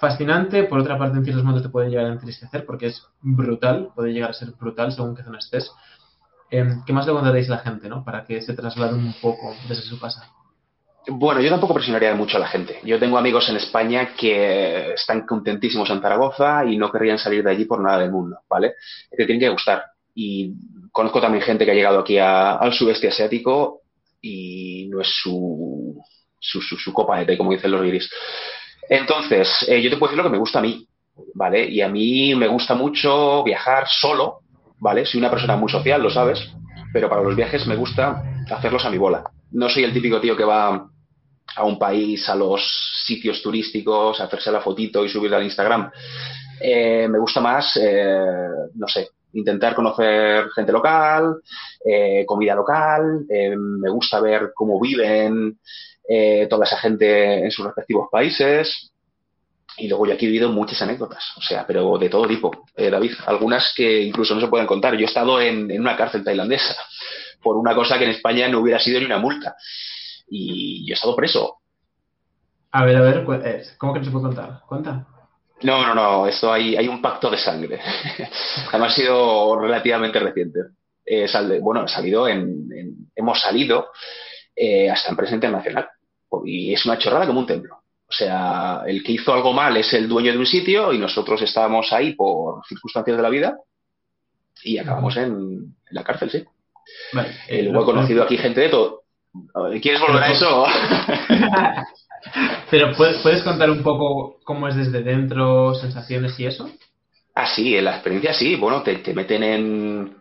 fascinante, 0.00 0.64
por 0.64 0.80
otra 0.80 0.98
parte 0.98 1.18
en 1.18 1.24
ciertos 1.24 1.44
momentos 1.44 1.64
te 1.64 1.68
puede 1.68 1.90
llegar 1.90 2.06
a 2.06 2.12
entristecer 2.12 2.64
porque 2.64 2.86
es 2.86 3.06
brutal, 3.20 3.90
puede 3.94 4.12
llegar 4.12 4.30
a 4.30 4.34
ser 4.34 4.52
brutal 4.52 4.90
según 4.92 5.14
qué 5.14 5.22
zona 5.22 5.38
estés. 5.38 5.70
Em, 6.50 6.82
¿Qué 6.84 6.92
más 6.92 7.06
le 7.06 7.12
contaréis 7.12 7.48
a 7.48 7.56
la 7.56 7.58
gente, 7.58 7.88
¿no? 7.88 8.02
Para 8.02 8.24
que 8.24 8.40
se 8.40 8.54
traslade 8.54 8.94
un 8.94 9.14
poco 9.20 9.54
desde 9.68 9.82
su 9.82 10.00
casa. 10.00 10.32
Bueno, 11.06 11.40
yo 11.40 11.48
tampoco 11.48 11.74
presionaría 11.74 12.14
mucho 12.14 12.36
a 12.36 12.40
la 12.40 12.48
gente. 12.48 12.78
Yo 12.84 12.98
tengo 12.98 13.16
amigos 13.16 13.48
en 13.48 13.56
España 13.56 14.14
que 14.14 14.92
están 14.92 15.26
contentísimos 15.26 15.88
en 15.90 16.00
Zaragoza 16.00 16.64
y 16.66 16.76
no 16.76 16.90
querrían 16.90 17.18
salir 17.18 17.42
de 17.42 17.50
allí 17.50 17.64
por 17.64 17.80
nada 17.80 17.98
del 18.00 18.10
mundo, 18.10 18.38
¿vale? 18.48 18.74
Te 19.10 19.24
tienen 19.24 19.40
que 19.40 19.48
gustar. 19.48 19.84
Y 20.14 20.52
conozco 20.92 21.20
también 21.20 21.42
gente 21.42 21.64
que 21.64 21.70
ha 21.70 21.74
llegado 21.74 22.00
aquí 22.00 22.18
al 22.18 22.72
sudeste 22.74 23.08
asiático 23.08 23.80
y 24.20 24.88
no 24.90 25.00
es 25.00 25.08
su, 25.08 25.96
su, 26.38 26.60
su, 26.60 26.92
copa 26.92 27.18
de 27.18 27.24
té, 27.24 27.38
como 27.38 27.52
dicen 27.52 27.70
los 27.70 27.82
guiris. 27.82 28.10
Entonces, 28.88 29.48
eh, 29.68 29.80
yo 29.80 29.88
te 29.88 29.96
puedo 29.96 30.10
decir 30.10 30.22
lo 30.22 30.28
que 30.28 30.34
me 30.34 30.38
gusta 30.38 30.58
a 30.58 30.62
mí, 30.62 30.86
¿vale? 31.34 31.64
Y 31.66 31.80
a 31.80 31.88
mí 31.88 32.34
me 32.34 32.46
gusta 32.46 32.74
mucho 32.74 33.42
viajar 33.42 33.86
solo, 33.88 34.40
¿vale? 34.78 35.06
Soy 35.06 35.18
una 35.18 35.30
persona 35.30 35.56
muy 35.56 35.70
social, 35.70 36.02
lo 36.02 36.10
sabes, 36.10 36.52
pero 36.92 37.08
para 37.08 37.22
los 37.22 37.36
viajes 37.36 37.66
me 37.66 37.76
gusta 37.76 38.22
hacerlos 38.50 38.84
a 38.84 38.90
mi 38.90 38.98
bola. 38.98 39.24
No 39.52 39.68
soy 39.68 39.84
el 39.84 39.92
típico 39.92 40.20
tío 40.20 40.36
que 40.36 40.44
va 40.44 40.88
a 41.56 41.64
un 41.64 41.78
país, 41.78 42.28
a 42.28 42.34
los 42.34 42.62
sitios 43.06 43.42
turísticos, 43.42 44.20
a 44.20 44.24
hacerse 44.24 44.52
la 44.52 44.60
fotito 44.60 45.04
y 45.04 45.08
subirla 45.08 45.38
al 45.38 45.44
Instagram. 45.44 45.90
Eh, 46.60 47.08
me 47.08 47.18
gusta 47.18 47.40
más, 47.40 47.76
eh, 47.82 48.48
no 48.74 48.86
sé, 48.86 49.08
intentar 49.32 49.74
conocer 49.74 50.50
gente 50.54 50.72
local, 50.72 51.36
comida 52.26 52.54
local, 52.54 53.26
me 53.28 53.90
gusta 53.90 54.20
ver 54.20 54.52
cómo 54.54 54.80
viven, 54.80 55.58
eh, 56.12 56.48
toda 56.50 56.64
esa 56.64 56.76
gente 56.76 57.44
en 57.44 57.52
sus 57.52 57.64
respectivos 57.64 58.08
países. 58.10 58.90
Y 59.78 59.86
luego 59.86 60.06
yo 60.06 60.14
aquí 60.14 60.26
he 60.26 60.28
vivido 60.28 60.50
muchas 60.50 60.82
anécdotas, 60.82 61.24
o 61.36 61.40
sea, 61.40 61.64
pero 61.64 61.96
de 61.98 62.08
todo 62.08 62.26
tipo, 62.26 62.66
eh, 62.76 62.90
David. 62.90 63.12
Algunas 63.26 63.72
que 63.76 64.02
incluso 64.02 64.34
no 64.34 64.40
se 64.40 64.48
pueden 64.48 64.66
contar. 64.66 64.94
Yo 64.94 65.02
he 65.02 65.08
estado 65.08 65.40
en, 65.40 65.70
una 65.80 65.96
cárcel 65.96 66.24
tailandesa 66.24 66.74
por 67.42 67.56
una 67.56 67.74
cosa 67.74 67.98
que 67.98 68.04
en 68.04 68.10
España 68.10 68.48
no 68.48 68.60
hubiera 68.60 68.78
sido 68.78 69.00
ni 69.00 69.06
una 69.06 69.18
multa. 69.18 69.56
Y 70.28 70.86
yo 70.86 70.92
he 70.92 70.94
estado 70.94 71.16
preso. 71.16 71.56
A 72.72 72.84
ver, 72.84 72.96
a 72.96 73.00
ver, 73.00 73.26
eh, 73.44 73.62
¿cómo 73.78 73.92
que 73.92 74.00
no 74.00 74.04
se 74.04 74.10
puede 74.10 74.26
contar? 74.26 74.60
Cuenta. 74.68 75.06
No, 75.62 75.86
no, 75.86 75.94
no, 75.94 76.26
esto 76.26 76.52
hay, 76.52 76.76
hay 76.76 76.88
un 76.88 77.02
pacto 77.02 77.28
de 77.30 77.38
sangre. 77.38 77.80
Además 78.68 78.92
ha 78.92 78.96
sido 78.96 79.58
relativamente 79.60 80.18
reciente. 80.18 80.60
bueno, 81.60 81.86
salido 81.88 82.28
en, 82.28 83.10
hemos 83.14 83.40
salido 83.40 83.88
hasta 84.90 85.10
en 85.10 85.16
prensa 85.16 85.34
internacional 85.34 85.88
y 86.44 86.72
es 86.72 86.84
una 86.84 86.98
chorrada 86.98 87.26
como 87.26 87.40
un 87.40 87.46
templo. 87.46 87.76
O 88.10 88.12
sea, 88.12 88.82
el 88.86 89.02
que 89.04 89.12
hizo 89.12 89.32
algo 89.32 89.52
mal 89.52 89.76
es 89.76 89.92
el 89.92 90.08
dueño 90.08 90.32
de 90.32 90.38
un 90.38 90.46
sitio 90.46 90.92
y 90.92 90.98
nosotros 90.98 91.40
estábamos 91.42 91.92
ahí 91.92 92.14
por 92.14 92.66
circunstancias 92.66 93.16
de 93.16 93.22
la 93.22 93.28
vida 93.28 93.58
y 94.62 94.78
acabamos 94.78 95.16
en, 95.16 95.76
la 95.90 96.02
cárcel, 96.02 96.30
sí. 96.30 96.44
Vale, 97.12 97.30
eh, 97.48 97.62
luego 97.62 97.82
he 97.82 97.84
conocido 97.84 98.22
aquí 98.22 98.36
gente 98.36 98.60
de 98.60 98.68
todo. 98.68 99.02
¿Quieres 99.80 100.00
volver 100.00 100.22
a 100.22 100.32
eso? 100.32 100.66
Pero 102.70 102.92
¿puedes, 102.96 103.42
contar 103.42 103.70
un 103.70 103.82
poco 103.82 104.38
cómo 104.44 104.68
es 104.68 104.76
desde 104.76 105.02
dentro, 105.02 105.74
sensaciones 105.74 106.38
y 106.38 106.46
eso? 106.46 106.70
Ah, 107.34 107.46
sí, 107.46 107.76
en 107.76 107.84
la 107.84 107.94
experiencia 107.94 108.34
sí. 108.34 108.56
Bueno, 108.56 108.82
te, 108.82 108.96
te 108.96 109.14
meten 109.14 109.42
en, 109.42 110.16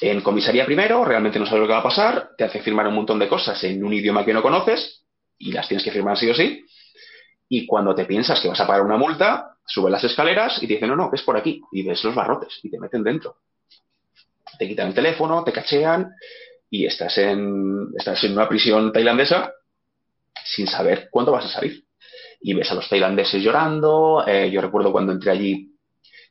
en 0.00 0.20
comisaría 0.20 0.64
primero, 0.64 1.04
realmente 1.04 1.38
no 1.38 1.46
sabes 1.46 1.60
lo 1.60 1.66
que 1.66 1.72
va 1.72 1.80
a 1.80 1.84
pasar, 1.84 2.30
te 2.36 2.44
hace 2.44 2.60
firmar 2.60 2.86
un 2.86 2.94
montón 2.94 3.18
de 3.18 3.28
cosas 3.28 3.62
en 3.64 3.84
un 3.84 3.92
idioma 3.92 4.24
que 4.24 4.32
no 4.32 4.42
conoces 4.42 5.04
y 5.38 5.52
las 5.52 5.68
tienes 5.68 5.84
que 5.84 5.90
firmar 5.90 6.16
sí 6.16 6.30
o 6.30 6.34
sí. 6.34 6.64
Y 7.48 7.66
cuando 7.66 7.94
te 7.94 8.04
piensas 8.04 8.40
que 8.40 8.48
vas 8.48 8.60
a 8.60 8.66
pagar 8.66 8.82
una 8.82 8.96
multa, 8.96 9.56
subes 9.64 9.92
las 9.92 10.04
escaleras 10.04 10.62
y 10.62 10.66
te 10.66 10.74
dicen, 10.74 10.88
no, 10.88 10.96
no, 10.96 11.10
es 11.12 11.22
por 11.22 11.36
aquí. 11.36 11.62
Y 11.72 11.82
ves 11.82 12.02
los 12.04 12.14
barrotes 12.14 12.58
y 12.62 12.70
te 12.70 12.78
meten 12.78 13.02
dentro. 13.02 13.36
Te 14.58 14.68
quitan 14.68 14.88
el 14.88 14.94
teléfono, 14.94 15.44
te 15.44 15.52
cachean 15.52 16.10
y 16.70 16.86
estás 16.86 17.16
en, 17.18 17.88
estás 17.96 18.22
en 18.24 18.32
una 18.32 18.48
prisión 18.48 18.92
tailandesa 18.92 19.52
sin 20.44 20.66
saber 20.66 21.08
cuándo 21.10 21.32
vas 21.32 21.46
a 21.46 21.48
salir. 21.48 21.84
Y 22.40 22.54
ves 22.54 22.70
a 22.70 22.74
los 22.74 22.88
tailandeses 22.88 23.42
llorando. 23.42 24.24
Eh, 24.26 24.50
yo 24.50 24.60
recuerdo 24.60 24.92
cuando 24.92 25.12
entré 25.12 25.30
allí 25.30 25.72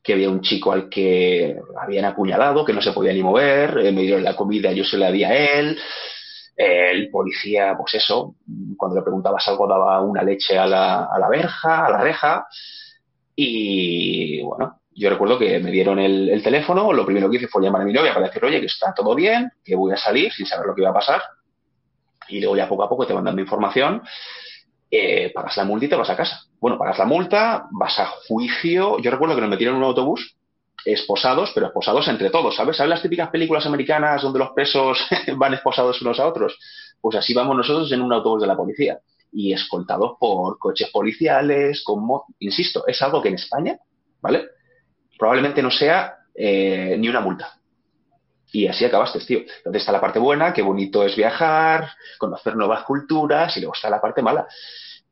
que 0.04 0.14
había 0.14 0.30
un 0.30 0.42
chico 0.42 0.72
al 0.72 0.88
que 0.88 1.58
habían 1.82 2.06
apuñalado, 2.06 2.64
que 2.64 2.74
no 2.74 2.82
se 2.82 2.92
podía 2.92 3.12
ni 3.12 3.24
mover, 3.24 3.80
eh, 3.80 3.92
me 3.92 4.04
dieron 4.04 4.24
la 4.24 4.36
comida, 4.36 4.72
yo 4.72 4.84
se 4.84 4.98
la 4.98 5.12
di 5.12 5.24
a 5.24 5.34
él. 5.34 5.78
el 6.56 7.10
policía, 7.10 7.76
pues 7.78 7.96
eso, 7.96 8.36
cuando 8.78 8.96
le 8.98 9.02
preguntabas 9.02 9.46
algo 9.48 9.68
daba 9.68 10.02
una 10.02 10.24
leche 10.24 10.58
a 10.58 10.66
la, 10.68 11.06
a 11.06 11.20
la 11.20 11.28
verja, 11.28 11.86
a 11.86 11.90
la 11.90 11.98
reja. 12.02 12.48
Y 13.36 14.42
bueno, 14.42 14.80
yo 14.96 15.10
recuerdo 15.10 15.38
que 15.38 15.60
me 15.60 15.72
dieron 15.72 16.00
el, 16.00 16.30
el, 16.30 16.42
teléfono, 16.42 16.94
lo 16.94 17.06
primero 17.06 17.30
que 17.30 17.38
hice 17.38 17.48
fue 17.48 17.62
llamar 17.62 17.82
a 17.82 17.86
mi 17.86 17.94
novia 17.94 18.14
para 18.14 18.28
decir, 18.28 18.44
oye, 18.46 18.60
que 18.60 18.68
está 18.68 18.94
todo 18.94 19.14
bien, 19.14 19.52
que 19.64 19.76
voy 19.76 19.92
a 19.92 19.98
salir 19.98 20.32
sin 20.32 20.46
saber 20.46 20.68
lo 20.68 20.74
que 20.74 20.82
iba 20.82 20.92
a 20.92 20.94
pasar. 20.94 21.22
Y 22.30 22.40
luego 22.40 22.56
ya 22.56 22.68
poco 22.68 22.84
a 22.84 22.90
poco 22.90 23.06
te 23.06 23.14
van 23.14 23.26
dando 23.26 23.42
información 23.42 24.02
eh, 24.98 25.32
pagas 25.34 25.58
la 25.58 25.66
multa 25.66 25.86
y 25.86 25.90
te 25.90 25.96
vas 25.96 26.10
a 26.10 26.16
casa. 26.16 26.42
Bueno, 26.60 26.78
pagas 26.78 26.98
la 26.98 27.06
multa, 27.06 27.68
vas 27.72 28.00
a 28.00 28.06
juicio. 28.28 28.98
Yo 29.00 29.12
recuerdo 29.12 29.36
que 29.36 29.42
nos 29.42 29.50
metieron 29.50 29.76
en 29.76 29.82
un 29.82 29.88
autobús 29.88 30.36
esposados, 30.86 31.52
pero 31.54 31.68
esposados 31.68 32.08
entre 32.08 32.30
todos, 32.30 32.56
¿sabes? 32.56 32.78
¿Sabes 32.78 32.92
las 32.92 33.02
típicas 33.02 33.30
películas 33.30 33.66
americanas 33.66 34.22
donde 34.22 34.40
los 34.40 34.52
presos 34.52 35.00
van 35.38 35.54
esposados 35.54 36.02
unos 36.02 36.20
a 36.20 36.28
otros? 36.28 36.58
Pues 37.02 37.18
así 37.18 37.34
vamos 37.34 37.58
nosotros 37.58 37.92
en 37.92 38.02
un 38.02 38.14
autobús 38.14 38.42
de 38.42 38.48
la 38.48 38.56
policía 38.56 39.00
y 39.32 39.52
escoltados 39.52 40.14
por 40.20 40.58
coches 40.60 40.90
policiales, 40.92 41.84
como, 41.84 42.26
insisto, 42.40 42.86
es 42.88 43.02
algo 43.02 43.22
que 43.22 43.30
en 43.30 43.36
España, 43.36 43.78
¿vale? 44.22 44.46
Probablemente 45.18 45.62
no 45.62 45.72
sea 45.72 46.18
eh, 46.34 46.96
ni 47.00 47.08
una 47.10 47.22
multa. 47.22 47.58
y 48.52 48.68
así 48.68 48.86
acabaste, 48.86 49.20
tío. 49.20 49.40
Entonces 49.40 49.82
está 49.82 49.92
la 49.92 50.02
parte 50.02 50.20
buena, 50.20 50.54
qué 50.54 50.62
bonito 50.62 51.04
es 51.04 51.16
viajar, 51.16 51.90
conocer 52.18 52.56
nuevas 52.56 52.84
culturas, 52.84 53.56
y 53.58 53.60
luego 53.60 53.74
está 53.74 53.90
la 53.90 54.00
parte 54.00 54.22
mala, 54.22 54.48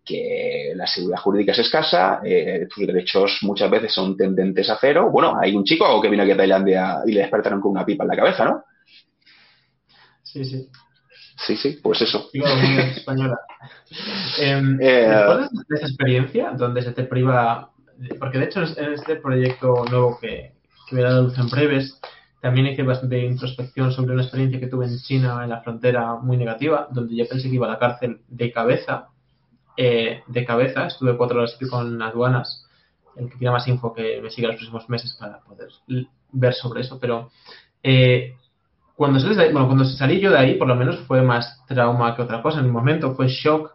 que 0.05 0.73
la 0.75 0.87
seguridad 0.87 1.19
jurídica 1.19 1.51
es 1.51 1.59
escasa, 1.59 2.21
eh, 2.23 2.67
tus 2.73 2.85
derechos 2.85 3.39
muchas 3.41 3.69
veces 3.69 3.93
son 3.93 4.15
tendentes 4.17 4.69
a 4.69 4.77
cero. 4.79 5.09
Bueno, 5.11 5.37
hay 5.39 5.55
un 5.55 5.63
chico 5.63 6.01
que 6.01 6.09
vino 6.09 6.23
aquí 6.23 6.31
a 6.31 6.37
Tailandia 6.37 6.99
y 7.05 7.11
le 7.11 7.21
despertaron 7.21 7.61
con 7.61 7.71
una 7.71 7.85
pipa 7.85 8.03
en 8.03 8.09
la 8.09 8.15
cabeza, 8.15 8.45
¿no? 8.45 8.63
Sí, 10.23 10.43
sí. 10.45 10.69
Sí, 11.37 11.57
sí, 11.57 11.79
pues 11.81 12.01
eso. 12.01 12.29
española. 12.33 13.37
Em, 14.39 14.77
eh, 14.81 15.47
esa 15.69 15.87
experiencia, 15.87 16.51
donde 16.51 16.81
se 16.81 16.91
te 16.91 17.03
priva, 17.03 17.72
porque 18.19 18.39
de 18.39 18.45
hecho 18.45 18.61
en 18.61 18.93
este 18.93 19.15
proyecto 19.17 19.85
nuevo 19.89 20.17
que, 20.19 20.53
que 20.87 20.95
voy 20.95 21.05
a 21.05 21.09
dar 21.09 21.23
luz 21.23 21.37
en 21.37 21.49
breves, 21.49 21.99
también 22.41 22.67
hice 22.67 22.83
bastante 22.83 23.19
introspección 23.19 23.93
sobre 23.93 24.13
una 24.13 24.23
experiencia 24.23 24.59
que 24.59 24.67
tuve 24.67 24.85
en 24.85 24.97
China, 24.99 25.43
en 25.43 25.49
la 25.49 25.61
frontera, 25.61 26.15
muy 26.15 26.35
negativa, 26.35 26.87
donde 26.91 27.15
yo 27.15 27.25
pensé 27.25 27.49
que 27.49 27.55
iba 27.55 27.67
a 27.67 27.71
la 27.71 27.79
cárcel 27.79 28.21
de 28.27 28.51
cabeza. 28.51 29.07
Eh, 29.77 30.21
de 30.27 30.45
cabeza, 30.45 30.87
estuve 30.87 31.15
cuatro 31.15 31.39
horas 31.39 31.57
con 31.69 32.01
aduanas. 32.01 32.67
El 33.15 33.29
que 33.29 33.37
tiene 33.37 33.53
más 33.53 33.67
info 33.69 33.93
que 33.93 34.19
me 34.21 34.29
siga 34.29 34.49
los 34.49 34.57
próximos 34.57 34.89
meses 34.89 35.15
para 35.17 35.39
poder 35.39 35.69
ver 36.33 36.53
sobre 36.53 36.81
eso, 36.81 36.99
pero 36.99 37.31
eh, 37.81 38.35
cuando, 38.95 39.19
bueno, 39.51 39.67
cuando 39.67 39.85
salí 39.85 40.19
yo 40.19 40.29
de 40.31 40.37
ahí, 40.37 40.55
por 40.55 40.67
lo 40.67 40.75
menos 40.75 40.99
fue 41.07 41.21
más 41.21 41.63
trauma 41.65 42.15
que 42.15 42.23
otra 42.23 42.41
cosa. 42.41 42.59
En 42.59 42.65
un 42.65 42.71
momento 42.71 43.15
fue 43.15 43.27
shock, 43.27 43.71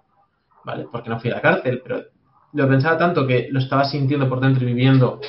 ¿vale? 0.64 0.86
Porque 0.92 1.08
no 1.08 1.18
fui 1.18 1.30
a 1.30 1.36
la 1.36 1.40
cárcel, 1.40 1.80
pero 1.82 2.04
lo 2.52 2.68
pensaba 2.68 2.98
tanto 2.98 3.26
que 3.26 3.48
lo 3.50 3.58
estaba 3.58 3.84
sintiendo 3.84 4.28
por 4.28 4.40
dentro 4.40 4.64
y 4.64 4.66
viviendo 4.66 5.20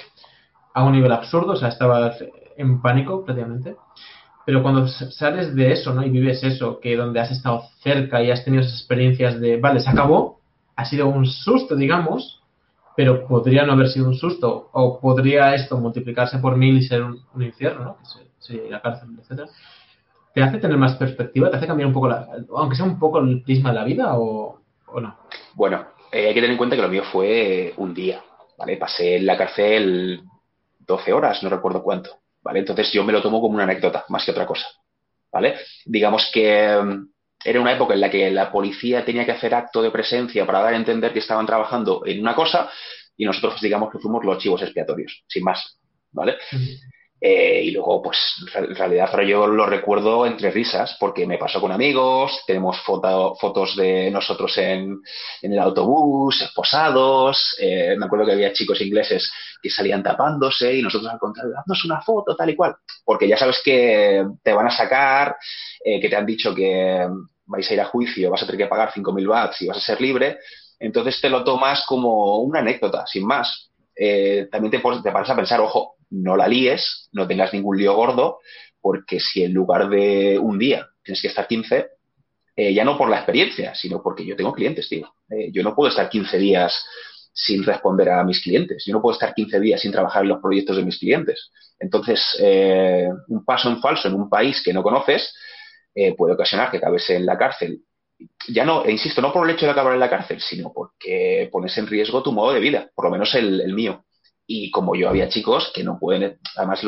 a 0.73 0.83
un 0.83 0.93
nivel 0.93 1.11
absurdo, 1.11 1.53
o 1.53 1.55
sea, 1.55 1.69
estaba 1.69 2.13
en 2.57 2.81
pánico 2.81 3.25
prácticamente. 3.25 3.75
Pero 4.45 4.63
cuando 4.63 4.87
sales 4.87 5.55
de 5.55 5.71
eso, 5.71 5.93
¿no? 5.93 6.03
Y 6.03 6.09
vives 6.09 6.43
eso, 6.43 6.79
que 6.79 6.95
donde 6.95 7.19
has 7.19 7.31
estado 7.31 7.63
cerca 7.81 8.23
y 8.23 8.31
has 8.31 8.43
tenido 8.43 8.63
esas 8.63 8.79
experiencias 8.79 9.39
de, 9.39 9.57
vale, 9.57 9.79
se 9.79 9.89
acabó, 9.89 10.39
ha 10.75 10.85
sido 10.85 11.07
un 11.07 11.25
susto, 11.25 11.75
digamos, 11.75 12.41
pero 12.95 13.27
podría 13.27 13.65
no 13.65 13.73
haber 13.73 13.89
sido 13.89 14.07
un 14.07 14.15
susto, 14.15 14.69
o 14.71 14.99
podría 14.99 15.53
esto 15.53 15.77
multiplicarse 15.77 16.39
por 16.39 16.57
mil 16.57 16.77
y 16.77 16.81
ser 16.81 17.03
un, 17.03 17.19
infierno, 17.39 17.83
¿no? 17.83 17.97
Sería 18.39 18.71
la 18.71 18.81
cárcel, 18.81 19.09
etcétera 19.19 19.49
te 20.33 20.43
hace 20.43 20.59
tener 20.59 20.77
más 20.77 20.95
perspectiva, 20.95 21.49
te 21.49 21.57
hace 21.57 21.67
cambiar 21.67 21.87
un 21.87 21.93
poco, 21.93 22.09
aunque 22.55 22.75
sea 22.75 22.85
un 22.85 22.99
poco 22.99 23.19
el 23.19 23.41
prisma 23.43 23.69
de 23.69 23.75
la 23.75 23.83
vida 23.83 24.17
o, 24.17 24.59
no. 25.01 25.15
Bueno, 25.55 25.85
eh, 26.11 26.27
hay 26.27 26.33
que 26.33 26.41
tener 26.41 26.51
en 26.51 26.57
cuenta 26.57 26.75
que 26.75 26.81
lo 26.81 26.89
mío 26.89 27.03
fue 27.03 27.73
un 27.77 27.93
día, 27.93 28.23
¿vale? 28.57 28.77
Pasé 28.77 29.17
en 29.17 29.25
la 29.25 29.37
cárcel 29.37 30.21
12 30.79 31.13
horas, 31.13 31.43
no 31.43 31.49
recuerdo 31.49 31.83
cuánto, 31.83 32.19
¿vale? 32.41 32.59
Entonces 32.59 32.91
yo 32.91 33.03
me 33.03 33.13
lo 33.13 33.21
tomo 33.21 33.41
como 33.41 33.55
una 33.55 33.63
anécdota, 33.63 34.05
más 34.09 34.25
que 34.25 34.31
otra 34.31 34.45
cosa, 34.45 34.67
¿vale? 35.31 35.55
Digamos 35.85 36.29
que 36.33 36.77
mm, 36.81 37.07
era 37.43 37.61
una 37.61 37.73
época 37.73 37.93
en 37.93 38.01
la 38.01 38.09
que 38.09 38.31
la 38.31 38.51
policía 38.51 39.05
tenía 39.05 39.25
que 39.25 39.31
hacer 39.31 39.53
acto 39.53 39.81
de 39.81 39.91
presencia 39.91 40.45
para 40.45 40.61
dar 40.61 40.73
a 40.73 40.77
entender 40.77 41.13
que 41.13 41.19
estaban 41.19 41.45
trabajando 41.45 42.03
en 42.05 42.19
una 42.19 42.35
cosa 42.35 42.69
y 43.15 43.25
nosotros 43.25 43.59
digamos 43.61 43.91
que 43.91 43.99
fuimos 43.99 44.23
los 44.23 44.37
chivos 44.37 44.61
expiatorios, 44.61 45.23
sin 45.27 45.43
más, 45.43 45.79
¿vale? 46.11 46.37
Eh, 47.21 47.63
y 47.65 47.71
luego, 47.71 48.01
pues, 48.01 48.17
en 48.55 48.75
realidad 48.75 49.11
yo 49.27 49.45
lo 49.45 49.65
recuerdo 49.65 50.25
entre 50.25 50.51
risas, 50.51 50.95
porque 50.99 51.27
me 51.27 51.37
pasó 51.37 51.59
con 51.59 51.71
amigos, 51.71 52.43
tenemos 52.47 52.79
fotos 52.81 53.75
de 53.75 54.09
nosotros 54.09 54.57
en, 54.57 55.01
el 55.41 55.59
autobús, 55.59 56.41
esposados, 56.41 57.57
eh, 57.59 57.95
me 57.97 58.05
acuerdo 58.05 58.25
que 58.25 58.31
había 58.31 58.53
chicos 58.53 58.79
ingleses 58.81 59.29
que 59.61 59.69
salían 59.69 60.01
tapándose 60.01 60.73
y 60.73 60.81
nosotros 60.81 61.11
al 61.11 61.19
contrario, 61.19 61.55
haznos 61.59 61.83
una 61.83 62.01
foto, 62.01 62.35
tal 62.37 62.51
y 62.51 62.55
cual, 62.55 62.75
porque 63.03 63.27
ya 63.27 63.37
sabes 63.37 63.61
que 63.63 64.25
te 64.41 64.53
van 64.53 64.67
a 64.67 64.71
sacar, 64.71 65.35
eh, 65.83 65.99
que 65.99 66.07
te 66.07 66.15
han 66.15 66.25
dicho 66.25 66.55
que 66.55 67.05
vais 67.47 67.69
a 67.69 67.73
ir 67.73 67.81
a 67.81 67.85
juicio, 67.85 68.31
vas 68.31 68.43
a 68.43 68.45
tener 68.45 68.61
que 68.61 68.69
pagar 68.69 68.93
5.000 68.93 69.27
bahts 69.27 69.61
y 69.61 69.67
vas 69.67 69.77
a 69.77 69.81
ser 69.81 69.99
libre, 69.99 70.37
entonces 70.79 71.19
te 71.19 71.29
lo 71.29 71.43
tomas 71.43 71.83
como 71.85 72.37
una 72.39 72.59
anécdota, 72.59 73.05
sin 73.05 73.25
más. 73.25 73.71
también 74.49 74.71
te, 74.71 74.79
te 74.79 75.11
paras 75.11 75.29
a 75.29 75.35
pensar, 75.35 75.59
ojo, 75.59 75.98
no 76.11 76.35
la 76.35 76.47
líes, 76.47 77.09
no 77.11 77.27
tengas 77.27 77.53
ningún 77.53 77.77
lío 77.77 77.95
gordo, 77.95 78.39
porque 78.81 79.19
si 79.19 79.43
en 79.43 79.53
lugar 79.53 79.89
de 79.89 80.39
un 80.39 80.57
día 80.57 80.87
tienes 81.03 81.21
que 81.21 81.27
estar 81.27 81.47
15, 81.47 81.87
eh, 82.55 82.73
ya 82.73 82.83
no 82.83 82.97
por 82.97 83.09
la 83.09 83.17
experiencia, 83.17 83.73
sino 83.75 84.01
porque 84.01 84.25
yo 84.25 84.35
tengo 84.35 84.53
clientes, 84.53 84.89
tío. 84.89 85.13
Eh, 85.29 85.49
yo 85.51 85.63
no 85.63 85.75
puedo 85.75 85.89
estar 85.89 86.09
15 86.09 86.37
días 86.37 86.85
sin 87.31 87.63
responder 87.63 88.09
a 88.09 88.23
mis 88.23 88.41
clientes. 88.41 88.83
Yo 88.85 88.93
no 88.93 89.01
puedo 89.01 89.13
estar 89.13 89.33
15 89.33 89.59
días 89.59 89.81
sin 89.81 89.91
trabajar 89.91 90.23
en 90.23 90.29
los 90.29 90.41
proyectos 90.41 90.75
de 90.75 90.83
mis 90.83 90.99
clientes. 90.99 91.51
Entonces, 91.79 92.21
eh, 92.39 93.07
un 93.29 93.45
paso 93.45 93.69
en 93.69 93.79
falso 93.79 94.07
en 94.07 94.15
un 94.15 94.29
país 94.29 94.61
que 94.63 94.73
no 94.73 94.83
conoces 94.83 95.33
puede 96.17 96.33
ocasionar 96.33 96.71
que 96.71 96.77
acabes 96.77 97.09
en 97.09 97.25
la 97.25 97.37
cárcel. 97.37 97.81
Ya 98.47 98.63
no, 98.63 98.85
e 98.85 98.91
insisto, 98.91 99.21
no 99.21 99.33
por 99.33 99.45
el 99.45 99.53
hecho 99.53 99.65
de 99.65 99.73
acabar 99.73 99.93
en 99.93 99.99
la 99.99 100.09
cárcel, 100.09 100.39
sino 100.39 100.71
porque 100.71 101.49
pones 101.51 101.77
en 101.77 101.87
riesgo 101.87 102.23
tu 102.23 102.31
modo 102.31 102.53
de 102.53 102.61
vida, 102.61 102.89
por 102.95 103.03
lo 103.03 103.11
menos 103.11 103.35
el 103.35 103.73
mío. 103.73 104.05
Y 104.51 104.71
como 104.71 104.95
yo 104.95 105.07
había 105.07 105.29
chicos 105.29 105.71
que 105.75 105.83
no 105.83 105.99
pueden, 105.99 106.39
además, 106.55 106.81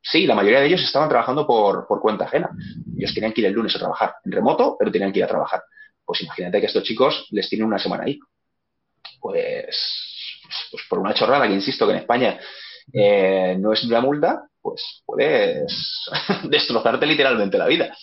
sí, 0.00 0.24
la 0.24 0.36
mayoría 0.36 0.60
de 0.60 0.66
ellos 0.66 0.80
estaban 0.80 1.08
trabajando 1.08 1.44
por, 1.44 1.84
cuenta 2.00 2.26
ajena. 2.26 2.48
Ellos 2.96 3.12
tenían 3.12 3.32
que 3.32 3.40
ir 3.40 3.48
el 3.48 3.54
lunes 3.54 3.74
a 3.74 3.80
trabajar 3.80 4.14
en 4.24 4.30
remoto, 4.30 4.76
pero 4.78 4.92
tenían 4.92 5.12
que 5.12 5.18
ir 5.18 5.24
a 5.24 5.28
trabajar. 5.28 5.64
Pues 6.04 6.22
imagínate 6.22 6.60
que 6.60 6.66
estos 6.66 6.84
chicos 6.84 7.26
les 7.32 7.48
tienen 7.48 7.66
una 7.66 7.80
semana 7.80 8.04
ahí. 8.04 8.20
Pues, 9.18 9.66
pues, 10.70 10.84
por 10.88 11.00
una 11.00 11.12
chorrada, 11.12 11.48
que 11.48 11.54
insisto 11.54 11.86
que 11.86 11.92
en 11.92 11.98
España 11.98 12.38
eh, 12.92 13.56
no 13.58 13.72
es 13.72 13.82
una 13.82 14.00
multa, 14.00 14.44
pues 14.62 15.02
puedes 15.04 16.08
destrozarte 16.44 17.04
literalmente 17.04 17.58
la 17.58 17.66
vida. 17.66 17.96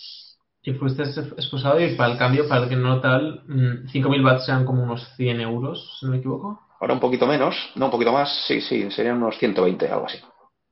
Y 0.62 0.74
fuiste 0.74 1.04
expulsado 1.04 1.80
y 1.80 1.94
para 1.94 2.12
el 2.12 2.18
cambio, 2.18 2.46
para 2.46 2.64
el 2.64 2.68
que 2.68 2.76
no 2.76 3.00
tal, 3.00 3.46
5.000 3.46 4.20
mm, 4.20 4.24
watts 4.26 4.44
sean 4.44 4.66
como 4.66 4.82
unos 4.82 5.08
100 5.16 5.40
euros, 5.40 5.96
si 5.98 6.04
no 6.04 6.12
me 6.12 6.18
equivoco. 6.18 6.67
Ahora 6.80 6.94
un 6.94 7.00
poquito 7.00 7.26
menos, 7.26 7.56
no, 7.74 7.86
un 7.86 7.90
poquito 7.90 8.12
más, 8.12 8.46
sí, 8.46 8.60
sí, 8.60 8.90
serían 8.90 9.16
unos 9.16 9.36
120, 9.38 9.88
algo 9.88 10.06
así. 10.06 10.18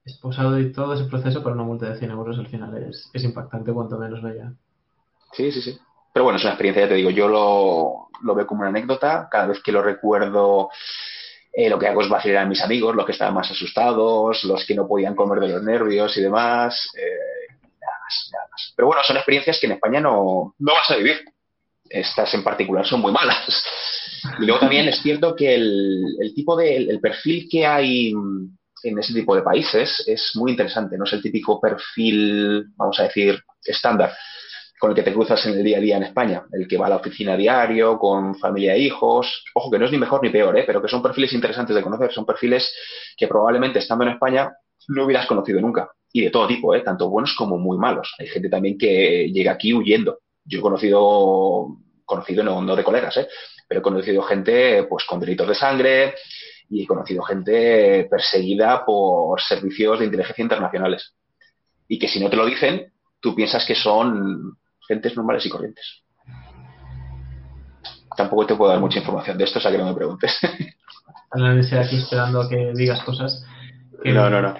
Esposado 0.05 0.59
y 0.61 0.73
todo 0.73 0.95
ese 0.95 1.05
proceso 1.05 1.43
para 1.43 1.55
una 1.55 1.65
multa 1.65 1.91
de 1.91 1.99
100 1.99 2.11
euros 2.13 2.39
al 2.39 2.47
final 2.47 2.77
es, 2.89 3.11
es 3.13 3.25
impactante 3.25 3.73
cuanto 3.73 3.99
menos 3.99 4.23
vaya. 4.23 4.53
Sí, 5.33 5.51
sí, 5.51 5.61
sí. 5.61 5.79
Pero 6.13 6.25
bueno, 6.25 6.39
es 6.39 6.45
una 6.45 6.53
experiencia, 6.53 6.85
ya 6.85 6.89
te 6.89 6.95
digo, 6.95 7.11
yo 7.11 7.29
lo, 7.29 8.09
lo 8.23 8.35
veo 8.35 8.47
como 8.47 8.61
una 8.61 8.71
anécdota. 8.71 9.29
Cada 9.31 9.49
vez 9.49 9.61
que 9.63 9.73
lo 9.73 9.83
recuerdo, 9.83 10.71
eh, 11.53 11.69
lo 11.69 11.79
que 11.79 11.89
hago 11.89 12.03
es 12.03 12.09
vacilar 12.09 12.45
a 12.45 12.49
mis 12.49 12.63
amigos, 12.63 12.95
los 12.95 13.05
que 13.05 13.13
estaban 13.13 13.35
más 13.35 13.51
asustados, 13.51 14.45
los 14.45 14.65
que 14.65 14.75
no 14.75 14.87
podían 14.87 15.15
comer 15.15 15.41
de 15.41 15.49
los 15.49 15.63
nervios 15.63 16.17
y 16.17 16.23
demás. 16.23 16.91
Eh, 16.97 17.55
nada 17.61 17.99
más, 18.03 18.31
nada 18.33 18.47
más. 18.51 18.73
Pero 18.77 18.87
bueno, 18.87 19.03
son 19.03 19.17
experiencias 19.17 19.59
que 19.61 19.67
en 19.67 19.73
España 19.73 20.01
no, 20.01 20.55
no 20.59 20.73
vas 20.73 20.91
a 20.91 20.97
vivir. 20.97 21.25
Estas 21.89 22.33
en 22.35 22.45
particular 22.45 22.87
son 22.87 23.01
muy 23.01 23.13
malas. 23.13 23.65
Y 24.41 24.47
luego 24.47 24.61
también 24.61 24.89
es 24.89 25.01
cierto 25.03 25.35
que 25.35 25.55
el, 25.55 26.33
tipo 26.35 26.57
de, 26.57 26.77
el 26.77 27.01
perfil 27.01 27.49
que 27.51 27.67
hay 27.67 28.13
en 28.83 28.99
ese 28.99 29.15
tipo 29.15 29.35
de 29.35 29.43
países 29.43 30.05
es 30.07 30.33
muy 30.35 30.53
interesante. 30.53 30.97
No 30.97 31.05
es 31.05 31.13
el 31.13 31.23
típico 31.23 31.61
perfil, 31.61 32.67
vamos 32.77 32.99
a 33.01 33.05
decir, 33.05 33.43
estándar 33.65 34.13
con 34.79 34.91
el 34.91 34.97
que 34.97 35.03
te 35.03 35.13
cruzas 35.13 35.45
en 35.47 35.55
el 35.55 35.65
día 35.65 35.79
a 35.79 35.81
día 35.81 35.97
en 35.97 36.03
España, 36.03 36.45
el 36.53 36.69
que 36.69 36.77
va 36.77 36.87
a 36.87 36.91
la 36.91 36.97
oficina 36.97 37.33
a 37.33 37.37
diario, 37.37 37.99
con 37.99 38.35
familia 38.37 38.75
e 38.75 38.81
hijos. 38.81 39.45
Ojo, 39.55 39.71
que 39.71 39.79
no 39.79 39.87
es 39.87 39.93
ni 39.93 39.99
mejor 39.99 40.23
ni 40.23 40.31
peor, 40.31 40.57
¿eh? 40.59 40.65
pero 40.67 40.83
que 40.83 40.89
son 40.89 41.03
perfiles 41.03 41.33
interesantes 41.33 41.75
de 41.75 41.83
conocer. 41.83 42.13
Son 42.13 42.27
perfiles 42.27 42.73
que 43.17 43.27
probablemente 43.27 43.79
estando 43.79 44.05
en 44.05 44.13
España 44.13 44.53
no 44.89 45.05
hubieras 45.05 45.27
conocido 45.27 45.61
nunca. 45.61 45.91
Y 46.13 46.23
de 46.23 46.31
todo 46.31 46.47
tipo, 46.47 46.75
¿eh? 46.75 46.81
tanto 46.81 47.09
buenos 47.09 47.35
como 47.35 47.59
muy 47.59 47.79
malos. 47.79 48.15
Hay 48.19 48.27
gente 48.27 48.49
también 48.49 48.77
que 48.79 49.31
llega 49.33 49.53
aquí 49.53 49.73
huyendo. 49.73 50.19
Yo 50.45 50.59
he 50.59 50.63
conocido, 50.63 51.69
conocido 52.05 52.45
no, 52.45 52.63
no 52.63 52.77
de 52.77 52.85
colegas, 52.85 53.17
¿eh? 53.17 53.29
Pero 53.67 53.81
he 53.81 53.83
conocido 53.83 54.23
gente 54.23 54.85
pues 54.85 55.05
con 55.05 55.21
delitos 55.21 55.49
de 55.49 55.55
sangre 55.55 56.15
y 56.69 56.83
he 56.83 56.87
conocido 56.87 57.23
gente 57.23 58.07
perseguida 58.11 58.85
por 58.85 59.41
servicios 59.41 59.99
de 59.99 60.07
inteligencia 60.07 60.43
internacionales. 60.43 61.15
Y 61.89 61.99
que 61.99 62.09
si 62.09 62.21
no 62.21 62.29
te 62.29 62.37
lo 62.37 62.47
dicen, 62.47 62.93
tú 63.21 63.35
piensas 63.35 63.65
que 63.65 63.75
son 63.75 64.57
gentes 64.87 65.17
normales 65.17 65.47
y 65.47 65.49
corrientes. 65.49 66.03
Tampoco 68.17 68.47
te 68.47 68.55
puedo 68.55 68.71
dar 68.71 68.81
mucha 68.81 68.99
información 68.99 69.37
de 69.37 69.45
esto, 69.45 69.59
o 69.59 69.63
sea 69.63 69.71
que 69.71 69.79
no 69.79 69.87
me 69.87 69.95
preguntes. 69.95 70.39
Estoy 71.61 71.79
aquí 71.79 71.97
esperando 71.97 72.41
a 72.41 72.49
que 72.49 72.73
digas 72.75 73.03
cosas. 73.03 73.45
no, 74.05 74.31
no, 74.31 74.41
no. 74.41 74.55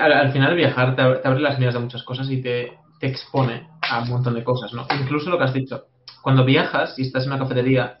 al, 0.00 0.32
final 0.32 0.54
viajar 0.54 0.94
te 0.94 1.02
abre, 1.02 1.40
las 1.40 1.58
miras 1.58 1.74
de 1.74 1.80
muchas 1.80 2.02
cosas 2.02 2.28
y 2.30 2.42
te, 2.42 2.78
te 3.00 3.06
expone 3.06 3.68
a 3.80 4.02
un 4.02 4.10
montón 4.10 4.34
de 4.34 4.44
cosas, 4.44 4.72
¿no? 4.74 4.86
Incluso 5.00 5.30
lo 5.30 5.38
que 5.38 5.44
has 5.44 5.54
dicho, 5.54 5.86
cuando 6.24 6.46
viajas 6.46 6.98
y 6.98 7.02
estás 7.02 7.24
en 7.24 7.32
una 7.32 7.38
cafetería, 7.38 7.98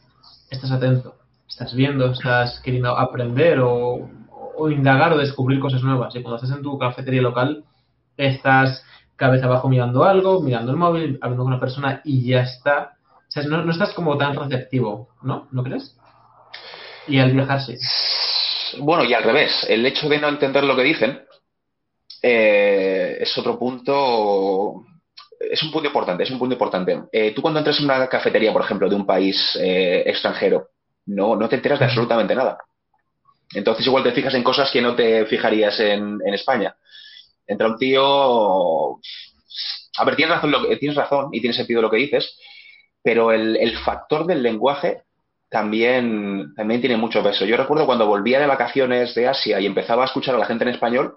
estás 0.50 0.70
atento, 0.70 1.14
estás 1.46 1.74
viendo, 1.74 2.10
estás 2.10 2.58
queriendo 2.60 2.96
aprender 2.96 3.60
o, 3.60 4.08
indagar 4.70 5.12
o 5.12 5.18
descubrir 5.18 5.60
cosas 5.60 5.82
nuevas. 5.82 6.16
Y 6.16 6.22
cuando 6.22 6.36
estás 6.36 6.56
en 6.56 6.62
tu 6.62 6.78
cafetería 6.78 7.20
local, 7.20 7.64
estás 8.16 8.82
cabeza 9.16 9.44
abajo 9.44 9.68
mirando 9.68 10.04
algo, 10.04 10.40
mirando 10.40 10.70
el 10.70 10.78
móvil, 10.78 11.18
hablando 11.20 11.44
con 11.44 11.52
una 11.52 11.60
persona 11.60 12.00
y 12.02 12.26
ya 12.26 12.40
está. 12.40 12.96
O 13.28 13.30
sea, 13.30 13.42
no, 13.42 13.70
estás 13.70 13.92
como 13.92 14.16
tan 14.16 14.34
receptivo, 14.34 15.10
¿no? 15.20 15.46
¿No 15.52 15.62
crees? 15.62 15.94
Y 17.06 17.18
al 17.18 17.30
viajar 17.30 17.60
sí. 17.60 17.76
Bueno, 18.80 19.04
y 19.04 19.12
al 19.12 19.22
revés. 19.22 19.66
El 19.68 19.84
hecho 19.84 20.08
de 20.08 20.18
no 20.18 20.28
entender 20.28 20.64
lo 20.64 20.74
que 20.74 20.82
dicen, 20.82 21.20
eh, 22.22 23.18
es 23.20 23.36
otro 23.36 23.58
punto 23.58 24.86
es 25.50 25.62
un 25.62 25.70
punto 25.70 25.88
importante, 25.88 26.22
es 26.22 26.30
un 26.30 26.38
punto 26.38 26.54
importante. 26.54 27.02
Eh, 27.12 27.32
tú 27.34 27.42
cuando 27.42 27.60
entras 27.60 27.78
en 27.78 27.86
una 27.86 28.08
cafetería, 28.08 28.52
por 28.52 28.62
ejemplo, 28.62 28.88
de 28.88 28.94
un 28.94 29.06
país 29.06 29.58
eh, 29.60 30.02
extranjero, 30.06 30.68
no, 31.06 31.36
no 31.36 31.48
te 31.48 31.56
enteras 31.56 31.78
de 31.78 31.86
absolutamente 31.86 32.34
nada. 32.34 32.58
Entonces 33.52 33.86
igual 33.86 34.02
te 34.02 34.12
fijas 34.12 34.34
en 34.34 34.42
cosas 34.42 34.70
que 34.70 34.82
no 34.82 34.94
te 34.94 35.26
fijarías 35.26 35.78
en, 35.80 36.20
España. 36.32 36.74
Entra 37.46 37.68
un 37.68 37.78
tío... 37.78 38.98
A 39.96 40.04
ver, 40.04 40.16
tienes 40.16 40.34
razón, 40.34 40.50
lo 40.50 40.66
que, 40.66 40.76
tienes 40.76 40.96
razón 40.96 41.28
y 41.32 41.40
tiene 41.40 41.54
sentido 41.54 41.80
lo 41.80 41.90
que 41.90 41.98
dices, 41.98 42.36
pero 43.02 43.30
el, 43.30 43.56
el 43.56 43.78
factor 43.78 44.26
del 44.26 44.42
lenguaje 44.42 45.02
también, 45.48 46.52
también 46.56 46.80
tiene 46.80 46.96
mucho 46.96 47.22
peso. 47.22 47.44
Yo 47.44 47.56
recuerdo 47.56 47.86
cuando 47.86 48.06
volvía 48.06 48.40
de 48.40 48.46
vacaciones 48.46 49.14
de 49.14 49.28
Asia 49.28 49.60
y 49.60 49.66
empezaba 49.66 50.02
a 50.02 50.06
escuchar 50.06 50.34
a 50.34 50.38
la 50.38 50.46
gente 50.46 50.64
en 50.64 50.70
español, 50.70 51.14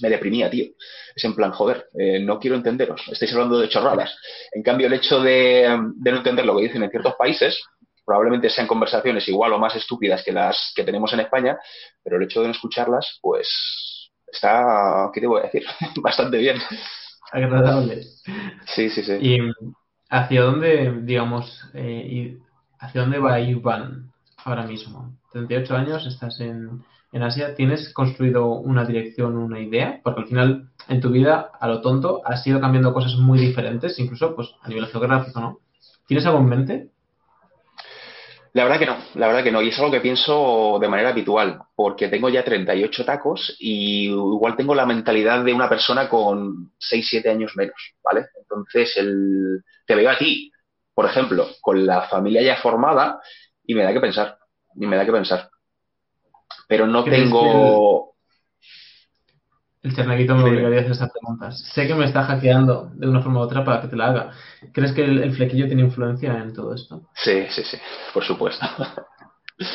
me 0.00 0.10
deprimía, 0.10 0.50
tío. 0.50 0.66
Es 1.14 1.24
en 1.24 1.34
plan, 1.34 1.52
joder, 1.52 1.88
eh, 1.98 2.20
no 2.20 2.38
quiero 2.38 2.56
entenderos, 2.56 3.02
estáis 3.10 3.32
hablando 3.32 3.58
de 3.58 3.68
chorradas. 3.68 4.16
En 4.52 4.62
cambio, 4.62 4.86
el 4.86 4.92
hecho 4.92 5.20
de, 5.20 5.68
no 5.68 6.16
entender 6.16 6.44
lo 6.44 6.56
que 6.56 6.64
dicen 6.64 6.82
en 6.82 6.90
ciertos 6.90 7.14
países, 7.14 7.60
probablemente 8.04 8.48
sean 8.48 8.66
conversaciones 8.66 9.28
igual 9.28 9.52
o 9.52 9.58
más 9.58 9.74
estúpidas 9.76 10.22
que 10.24 10.32
las 10.32 10.72
que 10.74 10.84
tenemos 10.84 11.12
en 11.12 11.20
España, 11.20 11.58
pero 12.02 12.16
el 12.16 12.22
hecho 12.22 12.40
de 12.40 12.46
no 12.46 12.52
escucharlas, 12.52 13.18
pues 13.20 14.10
está, 14.26 15.10
¿qué 15.12 15.20
te 15.20 15.26
voy 15.26 15.40
a 15.40 15.44
decir? 15.44 15.64
Bastante 16.02 16.38
bien. 16.38 16.58
Agradable. 17.30 18.04
Sí, 18.66 18.88
sí, 18.88 19.02
sí. 19.02 19.12
¿Y 19.20 19.38
hacia 20.08 20.42
dónde, 20.42 21.00
digamos, 21.02 21.62
eh, 21.74 22.38
hacia 22.78 23.02
dónde 23.02 23.18
va 23.18 23.40
Iván 23.40 24.10
ahora 24.44 24.66
mismo? 24.66 25.18
38 25.32 25.76
años, 25.76 26.06
estás 26.06 26.40
en, 26.40 26.82
en 27.12 27.22
Asia, 27.22 27.54
¿tienes 27.54 27.92
construido 27.92 28.48
una 28.48 28.84
dirección, 28.84 29.36
una 29.36 29.60
idea? 29.60 30.00
Porque 30.02 30.20
al 30.20 30.26
final, 30.28 30.70
en 30.88 31.00
tu 31.00 31.10
vida, 31.10 31.50
a 31.58 31.68
lo 31.68 31.80
tonto, 31.80 32.20
has 32.24 32.46
ido 32.46 32.60
cambiando 32.60 32.92
cosas 32.92 33.14
muy 33.16 33.38
diferentes, 33.38 33.98
incluso 33.98 34.34
pues 34.36 34.50
a 34.62 34.68
nivel 34.68 34.86
geográfico, 34.86 35.40
¿no? 35.40 35.58
¿Tienes 36.06 36.26
algo 36.26 36.38
en 36.38 36.48
mente? 36.48 36.90
La 38.52 38.64
verdad 38.64 38.78
que 38.78 38.86
no, 38.86 38.96
la 39.14 39.26
verdad 39.26 39.42
que 39.42 39.52
no. 39.52 39.62
Y 39.62 39.68
es 39.68 39.78
algo 39.78 39.90
que 39.90 40.00
pienso 40.00 40.78
de 40.80 40.88
manera 40.88 41.10
habitual, 41.10 41.60
porque 41.74 42.08
tengo 42.08 42.28
ya 42.28 42.44
38 42.44 43.04
tacos 43.04 43.56
y 43.58 44.08
igual 44.08 44.56
tengo 44.56 44.74
la 44.74 44.86
mentalidad 44.86 45.44
de 45.44 45.54
una 45.54 45.68
persona 45.68 46.08
con 46.08 46.72
6, 46.78 47.06
7 47.08 47.30
años 47.30 47.52
menos, 47.56 47.94
¿vale? 48.02 48.26
Entonces, 48.38 48.96
el... 48.96 49.62
te 49.86 49.94
veo 49.94 50.10
a 50.10 50.18
ti, 50.18 50.50
por 50.94 51.06
ejemplo, 51.06 51.46
con 51.60 51.86
la 51.86 52.02
familia 52.02 52.42
ya 52.42 52.56
formada 52.56 53.20
y 53.64 53.74
me 53.74 53.84
da 53.84 53.92
que 53.92 54.00
pensar, 54.00 54.38
y 54.74 54.86
me 54.86 54.96
da 54.96 55.04
que 55.06 55.12
pensar 55.12 55.48
pero 56.68 56.86
no 56.86 57.02
tengo... 57.02 58.14
El, 59.82 59.98
el 59.98 60.06
me 60.06 60.42
obligaría 60.42 60.78
a 60.78 60.80
hacer 60.80 60.92
estas 60.92 61.10
preguntas. 61.10 61.60
Sé 61.72 61.86
que 61.86 61.94
me 61.94 62.04
está 62.04 62.24
hackeando 62.24 62.90
de 62.94 63.08
una 63.08 63.22
forma 63.22 63.40
u 63.40 63.42
otra 63.42 63.64
para 63.64 63.80
que 63.80 63.88
te 63.88 63.96
la 63.96 64.08
haga. 64.08 64.30
¿Crees 64.72 64.92
que 64.92 65.02
el, 65.04 65.32
flequillo 65.32 65.66
tiene 65.66 65.82
influencia 65.82 66.36
en 66.36 66.52
todo 66.52 66.74
esto? 66.74 67.08
Sí, 67.14 67.46
sí, 67.48 67.62
sí, 67.64 67.78
por 68.12 68.24
supuesto. 68.24 68.66
Es 69.60 69.68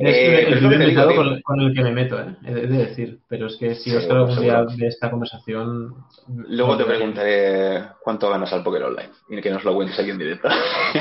eh, 0.00 0.48
el 0.48 0.68
delicado 0.68 1.14
con, 1.14 1.40
con, 1.40 1.58
el 1.58 1.74
que 1.74 1.82
me 1.82 1.92
meto, 1.92 2.20
¿eh? 2.20 2.36
he 2.44 2.52
de 2.52 2.66
decir. 2.66 3.20
Pero 3.26 3.46
es 3.46 3.56
que 3.56 3.74
si 3.74 3.96
Oscar 3.96 4.18
algún 4.18 4.38
día 4.38 4.62
de 4.64 4.86
esta 4.86 5.10
conversación. 5.10 5.94
Luego 6.28 6.76
te 6.76 6.84
preguntaré 6.84 7.84
cuánto 8.02 8.28
ganas 8.28 8.52
al 8.52 8.62
Poker 8.62 8.82
Online 8.82 9.08
y 9.30 9.40
que 9.40 9.50
nos 9.50 9.64
lo 9.64 9.74
cuentes 9.74 9.98
aquí 9.98 10.10
en 10.10 10.18
directo. 10.18 10.48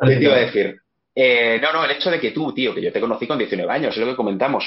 ¿Qué 0.00 0.16
te 0.16 0.22
iba 0.22 0.34
a 0.36 0.38
decir? 0.38 0.80
Eh, 1.22 1.60
no, 1.60 1.70
no, 1.70 1.84
el 1.84 1.90
hecho 1.90 2.10
de 2.10 2.18
que 2.18 2.30
tú, 2.30 2.54
tío, 2.54 2.74
que 2.74 2.80
yo 2.80 2.90
te 2.90 2.98
conocí 2.98 3.26
con 3.26 3.36
19 3.36 3.70
años, 3.70 3.94
es 3.94 4.00
lo 4.00 4.06
que 4.06 4.16
comentamos, 4.16 4.64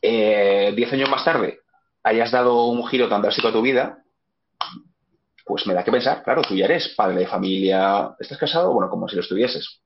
eh, 0.00 0.72
10 0.76 0.92
años 0.92 1.10
más 1.10 1.24
tarde 1.24 1.58
hayas 2.04 2.30
dado 2.30 2.66
un 2.66 2.86
giro 2.86 3.08
tan 3.08 3.20
drástico 3.20 3.48
a 3.48 3.52
tu 3.52 3.60
vida, 3.60 3.98
pues 5.44 5.66
me 5.66 5.74
da 5.74 5.82
que 5.82 5.90
pensar, 5.90 6.22
claro, 6.22 6.42
tú 6.42 6.54
ya 6.54 6.66
eres 6.66 6.90
padre 6.90 7.18
de 7.18 7.26
familia, 7.26 8.14
¿estás 8.20 8.38
casado? 8.38 8.72
Bueno, 8.72 8.88
como 8.88 9.08
si 9.08 9.16
lo 9.16 9.22
estuvieses, 9.22 9.82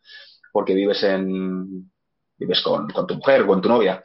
porque 0.53 0.75
vives 0.75 1.03
en 1.03 1.91
vives 2.37 2.61
con, 2.61 2.87
tu 2.87 3.15
mujer, 3.15 3.47
con 3.47 3.63
tu 3.63 3.69
novia. 3.71 4.05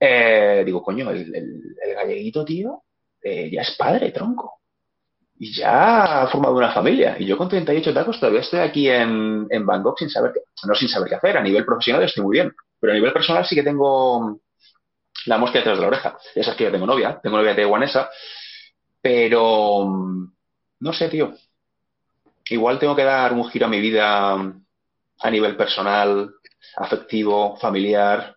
Eh, 0.00 0.62
digo, 0.64 0.82
coño, 0.82 1.10
el, 1.10 1.34
el, 1.34 1.94
galleguito, 1.94 2.46
tío, 2.46 2.82
eh, 3.20 3.50
ya 3.50 3.60
es 3.60 3.76
padre, 3.76 4.10
tronco 4.10 4.60
y 5.38 5.52
ya 5.54 6.22
ha 6.22 6.26
formado 6.28 6.54
una 6.56 6.72
familia. 6.72 7.16
Y 7.18 7.26
yo 7.26 7.36
con 7.36 7.48
38 7.48 7.92
tacos 7.92 8.18
todavía 8.18 8.40
estoy 8.40 8.60
aquí 8.60 8.88
en, 8.88 9.46
en 9.50 9.66
Bangkok 9.66 9.98
sin 9.98 10.10
saber, 10.10 10.32
no 10.66 10.74
sin 10.74 10.88
saber 10.88 11.08
qué 11.08 11.14
hacer. 11.16 11.36
A 11.36 11.42
nivel 11.42 11.64
profesional 11.64 12.02
estoy 12.02 12.24
muy 12.24 12.38
bien, 12.38 12.54
pero 12.80 12.92
a 12.92 12.96
nivel 12.96 13.12
personal 13.12 13.46
sí 13.46 13.54
que 13.54 13.62
tengo 13.62 14.40
la 15.26 15.38
mosca 15.38 15.58
detrás 15.58 15.76
de 15.76 15.82
la 15.82 15.88
oreja. 15.88 16.18
Esa 16.34 16.50
es 16.52 16.56
que 16.56 16.64
ya 16.64 16.72
tengo 16.72 16.86
novia, 16.86 17.20
tengo 17.22 17.36
novia 17.36 17.54
taiwanesa, 17.54 18.08
pero 19.00 19.86
no 20.80 20.92
sé, 20.92 21.08
tío. 21.08 21.34
Igual 22.48 22.78
tengo 22.78 22.96
que 22.96 23.04
dar 23.04 23.32
un 23.32 23.48
giro 23.50 23.66
a 23.66 23.70
mi 23.70 23.80
vida 23.80 24.32
a 24.32 25.30
nivel 25.30 25.56
personal, 25.56 26.30
afectivo, 26.76 27.56
familiar, 27.56 28.36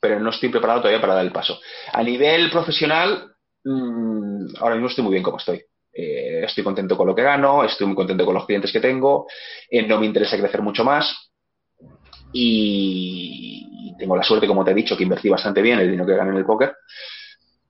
pero 0.00 0.20
no 0.20 0.30
estoy 0.30 0.50
preparado 0.50 0.80
todavía 0.80 1.00
para 1.00 1.14
dar 1.14 1.24
el 1.24 1.32
paso. 1.32 1.58
A 1.92 2.02
nivel 2.02 2.50
profesional, 2.50 3.34
mmm, 3.64 4.46
ahora 4.60 4.76
mismo 4.76 4.88
estoy 4.88 5.04
muy 5.04 5.12
bien 5.12 5.22
como 5.22 5.38
estoy. 5.38 5.64
Eh, 5.94 6.42
estoy 6.44 6.64
contento 6.64 6.96
con 6.96 7.06
lo 7.06 7.14
que 7.14 7.22
gano, 7.22 7.62
estoy 7.62 7.86
muy 7.86 7.94
contento 7.94 8.24
con 8.24 8.34
los 8.34 8.46
clientes 8.46 8.72
que 8.72 8.80
tengo, 8.80 9.26
eh, 9.70 9.86
no 9.86 10.00
me 10.00 10.06
interesa 10.06 10.36
crecer 10.36 10.60
mucho 10.60 10.84
más 10.84 11.30
y 12.32 13.94
tengo 13.96 14.16
la 14.16 14.24
suerte, 14.24 14.48
como 14.48 14.64
te 14.64 14.72
he 14.72 14.74
dicho, 14.74 14.96
que 14.96 15.04
invertí 15.04 15.28
bastante 15.28 15.62
bien 15.62 15.78
el 15.78 15.86
dinero 15.86 16.06
que 16.06 16.16
gané 16.16 16.30
en 16.30 16.36
el 16.38 16.44
póker. 16.44 16.74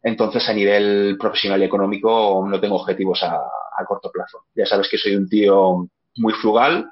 Entonces, 0.02 0.48
a 0.48 0.52
nivel 0.52 1.16
profesional 1.18 1.60
y 1.62 1.64
económico, 1.64 2.44
no 2.48 2.60
tengo 2.60 2.76
objetivos 2.76 3.22
a, 3.22 3.40
corto 3.86 4.10
plazo. 4.10 4.44
Ya 4.54 4.64
sabes 4.64 4.88
que 4.88 4.98
soy 4.98 5.16
un 5.16 5.28
tío 5.28 5.88
muy 6.16 6.32
frugal, 6.34 6.90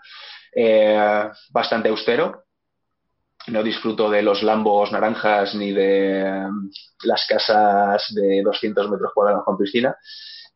eh, 0.54 1.30
bastante 1.50 1.88
austero. 1.88 2.44
No 3.48 3.62
disfruto 3.62 4.10
de 4.10 4.22
los 4.22 4.42
lambos 4.42 4.92
naranjas 4.92 5.54
ni 5.54 5.72
de 5.72 6.46
las 7.04 7.26
casas 7.26 8.14
de 8.14 8.42
200 8.42 8.90
metros 8.90 9.12
cuadrados 9.14 9.44
con 9.44 9.56
piscina. 9.56 9.96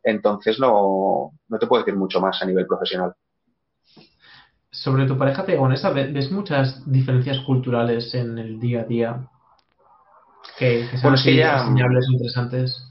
Entonces 0.06 0.60
no, 0.60 1.32
no 1.48 1.58
te 1.58 1.66
puedo 1.66 1.82
decir 1.82 1.98
mucho 1.98 2.20
más 2.20 2.40
a 2.40 2.46
nivel 2.46 2.64
profesional. 2.64 3.12
Sobre 4.70 5.04
tu 5.04 5.18
pareja 5.18 5.44
taiwanesa, 5.44 5.90
¿ves 5.90 6.30
muchas 6.30 6.80
diferencias 6.90 7.40
culturales 7.40 8.14
en 8.14 8.38
el 8.38 8.60
día 8.60 8.82
a 8.82 8.84
día? 8.84 9.28
Que, 10.56 10.86
que 10.88 10.96
sean 10.96 11.18
señales 11.18 12.06
interesantes. 12.08 12.82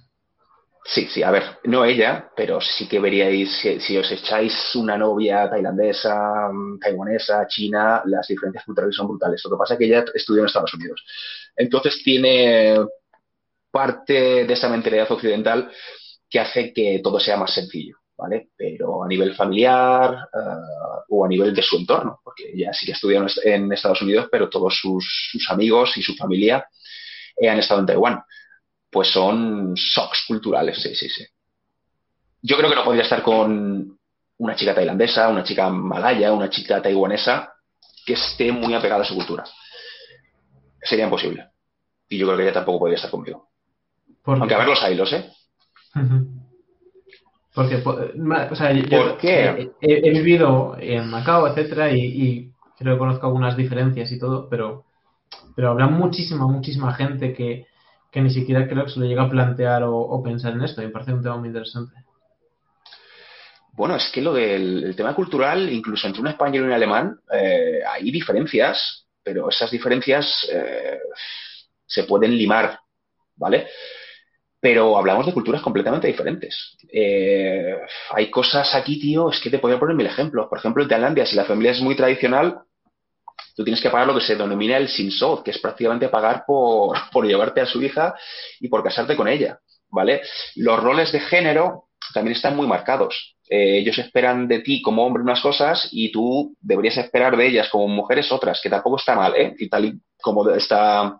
Sí, 0.83 1.07
sí, 1.07 1.23
a 1.23 1.31
ver, 1.31 1.43
no 1.63 1.85
ella, 1.85 2.29
pero 2.35 2.59
sí 2.59 2.87
que 2.87 2.99
veríais, 2.99 3.49
si, 3.79 3.97
os 3.97 4.11
echáis 4.11 4.75
una 4.75 4.97
novia 4.97 5.49
tailandesa, 5.49 6.49
taiwanesa, 6.81 7.47
china, 7.47 8.03
las 8.05 8.27
diferencias 8.27 8.65
culturales 8.65 8.95
son 8.95 9.07
brutales. 9.07 9.41
Lo 9.45 9.51
que 9.51 9.57
pasa 9.57 9.73
es 9.75 9.79
que 9.79 9.85
ella 9.85 10.03
estudió 10.13 10.41
en 10.41 10.47
Estados 10.47 10.73
Unidos. 10.73 11.01
Entonces 11.55 12.01
tiene 12.03 12.75
parte 13.71 14.45
de 14.45 14.53
esa 14.53 14.67
mentalidad 14.67 15.09
occidental 15.09 15.71
que 16.29 16.39
hace 16.39 16.73
que 16.73 16.99
todo 17.03 17.19
sea 17.19 17.37
más 17.37 17.53
sencillo, 17.53 17.97
¿vale? 18.17 18.49
Pero 18.55 19.03
a 19.03 19.07
nivel 19.07 19.35
familiar 19.35 20.13
eh, 20.13 21.03
o 21.09 21.25
a 21.25 21.27
nivel 21.27 21.53
de 21.53 21.61
su 21.61 21.77
entorno, 21.77 22.19
porque 22.23 22.51
ella 22.53 22.73
sí 22.73 22.85
que 22.85 22.93
estudió 22.93 23.25
en 23.43 23.71
Estados 23.71 24.01
Unidos, 24.01 24.27
pero 24.31 24.49
todos 24.49 24.77
sus, 24.79 25.05
amigos 25.49 25.95
y 25.97 26.01
su 26.01 26.15
familia 26.15 26.67
eh, 27.37 27.49
han 27.49 27.59
estado 27.59 27.79
en 27.81 27.85
Taiwán. 27.85 28.23
Pues 28.89 29.09
son 29.09 29.73
shocks 29.73 30.25
culturales, 30.27 30.81
sí, 30.81 30.95
sí, 30.95 31.09
sí. 31.09 31.25
Yo 32.41 32.57
creo 32.57 32.69
que 32.69 32.75
no 32.75 32.83
podría 32.83 33.03
estar 33.03 33.21
con 33.23 33.97
una 34.37 34.55
chica 34.55 34.75
tailandesa, 34.75 35.29
una 35.29 35.43
chica 35.43 35.69
malaya, 35.69 36.31
una 36.33 36.49
chica 36.49 36.81
taiwanesa 36.81 37.53
que 38.05 38.13
esté 38.13 38.51
muy 38.51 38.73
apegada 38.73 39.03
a 39.03 39.05
su 39.05 39.15
cultura. 39.15 39.43
Sería 40.81 41.05
imposible. 41.05 41.49
Y 42.07 42.17
yo 42.17 42.27
creo 42.27 42.37
que 42.37 42.43
ella 42.43 42.53
tampoco 42.53 42.79
podría 42.79 42.97
estar 42.97 43.09
conmigo. 43.09 43.49
Aunque 44.25 44.53
a 44.53 44.59
ver 44.59 44.67
los 44.67 44.89
hilos, 44.89 45.11
¿eh? 45.13 45.31
Porque, 47.53 47.77
o 47.77 48.55
sea, 48.55 48.73
yo 48.73 49.17
He, 49.21 50.11
vivido 50.11 50.75
en 50.77 51.09
Macao, 51.09 51.47
etcétera, 51.47 51.89
y, 51.89 52.51
creo 52.77 52.95
que 52.95 52.99
conozco 52.99 53.27
algunas 53.27 53.55
diferencias 53.55 54.11
y 54.11 54.19
todo, 54.19 54.49
pero, 54.49 54.83
pero 55.55 55.69
habrá 55.69 55.87
muchísima, 55.87 56.47
muchísima 56.47 56.93
gente 56.93 57.33
que, 57.33 57.65
ni 58.21 58.29
siquiera 58.29 58.67
creo 58.67 58.83
que 58.83 58.91
se 58.91 58.99
lo 58.99 59.05
llega 59.05 59.23
a 59.23 59.29
plantear 59.29 59.83
o, 59.85 60.21
pensar 60.21 60.53
en 60.53 60.63
esto, 60.63 60.81
y 60.81 60.87
me 60.87 60.91
parece 60.91 61.13
un 61.13 61.23
tema 61.23 61.37
muy 61.37 61.47
interesante. 61.47 61.95
Bueno, 63.71 63.95
es 63.95 64.09
que 64.13 64.21
lo 64.21 64.33
del 64.33 64.93
tema 64.95 65.15
cultural, 65.15 65.69
incluso 65.69 66.07
entre 66.07 66.21
un 66.21 66.27
español 66.27 66.63
y 66.63 66.67
un 66.67 66.73
alemán, 66.73 67.19
eh, 67.31 67.79
hay 67.87 68.11
diferencias, 68.11 69.05
pero 69.23 69.49
esas 69.49 69.71
diferencias 69.71 70.47
eh, 70.51 70.99
se 71.85 72.03
pueden 72.03 72.37
limar, 72.37 72.79
¿vale? 73.37 73.67
Pero 74.65 74.97
hablamos 74.97 75.27
de 75.27 75.31
culturas 75.31 75.61
completamente 75.61 76.07
diferentes. 76.07 76.75
Eh, 76.91 77.77
hay 78.09 78.31
cosas 78.31 78.73
aquí, 78.73 78.99
tío, 78.99 79.29
es 79.29 79.39
que 79.39 79.51
te 79.51 79.59
podría 79.59 79.79
poner 79.79 79.95
mil 79.95 80.07
ejemplos. 80.07 80.47
Por 80.49 80.57
ejemplo, 80.57 80.81
en 80.81 80.89
Tailandia, 80.89 81.23
si 81.23 81.35
la 81.35 81.45
familia 81.45 81.73
es 81.73 81.81
muy 81.81 81.95
tradicional, 81.95 82.61
tú 83.55 83.63
tienes 83.63 83.79
que 83.79 83.91
pagar 83.91 84.07
lo 84.07 84.15
que 84.15 84.25
se 84.25 84.35
denomina 84.35 84.77
el 84.77 84.87
sinsot, 84.87 85.43
que 85.43 85.51
es 85.51 85.59
prácticamente 85.59 86.09
pagar 86.09 86.45
por, 86.47 86.97
por 87.11 87.27
llevarte 87.27 87.61
a 87.61 87.67
su 87.67 87.79
hija 87.79 88.15
y 88.59 88.67
por 88.67 88.83
casarte 88.83 89.15
con 89.15 89.27
ella. 89.27 89.59
¿vale? 89.91 90.23
Los 90.55 90.81
roles 90.81 91.11
de 91.11 91.19
género 91.19 91.89
también 92.11 92.35
están 92.35 92.55
muy 92.55 92.65
marcados. 92.65 93.35
Eh, 93.47 93.77
ellos 93.77 93.99
esperan 93.99 94.47
de 94.47 94.61
ti 94.61 94.81
como 94.81 95.05
hombre 95.05 95.21
unas 95.21 95.41
cosas 95.41 95.89
y 95.91 96.11
tú 96.11 96.55
deberías 96.59 96.97
esperar 96.97 97.37
de 97.37 97.45
ellas 97.45 97.69
como 97.69 97.87
mujeres 97.87 98.31
otras, 98.31 98.59
que 98.63 98.71
tampoco 98.71 98.97
está 98.97 99.13
mal, 99.13 99.35
¿eh? 99.35 99.53
Y 99.59 99.69
tal 99.69 99.85
y 99.85 99.93
como 100.19 100.49
está 100.49 101.19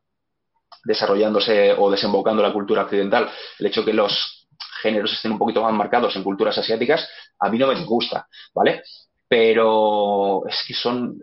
desarrollándose 0.84 1.73
o 1.73 1.89
desembocando 1.89 2.43
la 2.43 2.53
cultura 2.53 2.84
occidental, 2.84 3.30
el 3.59 3.65
hecho 3.65 3.86
que 3.86 3.93
los 3.93 4.47
géneros 4.82 5.13
estén 5.13 5.32
un 5.32 5.39
poquito 5.39 5.61
más 5.63 5.73
marcados 5.73 6.15
en 6.15 6.23
culturas 6.23 6.57
asiáticas, 6.57 7.07
a 7.39 7.49
mí 7.49 7.57
no 7.57 7.67
me 7.67 7.84
gusta, 7.86 8.28
¿vale? 8.53 8.84
Pero 9.28 10.47
es 10.47 10.63
que 10.67 10.73
son, 10.73 11.17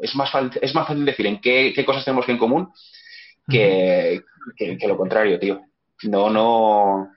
es 0.00 0.14
más, 0.14 0.30
es 0.60 0.74
más 0.74 0.88
fácil 0.88 1.04
decir 1.04 1.26
en 1.26 1.40
qué, 1.40 1.72
cosas 1.84 2.04
tenemos 2.04 2.28
en 2.28 2.38
común 2.38 2.72
que, 3.48 4.22
lo 4.86 4.96
contrario, 4.96 5.38
tío. 5.38 5.60
No, 6.04 6.30
no. 6.30 7.10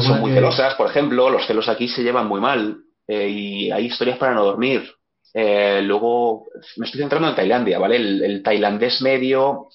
Son 0.00 0.20
muy 0.20 0.32
celosas, 0.32 0.74
por 0.74 0.88
ejemplo, 0.88 1.28
los 1.30 1.46
celos 1.46 1.68
aquí 1.68 1.88
se 1.88 2.02
llevan 2.02 2.26
muy 2.26 2.40
mal 2.40 2.78
eh, 3.06 3.28
y 3.28 3.70
hay 3.70 3.86
historias 3.86 4.18
para 4.18 4.34
no 4.34 4.44
dormir. 4.44 4.97
Eh, 5.34 5.80
luego 5.82 6.46
me 6.76 6.86
estoy 6.86 7.00
centrando 7.00 7.28
en 7.28 7.36
Tailandia, 7.36 7.78
¿vale? 7.78 7.96
El, 7.96 8.42
tailandés 8.42 9.00
medio 9.02 9.68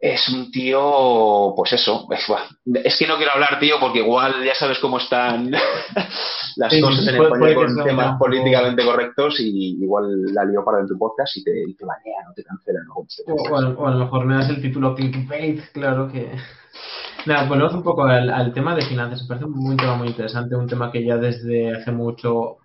es 0.00 0.28
un 0.28 0.50
tío, 0.50 1.54
pues 1.56 1.72
eso, 1.72 2.06
es, 2.10 2.98
que 2.98 3.06
no 3.06 3.16
quiero 3.16 3.32
hablar, 3.32 3.58
tío, 3.58 3.76
porque 3.80 4.00
igual 4.00 4.44
ya 4.44 4.54
sabes 4.54 4.78
cómo 4.78 4.98
están 4.98 5.50
las 6.56 6.80
cosas 6.80 7.08
en 7.08 7.22
España 7.22 7.54
con 7.54 7.84
temas 7.84 8.18
políticamente 8.18 8.84
correctos 8.84 9.40
y 9.40 9.82
igual 9.82 10.26
la 10.34 10.44
lío 10.44 10.62
para 10.62 10.80
en 10.80 10.88
tu 10.88 10.98
podcast 10.98 11.34
y 11.38 11.44
te, 11.44 11.70
y 11.70 11.74
te 11.74 11.86
banean 11.86 12.30
o 12.30 12.34
te 12.34 12.44
cancelan. 12.44 12.84
O, 12.94 13.06
o, 13.32 13.56
a, 13.56 13.90
lo 13.92 13.98
mejor 13.98 14.26
me 14.26 14.34
das 14.34 14.50
el 14.50 14.60
título 14.60 14.94
clickbait, 14.94 15.72
claro 15.72 16.08
que... 16.12 16.30
Nada, 17.26 17.48
volvemos 17.48 17.72
un 17.72 17.82
poco 17.82 18.04
al, 18.04 18.28
al, 18.28 18.52
tema 18.52 18.74
de 18.74 18.82
finanzas. 18.82 19.22
Me 19.22 19.28
parece 19.28 19.46
un 19.46 19.76
tema 19.78 19.96
muy 19.96 20.08
interesante, 20.08 20.54
un 20.54 20.68
tema 20.68 20.92
que 20.92 21.02
ya 21.02 21.16
desde 21.16 21.74
hace 21.74 21.90
mucho 21.90 22.58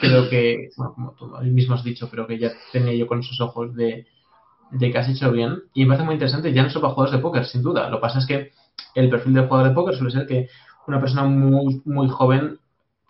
creo 0.00 0.28
que, 0.28 0.70
como 0.76 1.12
tú 1.12 1.28
mismo 1.42 1.74
has 1.74 1.84
dicho, 1.84 2.08
pero 2.10 2.26
que 2.26 2.38
ya 2.38 2.50
tenía 2.72 2.94
yo 2.94 3.06
con 3.06 3.20
esos 3.20 3.40
ojos 3.40 3.74
de, 3.74 4.06
que 4.78 4.98
has 4.98 5.08
hecho 5.08 5.30
bien. 5.30 5.62
Y 5.74 5.82
me 5.84 5.88
parece 5.88 6.04
muy 6.04 6.14
interesante, 6.14 6.52
ya 6.52 6.62
no 6.62 6.70
solo 6.70 6.82
para 6.82 6.94
jugadores 6.94 7.18
de 7.18 7.22
póker, 7.22 7.46
sin 7.46 7.62
duda. 7.62 7.88
Lo 7.88 7.98
que 7.98 8.02
pasa 8.02 8.18
es 8.18 8.26
que 8.26 8.52
el 8.94 9.08
perfil 9.08 9.34
del 9.34 9.46
jugador 9.46 9.68
de 9.68 9.74
póker 9.74 9.96
suele 9.96 10.12
ser 10.12 10.26
que 10.26 10.48
una 10.86 11.00
persona 11.00 11.24
muy, 11.24 11.82
muy 11.84 12.08
joven 12.08 12.58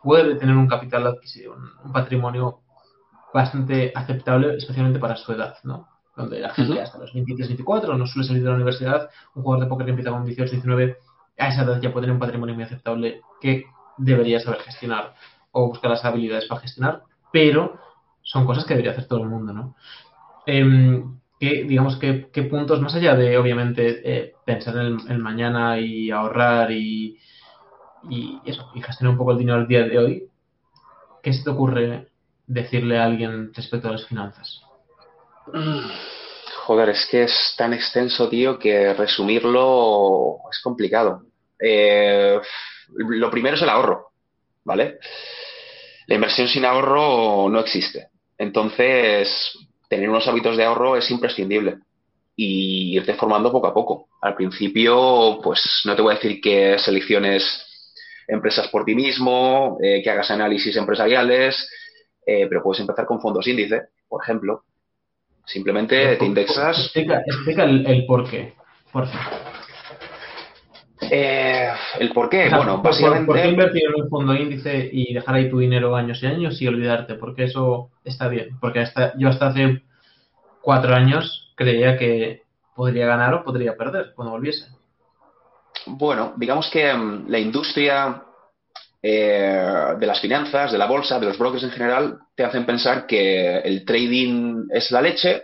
puede 0.02 0.36
tener 0.36 0.56
un 0.56 0.68
capital 0.68 1.06
adquisitivo, 1.06 1.56
un, 1.84 1.92
patrimonio 1.92 2.60
bastante 3.34 3.92
aceptable, 3.94 4.56
especialmente 4.56 4.98
para 4.98 5.16
su 5.16 5.32
edad, 5.32 5.56
¿no? 5.64 5.88
Donde 6.16 6.40
la 6.40 6.50
gente 6.50 6.80
hasta 6.80 6.98
los 6.98 7.12
23, 7.12 7.48
24 7.48 7.96
no 7.96 8.06
suele 8.06 8.26
salir 8.26 8.42
de 8.42 8.48
la 8.48 8.56
universidad, 8.56 9.08
un 9.34 9.42
jugador 9.42 9.64
de 9.64 9.68
póker 9.68 9.84
que 9.86 9.90
empieza 9.90 10.10
con 10.10 10.24
18, 10.24 10.50
19, 10.50 10.96
a 11.38 11.48
esa 11.48 11.62
edad 11.62 11.80
ya 11.80 11.92
puede 11.92 12.04
tener 12.06 12.14
un 12.14 12.20
patrimonio 12.20 12.54
muy 12.54 12.64
aceptable 12.64 13.20
que 13.40 13.66
debería 13.96 14.40
saber 14.40 14.60
gestionar 14.60 15.14
o 15.52 15.68
buscar 15.68 15.90
las 15.90 16.04
habilidades 16.04 16.46
para 16.46 16.60
gestionar, 16.60 17.02
pero 17.32 17.78
son 18.22 18.46
cosas 18.46 18.64
que 18.64 18.74
debería 18.74 18.92
hacer 18.92 19.06
todo 19.06 19.22
el 19.22 19.28
mundo, 19.28 19.52
¿no? 19.52 19.76
Em, 20.46 21.18
que, 21.40 21.64
digamos, 21.64 21.96
que, 21.98 22.42
puntos, 22.50 22.80
más 22.80 22.94
allá 22.94 23.14
de, 23.14 23.38
obviamente, 23.38 24.00
eh, 24.04 24.34
pensar 24.44 24.76
en 24.76 24.98
el, 25.08 25.18
mañana 25.18 25.78
y 25.78 26.10
ahorrar 26.10 26.72
y, 26.72 27.18
y 28.10 28.40
eso, 28.44 28.70
y 28.74 28.82
gestionar 28.82 29.12
un 29.12 29.18
poco 29.18 29.32
el 29.32 29.38
dinero 29.38 29.58
al 29.58 29.68
día 29.68 29.84
de 29.84 29.98
hoy, 29.98 30.28
¿qué 31.22 31.32
se 31.32 31.44
te 31.44 31.50
ocurre 31.50 32.08
decirle 32.46 32.98
a 32.98 33.04
alguien 33.04 33.52
respecto 33.54 33.88
a 33.88 33.92
las 33.92 34.06
finanzas? 34.06 34.62
Joder, 36.66 36.90
es 36.90 37.06
que 37.10 37.22
es 37.22 37.54
tan 37.56 37.72
extenso, 37.72 38.28
tío, 38.28 38.58
que 38.58 38.92
resumirlo 38.94 40.38
es 40.50 40.60
complicado. 40.62 41.22
Eh, 41.58 42.38
lo 42.96 43.30
primero 43.30 43.56
es 43.56 43.62
el 43.62 43.70
ahorro, 43.70 44.12
¿vale? 44.64 44.98
La 46.08 46.14
inversión 46.14 46.48
sin 46.48 46.64
ahorro 46.64 47.50
no 47.50 47.60
existe. 47.60 48.08
Entonces, 48.38 49.28
tener 49.90 50.08
unos 50.08 50.26
hábitos 50.26 50.56
de 50.56 50.64
ahorro 50.64 50.96
es 50.96 51.10
imprescindible 51.10 51.76
y 52.34 52.96
irte 52.96 53.12
formando 53.14 53.52
poco 53.52 53.66
a 53.66 53.74
poco. 53.74 54.08
Al 54.22 54.34
principio, 54.34 55.38
pues 55.42 55.82
no 55.84 55.94
te 55.94 56.00
voy 56.00 56.12
a 56.12 56.16
decir 56.16 56.40
que 56.40 56.78
selecciones 56.78 57.44
empresas 58.26 58.68
por 58.68 58.86
ti 58.86 58.94
mismo, 58.94 59.76
eh, 59.82 60.00
que 60.02 60.10
hagas 60.10 60.30
análisis 60.30 60.74
empresariales, 60.76 61.68
eh, 62.26 62.46
pero 62.48 62.62
puedes 62.62 62.80
empezar 62.80 63.04
con 63.04 63.20
fondos 63.20 63.46
índice, 63.46 63.88
por 64.08 64.22
ejemplo. 64.22 64.62
Simplemente 65.44 66.16
te 66.16 66.24
indexas. 66.24 66.78
Explica, 66.78 67.64
el, 67.64 67.86
el, 67.86 68.06
por 68.06 68.28
qué, 68.30 68.54
por 68.92 69.06
favor. 69.06 69.47
Eh, 71.00 71.68
¿El 72.00 72.10
por 72.12 72.28
qué? 72.28 72.48
bueno, 72.48 72.82
básicamente... 72.82 73.26
¿Por, 73.26 73.36
qué 73.36 73.48
invertir 73.48 73.82
en 73.86 74.02
un 74.02 74.08
fondo 74.08 74.34
índice 74.34 74.88
y 74.92 75.12
dejar 75.14 75.36
ahí 75.36 75.48
tu 75.48 75.58
dinero 75.58 75.94
años 75.94 76.22
y 76.22 76.26
años 76.26 76.60
y 76.60 76.66
olvidarte? 76.66 77.14
Porque 77.14 77.44
eso 77.44 77.90
está 78.04 78.28
bien. 78.28 78.58
Porque 78.60 78.80
hasta, 78.80 79.16
yo 79.16 79.28
hasta 79.28 79.48
hace 79.48 79.82
cuatro 80.60 80.94
años 80.94 81.52
creía 81.54 81.96
que 81.96 82.42
podría 82.74 83.06
ganar 83.06 83.34
o 83.34 83.44
podría 83.44 83.76
perder 83.76 84.12
cuando 84.14 84.32
volviese. 84.32 84.66
Bueno, 85.86 86.34
digamos 86.36 86.68
que 86.70 86.92
mm, 86.92 87.28
la 87.28 87.38
industria 87.38 88.22
eh, 89.02 89.94
de 89.98 90.06
las 90.06 90.20
finanzas, 90.20 90.72
de 90.72 90.78
la 90.78 90.86
bolsa, 90.86 91.20
de 91.20 91.26
los 91.26 91.38
brokers 91.38 91.64
en 91.64 91.70
general, 91.70 92.18
te 92.34 92.44
hacen 92.44 92.66
pensar 92.66 93.06
que 93.06 93.58
el 93.58 93.84
trading 93.84 94.68
es 94.70 94.90
la 94.90 95.00
leche, 95.00 95.42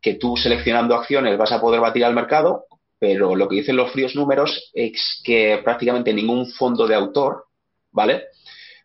que 0.00 0.14
tú 0.14 0.36
seleccionando 0.36 0.94
acciones 0.94 1.36
vas 1.36 1.52
a 1.52 1.60
poder 1.60 1.80
batir 1.80 2.04
al 2.04 2.14
mercado 2.14 2.66
pero 3.00 3.34
lo 3.34 3.48
que 3.48 3.56
dicen 3.56 3.76
los 3.76 3.90
fríos 3.90 4.14
números 4.14 4.70
es 4.74 5.22
que 5.24 5.58
prácticamente 5.64 6.12
ningún 6.12 6.46
fondo 6.52 6.86
de 6.86 6.94
autor, 6.94 7.46
¿vale? 7.90 8.24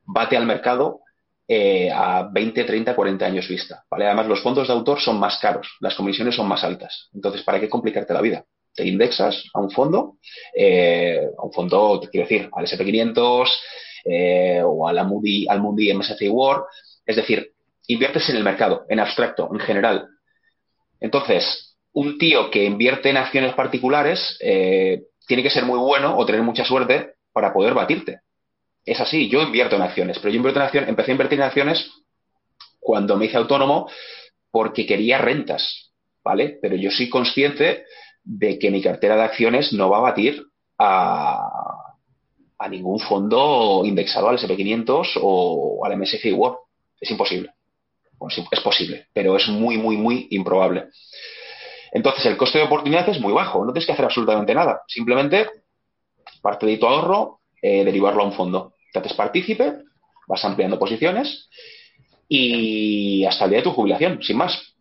Bate 0.05 0.37
al 0.37 0.45
mercado 0.45 1.01
eh, 1.45 1.91
a 1.93 2.29
20, 2.31 2.63
30, 2.63 2.95
40 2.95 3.25
años 3.25 3.49
vista, 3.49 3.83
¿vale? 3.91 4.05
Además, 4.05 4.27
los 4.27 4.41
fondos 4.41 4.67
de 4.67 4.73
autor 4.73 5.01
son 5.01 5.19
más 5.19 5.37
caros, 5.39 5.67
las 5.81 5.95
comisiones 5.95 6.33
son 6.33 6.47
más 6.47 6.63
altas. 6.63 7.09
Entonces, 7.13 7.43
¿para 7.43 7.59
qué 7.59 7.67
complicarte 7.67 8.13
la 8.13 8.21
vida? 8.21 8.45
Te 8.73 8.87
indexas 8.87 9.43
a 9.53 9.59
un 9.59 9.69
fondo, 9.69 10.17
eh, 10.55 11.27
a 11.37 11.45
un 11.45 11.51
fondo, 11.51 11.99
te 11.99 12.09
quiero 12.09 12.25
decir, 12.25 12.49
al 12.53 12.65
SP500 12.65 13.49
eh, 14.05 14.61
o 14.63 14.87
a 14.87 14.93
la 14.93 15.03
Moody, 15.03 15.45
al 15.49 15.59
Moody 15.59 15.93
MSCI 15.93 16.29
World, 16.29 16.63
es 17.05 17.17
decir, 17.17 17.51
inviertes 17.87 18.29
en 18.29 18.37
el 18.37 18.43
mercado, 18.43 18.85
en 18.87 19.01
abstracto, 19.01 19.49
en 19.51 19.59
general. 19.59 20.07
Entonces, 21.01 21.64
un 21.95 22.17
tío 22.17 22.51
que 22.51 22.65
invierte 22.65 23.09
en 23.09 23.17
acciones 23.17 23.53
particulares 23.53 24.37
eh, 24.41 25.03
tiene 25.27 25.41
que 25.41 25.49
ser 25.49 25.63
muy 25.65 25.79
bueno 25.79 26.17
o 26.17 26.25
tener 26.25 26.41
mucha 26.41 26.65
suerte 26.65 27.13
para 27.31 27.53
poder 27.53 27.73
batirte. 27.73 28.19
Es 28.83 28.99
así, 28.99 29.29
yo 29.29 29.41
invierto 29.41 29.77
en 29.77 29.81
acciones, 29.81 30.19
pero 30.19 30.29
yo 30.29 30.37
invierto 30.37 30.59
en 30.59 30.65
acciones, 30.65 30.89
empecé 30.89 31.11
a 31.11 31.13
invertir 31.13 31.39
en 31.39 31.45
acciones 31.45 31.89
cuando 32.79 33.15
me 33.15 33.25
hice 33.25 33.37
autónomo 33.37 33.89
porque 34.51 34.85
quería 34.85 35.19
rentas, 35.19 35.91
¿vale? 36.23 36.59
Pero 36.61 36.75
yo 36.75 36.91
soy 36.91 37.09
consciente 37.09 37.85
de 38.23 38.59
que 38.59 38.71
mi 38.71 38.81
cartera 38.81 39.15
de 39.15 39.23
acciones 39.23 39.71
no 39.71 39.89
va 39.89 39.99
a 39.99 40.11
batir 40.11 40.45
a, 40.77 41.93
ningún 42.69 42.99
fondo 42.99 43.83
indexado 43.85 44.27
al 44.27 44.37
SP500 44.37 45.19
o 45.21 45.85
al 45.85 45.97
MSCI 45.97 46.33
World. 46.33 46.57
Es 46.99 47.09
imposible. 47.09 47.51
es 48.51 48.59
posible, 48.59 49.07
pero 49.13 49.37
es 49.37 49.47
muy, 49.47 49.77
muy, 49.77 49.97
muy 49.97 50.27
improbable. 50.31 50.89
Entonces, 51.95 52.25
el 52.25 52.35
coste 52.35 52.57
de 52.57 52.65
oportunidad 52.65 53.07
es 53.07 53.21
muy 53.21 53.31
bajo, 53.31 53.63
no 53.63 53.71
tienes 53.71 53.85
que 53.85 53.93
hacer 53.93 54.03
absolutamente 54.03 54.53
nada. 54.53 54.81
Simplemente 54.85 55.47
parte 56.41 56.65
de 56.65 56.77
tu 56.77 56.87
ahorro, 56.87 57.39
eh, 57.61 57.85
derivarlo 57.85 58.21
a 58.21 58.25
un 58.25 58.33
fondo. 58.33 58.73
Te 58.91 58.99
haces 58.99 59.13
partícipe, 59.13 59.77
vas 60.27 60.43
ampliando 60.43 60.77
posiciones 60.77 61.49
y 62.27 63.23
hasta 63.23 63.45
el 63.45 63.51
día 63.51 63.59
de 63.59 63.63
tu 63.63 63.71
jubilación, 63.71 64.21
sin 64.21 64.35
más. 64.35 64.75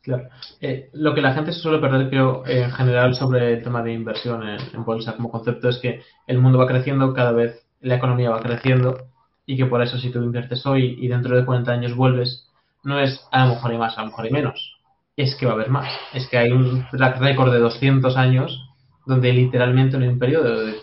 Claro. 0.00 0.30
Eh, 0.62 0.88
lo 0.94 1.14
que 1.14 1.20
la 1.20 1.34
gente 1.34 1.52
se 1.52 1.60
suele 1.60 1.80
perder, 1.80 2.08
creo, 2.08 2.46
en 2.46 2.70
general 2.70 3.14
sobre 3.14 3.52
el 3.52 3.62
tema 3.62 3.82
de 3.82 3.92
inversión 3.92 4.48
en, 4.48 4.84
bolsa 4.86 5.16
como 5.16 5.30
concepto 5.30 5.68
es 5.68 5.76
que 5.80 6.00
el 6.26 6.38
mundo 6.38 6.56
va 6.56 6.66
creciendo, 6.66 7.12
cada 7.12 7.32
vez 7.32 7.62
la 7.82 7.96
economía 7.96 8.30
va 8.30 8.40
creciendo 8.40 9.08
y 9.44 9.58
que 9.58 9.66
por 9.66 9.82
eso 9.82 9.98
si 9.98 10.10
tú 10.10 10.22
inviertes 10.22 10.64
hoy 10.64 10.96
y 10.98 11.08
dentro 11.08 11.36
de 11.36 11.44
40 11.44 11.70
años 11.70 11.94
vuelves, 11.94 12.48
no 12.84 12.98
es 12.98 13.22
a 13.30 13.44
lo 13.44 13.52
mejor 13.52 13.70
hay 13.70 13.76
más, 13.76 13.98
a 13.98 14.00
lo 14.00 14.06
mejor 14.06 14.24
hay 14.24 14.30
menos 14.30 14.73
es 15.16 15.36
que 15.36 15.46
va 15.46 15.52
a 15.52 15.54
haber 15.54 15.70
más. 15.70 15.88
Es 16.12 16.28
que 16.28 16.38
hay 16.38 16.50
un 16.52 16.86
track 16.90 17.20
record 17.20 17.52
de 17.52 17.58
200 17.58 18.16
años 18.16 18.68
donde 19.06 19.32
literalmente 19.32 19.96
en 19.96 20.08
un 20.08 20.18
periodo 20.18 20.66
de, 20.66 20.74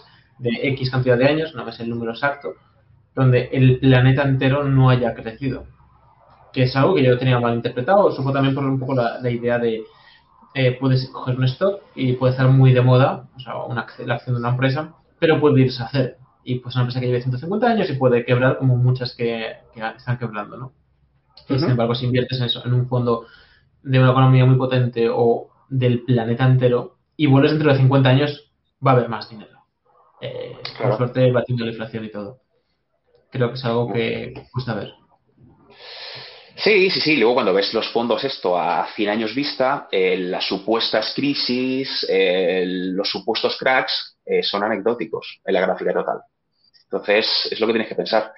X 0.44 0.90
cantidad 0.90 1.18
de 1.18 1.28
años, 1.28 1.54
no 1.54 1.64
me 1.64 1.72
sé 1.72 1.84
el 1.84 1.90
número 1.90 2.12
exacto, 2.12 2.56
donde 3.14 3.50
el 3.52 3.80
planeta 3.80 4.24
entero 4.24 4.64
no 4.64 4.90
haya 4.90 5.14
crecido. 5.14 5.66
Que 6.52 6.64
es 6.64 6.76
algo 6.76 6.96
que 6.96 7.04
yo 7.04 7.18
tenía 7.18 7.40
mal 7.40 7.56
interpretado, 7.56 8.12
supo 8.12 8.32
también 8.32 8.56
por 8.56 8.66
un 8.66 8.80
poco 8.80 8.96
la, 8.96 9.30
idea 9.30 9.60
de 9.60 9.84
eh, 10.54 10.78
puedes 10.80 11.08
coger 11.10 11.38
un 11.38 11.46
stock 11.46 11.82
y 11.96 12.14
puede 12.14 12.32
estar 12.32 12.48
muy 12.48 12.74
de 12.74 12.82
moda, 12.82 13.30
o 13.36 13.40
sea, 13.40 13.58
una, 13.58 13.86
la 14.06 14.16
acción 14.16 14.36
de 14.36 14.40
una 14.40 14.50
empresa, 14.50 14.96
pero 15.20 15.40
puede 15.40 15.62
irse 15.62 15.84
a 15.84 15.86
hacer. 15.86 16.18
Y 16.44 16.56
pues 16.56 16.74
una 16.76 16.84
empresa 16.84 17.00
que 17.00 17.06
lleve 17.06 17.22
150 17.22 17.68
años 17.68 17.90
y 17.90 17.94
puede 17.94 18.26
quebrar 18.26 18.58
como 18.58 18.76
muchas 18.78 19.16
que, 19.16 19.58
están 19.98 20.18
quebrando, 20.18 20.58
¿no? 20.58 20.74
Sin 21.48 21.70
embargo, 21.70 21.94
si 21.94 22.06
inviertes 22.06 22.40
en 22.40 22.46
eso, 22.46 22.66
en 22.66 22.74
un 22.74 22.88
fondo 22.88 23.26
de 23.84 24.00
una 24.00 24.12
economía 24.12 24.46
muy 24.46 24.58
potente 24.58 25.08
o 25.10 25.50
del 25.70 26.04
planeta 26.04 26.46
entero, 26.46 26.98
y 27.16 27.28
vuelves 27.28 27.52
dentro 27.52 27.72
de 27.72 27.80
50 27.80 28.10
años, 28.10 28.52
va 28.86 28.92
a 28.92 28.96
haber 28.96 29.10
más 29.10 29.30
dinero. 29.30 29.60
Eh, 30.22 30.56
Por 30.82 30.98
suerte, 30.98 31.32
batiendo 31.32 31.66
la 31.66 31.72
inflación 31.72 32.06
y 32.06 32.12
todo. 32.12 32.40
Creo 33.32 33.50
que 33.50 33.56
es 33.56 33.66
algo 33.66 33.92
que 33.94 34.34
gusta 34.54 34.76
ver. 34.76 34.94
Sí, 36.56 36.92
sí, 36.92 37.02
sí. 37.02 37.16
Luego 37.16 37.36
cuando 37.36 37.54
ves 37.54 37.74
los 37.74 37.88
fondos 37.92 38.24
esto 38.24 38.60
a 38.60 38.88
100 38.96 39.10
años 39.10 39.34
vista, 39.34 39.88
eh, 39.92 40.18
las 40.18 40.46
supuestas 40.46 41.14
crisis, 41.16 42.06
eh, 42.08 42.64
los 42.68 43.10
supuestos 43.10 43.58
cracks 43.58 44.18
eh, 44.26 44.44
son 44.44 44.64
anecdóticos 44.64 45.40
en 45.44 45.54
la 45.54 45.62
gráfica 45.62 45.94
total. 45.94 46.20
Entonces, 46.84 47.48
es 47.50 47.60
lo 47.60 47.68
que 47.68 47.74
tienes 47.74 47.90
que 47.90 47.96
pensar. 47.96 48.34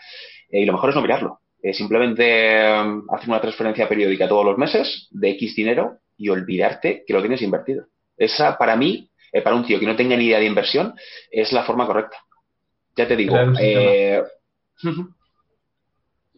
y 0.49 0.65
lo 0.65 0.73
mejor 0.73 0.91
es 0.91 0.95
no 0.95 1.01
mirarlo. 1.01 1.39
Simplemente 1.71 2.65
hacer 2.65 3.29
una 3.29 3.39
transferencia 3.39 3.87
periódica 3.87 4.27
todos 4.27 4.45
los 4.45 4.57
meses 4.57 5.07
de 5.11 5.29
X 5.31 5.55
dinero 5.55 5.99
y 6.17 6.27
olvidarte 6.29 7.03
que 7.07 7.13
lo 7.13 7.21
tienes 7.21 7.41
invertido. 7.41 7.85
Esa, 8.17 8.57
para 8.57 8.75
mí, 8.75 9.09
para 9.43 9.55
un 9.55 9.65
tío 9.65 9.79
que 9.79 9.85
no 9.85 9.95
tenga 9.95 10.17
ni 10.17 10.25
idea 10.25 10.39
de 10.39 10.45
inversión, 10.45 10.93
es 11.31 11.53
la 11.53 11.63
forma 11.63 11.85
correcta. 11.85 12.17
Ya 12.95 13.07
te 13.07 13.15
digo, 13.15 13.35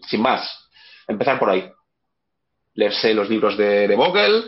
sin 0.07 0.21
más, 0.21 0.69
empezar 1.07 1.39
por 1.39 1.49
ahí 1.49 1.71
leerse 2.76 3.13
los 3.13 3.30
libros 3.30 3.57
de, 3.57 3.88
de 3.88 3.95
Vogel. 3.95 4.45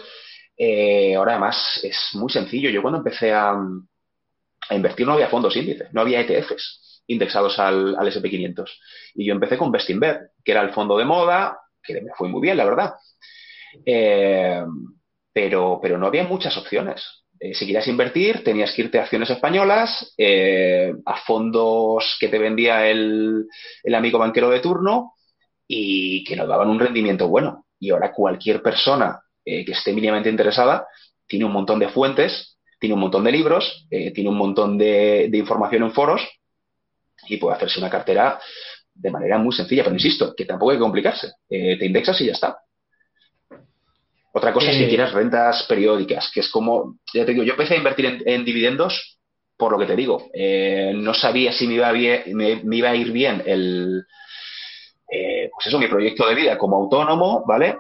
Eh, 0.57 1.15
ahora 1.15 1.34
además 1.34 1.80
es 1.84 2.11
muy 2.13 2.32
sencillo. 2.32 2.69
Yo 2.69 2.82
cuando 2.82 2.99
empecé 2.99 3.34
a, 3.34 3.55
invertir 4.69 5.07
no 5.07 5.13
había 5.13 5.30
fondos 5.30 5.55
índice, 5.55 5.88
no 5.93 6.01
había 6.01 6.21
ETFs 6.21 6.84
indexados 7.08 7.58
al, 7.60 7.95
SP500. 7.95 8.70
Y 9.16 9.26
yo 9.26 9.34
empecé 9.34 9.58
con 9.58 9.72
Bestinver, 9.72 10.32
que 10.43 10.51
era 10.51 10.62
el 10.62 10.72
fondo 10.72 10.97
de 10.97 11.05
moda, 11.05 11.60
que 11.82 12.01
me 12.01 12.12
fue 12.16 12.30
muy 12.30 12.41
bien, 12.41 12.58
la 12.58 12.66
verdad. 12.66 12.93
Eh, 13.86 14.64
pero, 15.34 15.80
pero 15.82 15.97
no 15.97 16.08
había 16.08 16.24
muchas 16.24 16.58
opciones. 16.58 17.24
Eh, 17.39 17.53
si 17.53 17.66
querías 17.66 17.88
invertir, 17.88 18.43
tenías 18.43 18.74
que 18.74 18.84
irte 18.84 18.99
a 18.99 19.03
acciones 19.03 19.30
españolas, 19.30 20.16
a 21.05 21.18
fondos 21.26 22.18
que 22.20 22.30
te 22.30 22.39
vendía 22.39 22.88
el, 22.89 23.45
el 23.84 23.95
amigo 23.95 24.20
banquero 24.20 24.49
de 24.49 24.60
turno 24.60 25.14
y 25.68 26.24
que 26.24 26.36
nos 26.36 26.47
daban 26.47 26.70
un 26.70 26.80
rendimiento 26.80 27.28
bueno. 27.28 27.66
Y 27.80 27.91
ahora 27.91 28.14
cualquier 28.14 28.62
persona 28.62 29.22
eh, 29.49 29.64
que 29.64 29.72
esté 29.72 29.93
mínimamente 29.93 30.30
interesada 30.30 30.88
tiene 31.26 31.45
un 31.45 31.53
montón 31.53 31.80
de 31.80 31.88
fuentes, 31.88 32.58
tiene 32.82 32.95
un 32.95 32.99
montón 32.99 33.24
de 33.24 33.32
libros, 33.32 33.88
eh, 33.89 34.12
tiene 34.12 34.30
un 34.30 34.36
montón 34.36 34.78
de, 34.78 35.30
información 35.32 35.84
en 35.84 35.93
foros 35.93 36.22
y 37.28 37.38
puede 37.38 37.55
hacerse 37.55 37.80
una 37.80 37.89
cartera 37.89 38.39
de 38.93 39.11
manera 39.11 39.38
muy 39.38 39.53
sencilla. 39.53 39.84
Pero 39.84 39.95
insisto, 39.95 40.34
que 40.36 40.45
tampoco 40.45 40.72
hay 40.72 40.78
que 40.78 40.82
complicarse. 40.82 41.34
Eh, 41.49 41.78
te 41.78 41.86
indexas 41.86 42.20
y 42.22 42.26
ya 42.28 42.34
está. 42.34 42.57
Otra 44.34 44.53
cosa 44.53 44.70
es 44.70 44.78
que 44.78 44.88
quieras 44.88 45.13
rentas 45.13 45.63
periódicas, 45.63 46.30
que 46.32 46.41
es 46.41 46.49
como, 46.49 46.97
ya 47.11 47.26
te 47.26 47.32
digo, 47.32 47.43
yo 47.43 47.53
empecé 47.53 47.74
a 47.74 47.78
invertir 47.78 48.22
en, 48.24 48.45
dividendos 48.45 49.18
por 49.57 49.72
lo 49.72 49.80
que 49.80 49.88
te 49.88 49.95
digo. 49.95 50.30
no 50.93 51.13
sabía 51.15 51.51
si 51.51 51.65
me 51.65 51.74
iba, 51.74 51.91
bien, 51.91 52.22
me 52.36 52.76
iba 52.76 52.89
a 52.89 52.95
ir 52.95 53.11
bien 53.11 53.41
el, 53.47 54.05
eh, 55.09 55.49
pues 55.53 55.68
eso, 55.68 55.80
mi 55.80 55.88
proyecto 55.88 56.28
de 56.28 56.36
vida 56.36 56.57
como 56.57 56.76
autónomo, 56.76 57.43
¿vale? 57.47 57.78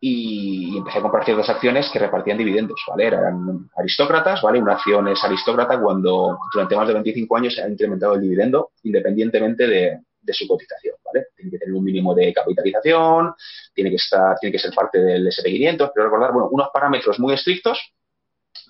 Y, 0.00 0.76
empecé 0.78 0.98
a 0.98 1.02
comprar 1.02 1.24
ciertas 1.24 1.48
acciones 1.48 1.90
que 1.92 1.98
repartían 1.98 2.38
dividendos, 2.38 2.80
¿vale? 2.86 3.06
Eran 3.06 3.68
aristócratas, 3.76 4.42
¿vale? 4.42 4.60
Una 4.60 4.74
acción 4.74 5.08
es 5.08 5.22
aristócrata 5.24 5.80
cuando 5.80 6.38
durante 6.52 6.76
más 6.76 6.86
de 6.86 6.94
25 6.94 7.36
años 7.36 7.54
se 7.54 7.62
ha 7.62 7.68
incrementado 7.68 8.14
el 8.14 8.20
dividendo 8.20 8.70
independientemente 8.84 9.66
de, 9.66 9.98
su 10.30 10.46
cotización, 10.46 10.94
¿vale? 11.02 11.28
Tiene 11.34 11.50
que 11.50 11.58
tener 11.58 11.74
un 11.74 11.82
mínimo 11.82 12.14
de 12.14 12.34
capitalización, 12.34 13.34
tiene 13.72 13.88
que 13.88 13.96
estar, 13.96 14.38
tiene 14.38 14.52
que 14.52 14.58
ser 14.58 14.74
parte 14.74 14.98
del 14.98 15.26
SP500, 15.26 15.90
pero 15.94 16.04
recordar, 16.04 16.32
bueno, 16.32 16.48
unos 16.50 16.68
parámetros 16.70 17.18
muy 17.18 17.32
estrictos 17.32 17.80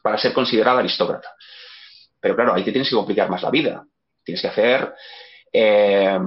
para 0.01 0.17
ser 0.19 0.33
considerado 0.33 0.79
aristócrata. 0.79 1.35
Pero 2.21 2.37
claro, 2.37 2.55
ahí 2.55 2.65
te 2.65 2.71
tienes 2.71 2.89
que 2.89 2.97
complicar 2.97 3.29
más 3.29 3.43
la 3.43 3.51
vida. 3.51 3.85
Tienes 4.25 4.41
que 4.41 4.49
hacer 4.49 4.95
eh, 5.53 6.19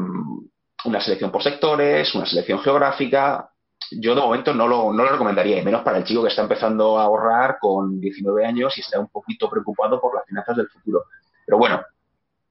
una 0.85 1.01
selección 1.01 1.31
por 1.31 1.43
sectores, 1.43 2.13
una 2.15 2.25
selección 2.25 2.59
geográfica. 2.59 3.50
Yo 3.99 4.15
de 4.15 4.21
momento 4.21 4.53
no 4.53 4.67
lo, 4.67 4.93
no 4.93 5.03
lo 5.03 5.09
recomendaría, 5.09 5.59
y 5.59 5.65
menos 5.65 5.81
para 5.81 5.97
el 5.97 6.03
chico 6.03 6.23
que 6.23 6.29
está 6.29 6.43
empezando 6.43 6.97
a 6.97 7.03
ahorrar 7.03 7.57
con 7.59 7.99
19 7.99 8.45
años 8.45 8.77
y 8.77 8.81
está 8.81 8.99
un 8.99 9.09
poquito 9.09 9.49
preocupado 9.49 9.99
por 9.99 10.15
las 10.15 10.25
finanzas 10.25 10.57
del 10.57 10.67
futuro. 10.67 11.05
Pero 11.45 11.57
bueno, 11.57 11.81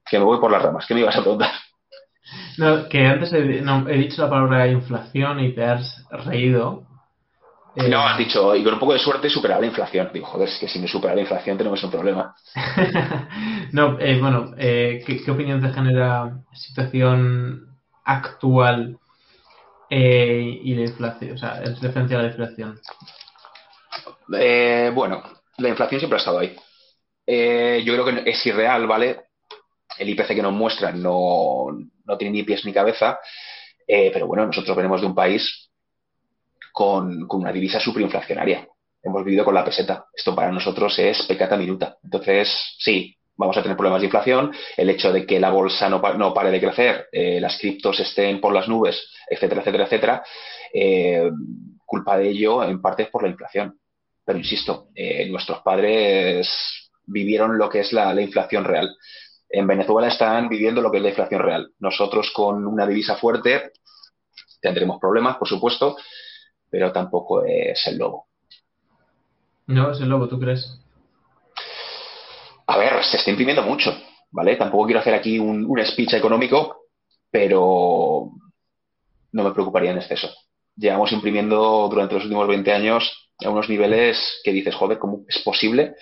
que 0.09 0.19
me 0.19 0.25
voy 0.25 0.39
por 0.39 0.51
las 0.51 0.61
ramas. 0.61 0.85
¿Qué 0.85 0.93
me 0.93 1.01
ibas 1.01 1.15
a 1.15 1.21
preguntar? 1.21 1.51
No, 2.57 2.87
que 2.87 3.05
antes 3.05 3.33
he, 3.33 3.41
dicho 3.41 4.21
la 4.21 4.29
palabra 4.29 4.67
inflación 4.67 5.39
y 5.39 5.53
te 5.53 5.63
has 5.63 6.05
reído. 6.25 6.83
No, 7.75 7.83
eh, 7.83 7.95
has 7.95 8.17
dicho, 8.17 8.55
y 8.55 8.63
con 8.63 8.73
un 8.73 8.79
poco 8.79 8.93
de 8.93 8.99
suerte 8.99 9.29
superar 9.29 9.59
la 9.61 9.67
inflación. 9.67 10.09
Digo, 10.13 10.27
joder, 10.27 10.49
es 10.49 10.59
que 10.59 10.67
si 10.67 10.79
me 10.79 10.87
supera 10.87 11.15
la 11.15 11.21
inflación 11.21 11.57
tenemos 11.57 11.83
un 11.83 11.91
problema. 11.91 12.35
no, 13.71 13.97
eh, 13.99 14.19
bueno, 14.19 14.51
eh, 14.57 15.01
¿qué, 15.05 15.23
¿qué, 15.23 15.31
opinión 15.31 15.61
te 15.61 15.73
genera 15.73 16.37
situación 16.53 17.67
actual 18.03 18.97
eh, 19.93 20.61
y 20.63 20.73
la 20.73 20.83
inflación, 20.83 21.33
o 21.33 21.37
sea, 21.37 21.61
en 21.61 21.75
referencia 21.81 22.17
a 22.17 22.21
la 22.21 22.27
inflación? 22.29 22.79
Eh, 24.39 24.89
bueno, 24.95 25.21
la 25.57 25.67
inflación 25.67 25.99
siempre 25.99 26.15
ha 26.15 26.19
estado 26.19 26.39
ahí. 26.39 26.55
Eh, 27.27 27.83
yo 27.83 27.91
creo 27.93 28.05
que 28.05 28.31
es 28.31 28.45
irreal, 28.45 28.87
¿vale? 28.87 29.25
El 29.97 30.07
IPC 30.07 30.27
que 30.27 30.41
nos 30.41 30.53
muestra 30.53 30.93
no, 30.93 31.67
no 32.05 32.17
tiene 32.17 32.37
ni 32.37 32.43
pies 32.43 32.63
ni 32.63 32.71
cabeza, 32.71 33.19
pero 33.85 34.25
bueno, 34.25 34.45
nosotros 34.45 34.77
venimos 34.77 35.01
de 35.01 35.07
un 35.07 35.15
país 35.15 35.69
con, 36.71 37.27
con 37.27 37.41
una 37.41 37.51
divisa 37.51 37.81
superinflacionaria. 37.81 38.65
Hemos 39.03 39.25
vivido 39.25 39.43
con 39.43 39.53
la 39.53 39.65
peseta. 39.65 40.05
Esto 40.13 40.33
para 40.33 40.53
nosotros 40.53 40.97
es 40.99 41.21
pecata 41.23 41.57
minuta. 41.57 41.97
Entonces, 42.01 42.49
sí, 42.79 43.17
vamos 43.35 43.57
a 43.57 43.63
tener 43.63 43.77
problemas 43.77 44.01
de 44.01 44.07
inflación, 44.07 44.51
el 44.77 44.89
hecho 44.89 45.11
de 45.11 45.25
que 45.25 45.39
la 45.39 45.49
bolsa 45.49 45.89
no, 45.89 45.99
no 45.99 46.33
pare 46.33 46.51
de 46.51 46.59
crecer, 46.59 47.07
eh, 47.11 47.39
las 47.41 47.57
criptos 47.57 47.99
estén 47.99 48.39
por 48.39 48.53
las 48.53 48.67
nubes, 48.67 49.11
etcétera, 49.29 49.61
etcétera, 49.61 49.83
etcétera, 49.85 50.23
eh, 50.73 51.29
culpa 51.85 52.17
de 52.17 52.29
ello 52.29 52.63
en 52.63 52.81
parte 52.81 53.03
es 53.03 53.09
por 53.09 53.23
la 53.23 53.29
inflación. 53.29 53.79
Pero 54.23 54.37
insisto, 54.37 54.89
eh, 54.95 55.27
nuestros 55.29 55.61
padres 55.61 56.47
vivieron 57.05 57.57
lo 57.57 57.69
que 57.69 57.79
es 57.79 57.91
la, 57.91 58.19
inflación 58.21 58.63
real. 58.63 58.95
En 59.49 59.67
Venezuela 59.67 60.07
están 60.07 60.47
viviendo 60.47 60.81
lo 60.81 60.91
que 60.91 60.97
es 60.97 61.03
la 61.03 61.09
inflación 61.09 61.41
real. 61.41 61.71
Nosotros 61.79 62.31
con 62.33 62.65
una 62.65 62.85
divisa 62.87 63.15
fuerte 63.15 63.71
tendremos 64.61 64.99
problemas, 64.99 65.37
por 65.37 65.47
supuesto, 65.47 65.97
pero 66.69 66.91
tampoco 66.91 67.43
es 67.43 67.85
el 67.87 67.97
lobo. 67.97 68.27
No 69.67 69.91
es 69.91 69.99
el 69.99 70.09
lobo, 70.09 70.27
¿tú 70.27 70.39
crees? 70.39 70.79
A 72.71 72.77
ver, 72.77 73.03
se 73.03 73.17
está 73.17 73.29
imprimiendo 73.29 73.63
mucho, 73.63 73.93
¿vale? 74.31 74.55
Tampoco 74.55 74.85
quiero 74.85 75.01
hacer 75.01 75.13
aquí 75.13 75.37
un, 75.37 75.67
speech 75.83 76.13
económico, 76.13 76.85
pero 77.29 78.29
no 79.33 79.43
me 79.43 79.51
preocuparía 79.51 79.91
en 79.91 79.97
exceso. 79.97 80.29
Llevamos 80.77 81.11
imprimiendo 81.11 81.89
durante 81.89 82.13
los 82.13 82.23
últimos 82.23 82.47
20 82.47 82.71
años 82.71 83.29
a 83.43 83.49
unos 83.49 83.67
niveles 83.67 84.39
que 84.45 84.53
dices, 84.53 84.73
joder, 84.73 84.99
¿cómo 84.99 85.25
es 85.27 85.39
posible 85.39 85.95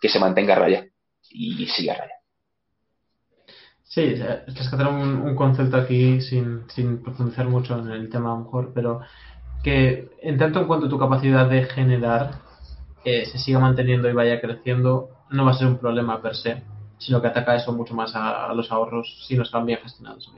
que 0.00 0.08
se 0.08 0.20
mantenga 0.20 0.54
a 0.54 0.60
raya? 0.60 0.86
Y 1.28 1.66
siga 1.66 1.94
a 1.94 1.96
raya. 1.96 2.14
Sí, 3.82 4.14
rescatar 4.46 4.86
un, 4.86 5.22
un 5.22 5.34
concepto 5.34 5.76
aquí 5.76 6.20
sin, 6.20 6.70
sin, 6.70 7.02
profundizar 7.02 7.48
mucho 7.48 7.76
en 7.80 7.88
el 7.88 8.08
tema 8.08 8.30
a 8.30 8.38
lo 8.38 8.44
mejor, 8.44 8.70
pero 8.72 9.00
que 9.64 10.08
en 10.22 10.38
tanto 10.38 10.60
en 10.60 10.66
cuanto 10.68 10.88
tu 10.88 11.00
capacidad 11.00 11.50
de 11.50 11.64
generar 11.64 12.42
eh, 13.04 13.26
se 13.26 13.38
siga 13.38 13.58
manteniendo 13.58 14.08
y 14.08 14.12
vaya 14.12 14.40
creciendo, 14.40 15.10
no 15.32 15.44
va 15.44 15.52
a 15.52 15.54
ser 15.54 15.66
un 15.66 15.78
problema 15.78 16.20
per 16.20 16.36
se, 16.36 16.62
sino 16.98 17.20
que 17.20 17.28
ataca 17.28 17.56
eso 17.56 17.72
mucho 17.72 17.94
más 17.94 18.12
a, 18.14 18.52
los 18.54 18.70
ahorros 18.70 19.24
si 19.26 19.36
no 19.36 19.42
están 19.42 19.66
bien 19.66 19.80
gestionados, 19.80 20.30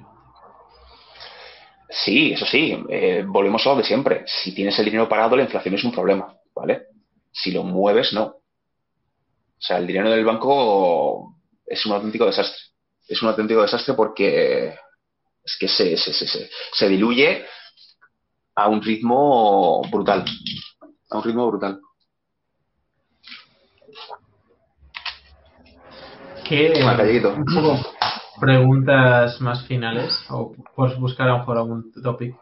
Sí, 1.91 2.33
eso 2.33 2.45
sí, 2.47 2.77
eh, 2.89 3.25
volvemos 3.27 3.65
a 3.65 3.71
lo 3.71 3.77
de 3.77 3.85
siempre. 3.85 4.25
Si 4.27 4.53
tienes 4.53 4.77
el 4.79 4.87
dinero 4.87 5.09
parado, 5.09 5.37
la 5.37 5.45
inflación 5.45 5.77
es 5.77 5.85
un 5.85 5.93
problema, 5.93 6.35
¿vale? 6.53 6.87
Si 7.31 7.53
lo 7.53 7.63
mueves, 7.63 8.13
no. 8.13 8.25
O 8.25 9.61
sea, 9.61 9.79
el 9.79 9.87
dinero 9.87 10.11
del 10.11 10.25
banco 10.25 11.37
es 11.65 11.87
un 11.87 11.93
auténtico 11.93 12.27
desastre. 12.27 12.59
Es 13.07 13.23
un 13.23 13.29
auténtico 13.29 13.63
desastre 13.63 13.95
porque 13.95 14.75
es 15.45 15.57
que 15.59 15.69
se, 15.69 15.97
se, 15.97 16.13
se, 16.13 16.51
se 16.73 16.89
diluye 16.89 17.47
a 18.57 18.69
un 18.69 18.83
ritmo 18.83 19.83
brutal. 19.91 20.25
A 21.11 21.19
un 21.19 21.23
ritmo 21.23 21.47
brutal. 21.47 21.81
¿Qué 26.45 26.73
preguntas 28.41 29.41
más 29.41 29.67
finales 29.67 30.13
o 30.29 30.55
por 30.75 30.99
buscar 30.99 31.29
a 31.29 31.33
lo 31.33 31.39
mejor 31.39 31.59
algún 31.59 31.93
topic. 32.03 32.35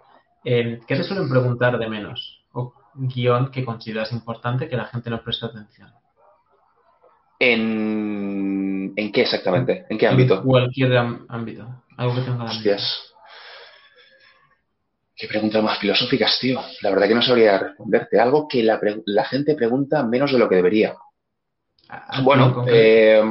Eh, 0.45 0.81
¿Qué 0.87 0.97
te 0.97 1.05
suelen 1.05 1.29
preguntar 1.29 1.79
de 1.79 1.89
menos? 1.89 2.45
¿O 2.53 2.75
guion 2.95 3.51
que 3.51 3.65
consideras 3.65 4.13
importante 4.13 4.69
que 4.69 4.77
la 4.77 4.87
gente 4.87 5.11
no 5.11 5.23
preste 5.23 5.47
atención? 5.47 5.91
¿En, 7.39 8.93
¿En 8.97 9.13
qué 9.13 9.23
exactamente? 9.23 9.87
¿En 9.89 9.99
qué 9.99 10.07
ámbito? 10.07 10.37
En 10.37 10.43
cualquier 10.43 10.97
ámbito. 10.97 11.83
Algo 11.97 12.15
que 12.15 12.23
tenga 12.23 12.45
Hostias. 12.45 13.15
Qué 15.15 15.29
preguntas 15.29 15.63
más 15.63 15.79
filosóficas, 15.79 16.39
tío. 16.41 16.61
La 16.81 16.91
verdad 16.91 17.07
que 17.07 17.15
no 17.15 17.23
sabría 17.23 17.59
responderte. 17.59 18.19
Algo 18.19 18.49
que 18.49 18.63
la, 18.63 18.81
la 19.07 19.25
gente 19.25 19.55
pregunta 19.55 20.03
menos 20.03 20.33
de 20.33 20.39
lo 20.39 20.49
que 20.49 20.57
debería 20.57 20.97
bueno, 22.23 22.65
eh, 22.69 23.23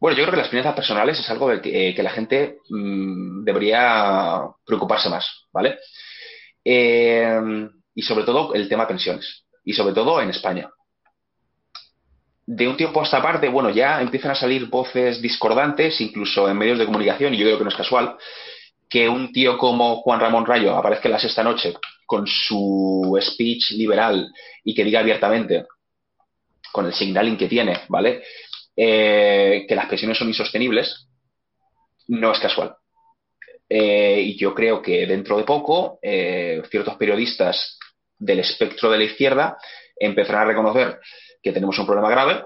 bueno, 0.00 0.16
yo 0.16 0.24
creo 0.24 0.34
que 0.34 0.40
las 0.42 0.50
finanzas 0.50 0.74
personales 0.74 1.18
es 1.18 1.28
algo 1.30 1.48
que, 1.60 1.94
la 1.98 2.10
gente 2.10 2.58
mm, 2.68 3.44
debería 3.44 4.42
preocuparse 4.64 5.08
más, 5.08 5.46
¿vale? 5.52 5.78
Eh, 6.64 7.68
y 7.94 8.02
sobre 8.02 8.24
todo 8.24 8.54
el 8.54 8.68
tema 8.68 8.86
pensiones, 8.86 9.44
y 9.64 9.72
sobre 9.72 9.94
todo 9.94 10.20
en 10.20 10.30
España. 10.30 10.70
De 12.46 12.68
un 12.68 12.76
tiempo 12.76 13.00
a 13.00 13.04
esta 13.04 13.20
parte, 13.20 13.48
bueno, 13.48 13.70
ya 13.70 14.00
empiezan 14.00 14.30
a 14.30 14.36
salir 14.36 14.66
voces 14.66 15.20
discordantes, 15.20 16.00
incluso 16.00 16.48
en 16.48 16.56
medios 16.56 16.78
de 16.78 16.86
comunicación, 16.86 17.34
y 17.34 17.38
yo 17.38 17.44
creo 17.44 17.58
que 17.58 17.64
no 17.64 17.70
es 17.70 17.76
casual, 17.76 18.16
que 18.88 19.08
un 19.08 19.32
tío 19.32 19.58
como 19.58 19.96
Juan 19.96 20.20
Ramón 20.20 20.46
Rayo 20.46 20.76
aparezca 20.76 21.08
la 21.08 21.18
sexta 21.18 21.42
noche 21.42 21.74
con 22.06 22.26
su 22.26 23.18
speech 23.20 23.72
liberal 23.72 24.32
y 24.64 24.74
que 24.74 24.84
diga 24.84 25.00
abiertamente, 25.00 25.66
con 26.72 26.86
el 26.86 26.94
signaling 26.94 27.36
que 27.36 27.48
tiene, 27.48 27.80
¿vale? 27.88 28.22
Eh, 28.80 29.66
que 29.68 29.74
las 29.74 29.86
pensiones 29.86 30.16
son 30.16 30.28
insostenibles, 30.28 31.08
no 32.06 32.30
es 32.30 32.38
casual. 32.38 32.76
Eh, 33.68 34.22
y 34.24 34.38
yo 34.38 34.54
creo 34.54 34.80
que 34.80 35.04
dentro 35.04 35.36
de 35.36 35.42
poco 35.42 35.98
eh, 36.00 36.62
ciertos 36.70 36.94
periodistas 36.94 37.76
del 38.16 38.38
espectro 38.38 38.88
de 38.88 38.98
la 38.98 39.04
izquierda 39.04 39.58
empezarán 39.96 40.42
a 40.42 40.50
reconocer 40.50 41.00
que 41.42 41.50
tenemos 41.50 41.76
un 41.76 41.86
problema 41.86 42.08
grave 42.08 42.44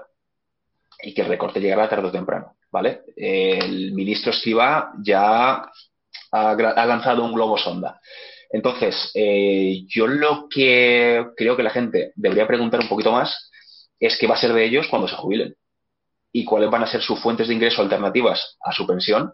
y 1.03 1.13
que 1.13 1.21
el 1.21 1.27
recorte 1.27 1.61
llegará 1.61 1.87
tarde 1.87 2.07
o 2.07 2.11
temprano. 2.11 2.57
¿vale? 2.71 3.01
El 3.15 3.91
ministro 3.91 4.31
Estiva 4.31 4.91
ya 5.03 5.69
ha, 6.31 6.85
lanzado 6.87 7.25
un 7.25 7.33
globo 7.33 7.59
sonda. 7.59 8.01
Entonces, 8.49 9.11
yo 9.87 10.07
lo 10.07 10.47
que 10.49 11.27
creo 11.37 11.55
que 11.55 11.63
la 11.63 11.69
gente 11.69 12.11
debería 12.15 12.47
preguntar 12.47 12.79
un 12.79 12.89
poquito 12.89 13.11
más 13.11 13.51
es 13.99 14.17
qué 14.17 14.25
va 14.25 14.33
a 14.33 14.41
ser 14.41 14.53
de 14.53 14.65
ellos 14.65 14.87
cuando 14.89 15.07
se 15.07 15.15
jubilen 15.15 15.55
y 16.35 16.43
cuáles 16.43 16.69
van 16.71 16.83
a 16.83 16.87
ser 16.87 17.01
sus 17.01 17.21
fuentes 17.21 17.47
de 17.47 17.53
ingreso 17.53 17.81
alternativas 17.81 18.57
a 18.59 18.71
su 18.71 18.87
pensión, 18.87 19.31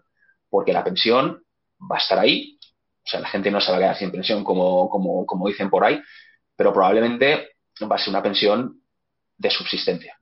porque 0.50 0.72
la 0.72 0.84
pensión 0.84 1.42
va 1.90 1.96
a 1.96 1.98
estar 1.98 2.18
ahí. 2.18 2.58
O 3.02 3.08
sea, 3.08 3.20
la 3.20 3.28
gente 3.28 3.50
no 3.50 3.58
se 3.60 3.72
va 3.72 3.78
a 3.78 3.80
quedar 3.80 3.96
sin 3.96 4.12
pensión 4.12 4.44
como, 4.44 4.88
como, 4.90 5.48
dicen 5.48 5.70
por 5.70 5.82
ahí, 5.82 5.98
pero 6.54 6.74
probablemente 6.74 7.52
va 7.90 7.96
a 7.96 7.98
ser 7.98 8.10
una 8.10 8.22
pensión 8.22 8.82
de 9.38 9.50
subsistencia. 9.50 10.18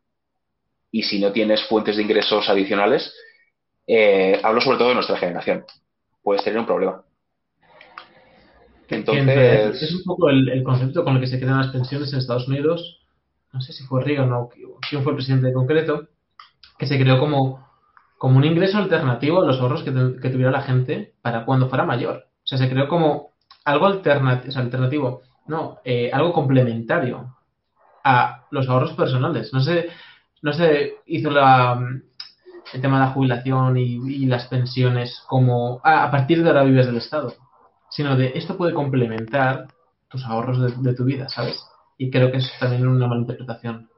Y 0.93 1.03
si 1.03 1.19
no 1.19 1.33
tienes 1.33 1.65
fuentes 1.65 1.97
de 1.97 2.03
ingresos 2.03 2.49
adicionales, 2.49 3.13
eh, 3.85 4.41
hablo 4.45 4.61
sobre 4.61 4.79
todo 4.79 4.89
de 4.91 4.95
nuestra 4.95 5.19
generación, 5.19 5.65
puedes 6.23 6.45
tener 6.45 6.61
un 6.61 6.67
problema. 6.67 7.03
Entonces... 8.89 9.83
Es 9.83 9.95
un 9.95 10.05
poco 10.05 10.31
el, 10.31 10.49
el, 10.49 10.63
concepto 10.63 11.03
con 11.03 11.17
el 11.17 11.21
que 11.21 11.27
se 11.27 11.41
quedan 11.41 11.59
las 11.59 11.73
pensiones 11.73 12.13
en 12.13 12.21
Estados 12.21 12.47
Unidos. 12.47 13.01
No 13.53 13.61
sé 13.61 13.73
si 13.73 13.83
fue 13.83 14.05
Reagan 14.05 14.33
o 14.33 14.49
quién 14.89 15.03
fue 15.03 15.13
el 15.13 15.17
presidente 15.17 15.53
concreto, 15.53 16.09
que 16.79 16.87
se 16.87 16.99
creó 16.99 17.19
como, 17.19 17.67
como 18.17 18.39
un 18.39 18.45
ingreso 18.45 18.79
alternativo 18.79 19.43
a 19.43 19.47
los 19.47 19.61
ahorros 19.61 19.83
que, 19.83 19.91
tuviera 19.91 20.51
la 20.51 20.63
gente 20.63 21.15
para 21.23 21.45
cuando 21.45 21.69
fuera 21.69 21.85
mayor. 21.85 22.27
O 22.45 22.47
sea, 22.47 22.59
se 22.59 22.71
creó 22.71 22.89
como 22.89 23.33
algo 23.65 23.87
alternativo, 23.87 24.59
alternativo 24.59 25.23
no, 25.47 25.79
eh, 25.85 26.11
algo 26.13 26.33
complementario 26.33 27.35
a 28.05 28.45
los 28.51 28.69
ahorros 28.69 28.93
personales. 28.93 29.53
No 29.53 29.61
se, 29.61 29.89
no 30.43 30.53
se 30.53 30.97
hizo 31.07 31.31
la, 31.31 31.81
el 32.73 32.81
tema 32.81 33.01
de 33.01 33.07
la 33.07 33.13
jubilación 33.13 33.77
y, 33.77 34.27
las 34.27 34.47
pensiones 34.47 35.23
como 35.27 35.81
a 35.83 36.11
partir 36.11 36.43
de 36.43 36.51
ahora 36.51 36.65
vives 36.65 36.87
del 36.87 36.99
Estado, 36.99 37.35
sino 37.91 38.17
de 38.17 38.33
esto 38.35 38.57
puede 38.57 38.75
complementar 38.75 39.69
tus 40.09 40.25
ahorros 40.25 40.61
de, 40.61 40.91
de 40.91 40.95
tu 40.95 41.05
vida, 41.05 41.29
¿sabes? 41.29 41.59
Y 41.97 42.11
creo 42.11 42.31
que 42.31 42.39
es 42.39 42.53
también 42.61 42.87
una 42.87 43.07
mala 43.07 43.23
interpretación. 43.23 43.89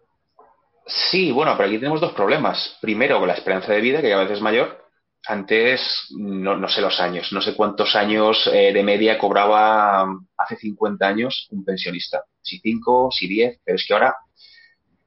Sí, 0.90 1.30
bueno, 1.30 1.54
pero 1.56 1.68
aquí 1.68 1.78
tenemos 1.78 2.00
dos 2.00 2.12
problemas. 2.12 2.76
Primero, 2.80 3.18
con 3.20 3.28
la 3.28 3.34
esperanza 3.34 3.72
de 3.72 3.80
vida, 3.80 4.00
que 4.00 4.10
cada 4.10 4.24
vez 4.24 4.32
es 4.32 4.40
mayor. 4.40 4.84
Antes, 5.26 6.06
no, 6.10 6.68
sé 6.68 6.80
los 6.80 6.98
años, 6.98 7.30
no 7.32 7.42
sé 7.42 7.54
cuántos 7.54 7.94
años 7.94 8.48
eh, 8.52 8.72
de 8.72 8.82
media 8.82 9.18
cobraba 9.18 10.06
hace 10.36 10.56
50 10.56 11.06
años 11.06 11.46
un 11.50 11.64
pensionista. 11.64 12.24
Si 12.40 12.58
5, 12.58 13.10
si 13.12 13.28
10, 13.28 13.60
pero 13.62 13.76
es 13.76 13.86
que 13.86 13.92
ahora, 13.92 14.16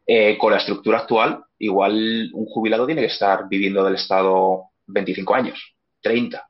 eh, 0.06 0.38
con 0.38 0.52
la 0.52 0.60
estructura 0.60 1.00
actual, 1.00 1.44
igual 1.58 2.30
un 2.34 2.46
jubilado 2.46 2.86
tiene 2.86 3.02
que 3.02 3.08
estar 3.08 3.50
viviendo 3.50 3.84
del 3.84 3.96
Estado 3.96 4.66
25 4.86 5.36
años, 5.36 5.76
30. 6.02 6.48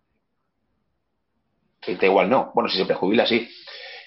da 1.87 2.05
igual 2.05 2.29
no. 2.29 2.51
Bueno, 2.53 2.69
si 2.69 2.77
se 2.77 2.85
prejubila, 2.85 3.25
sí. 3.25 3.49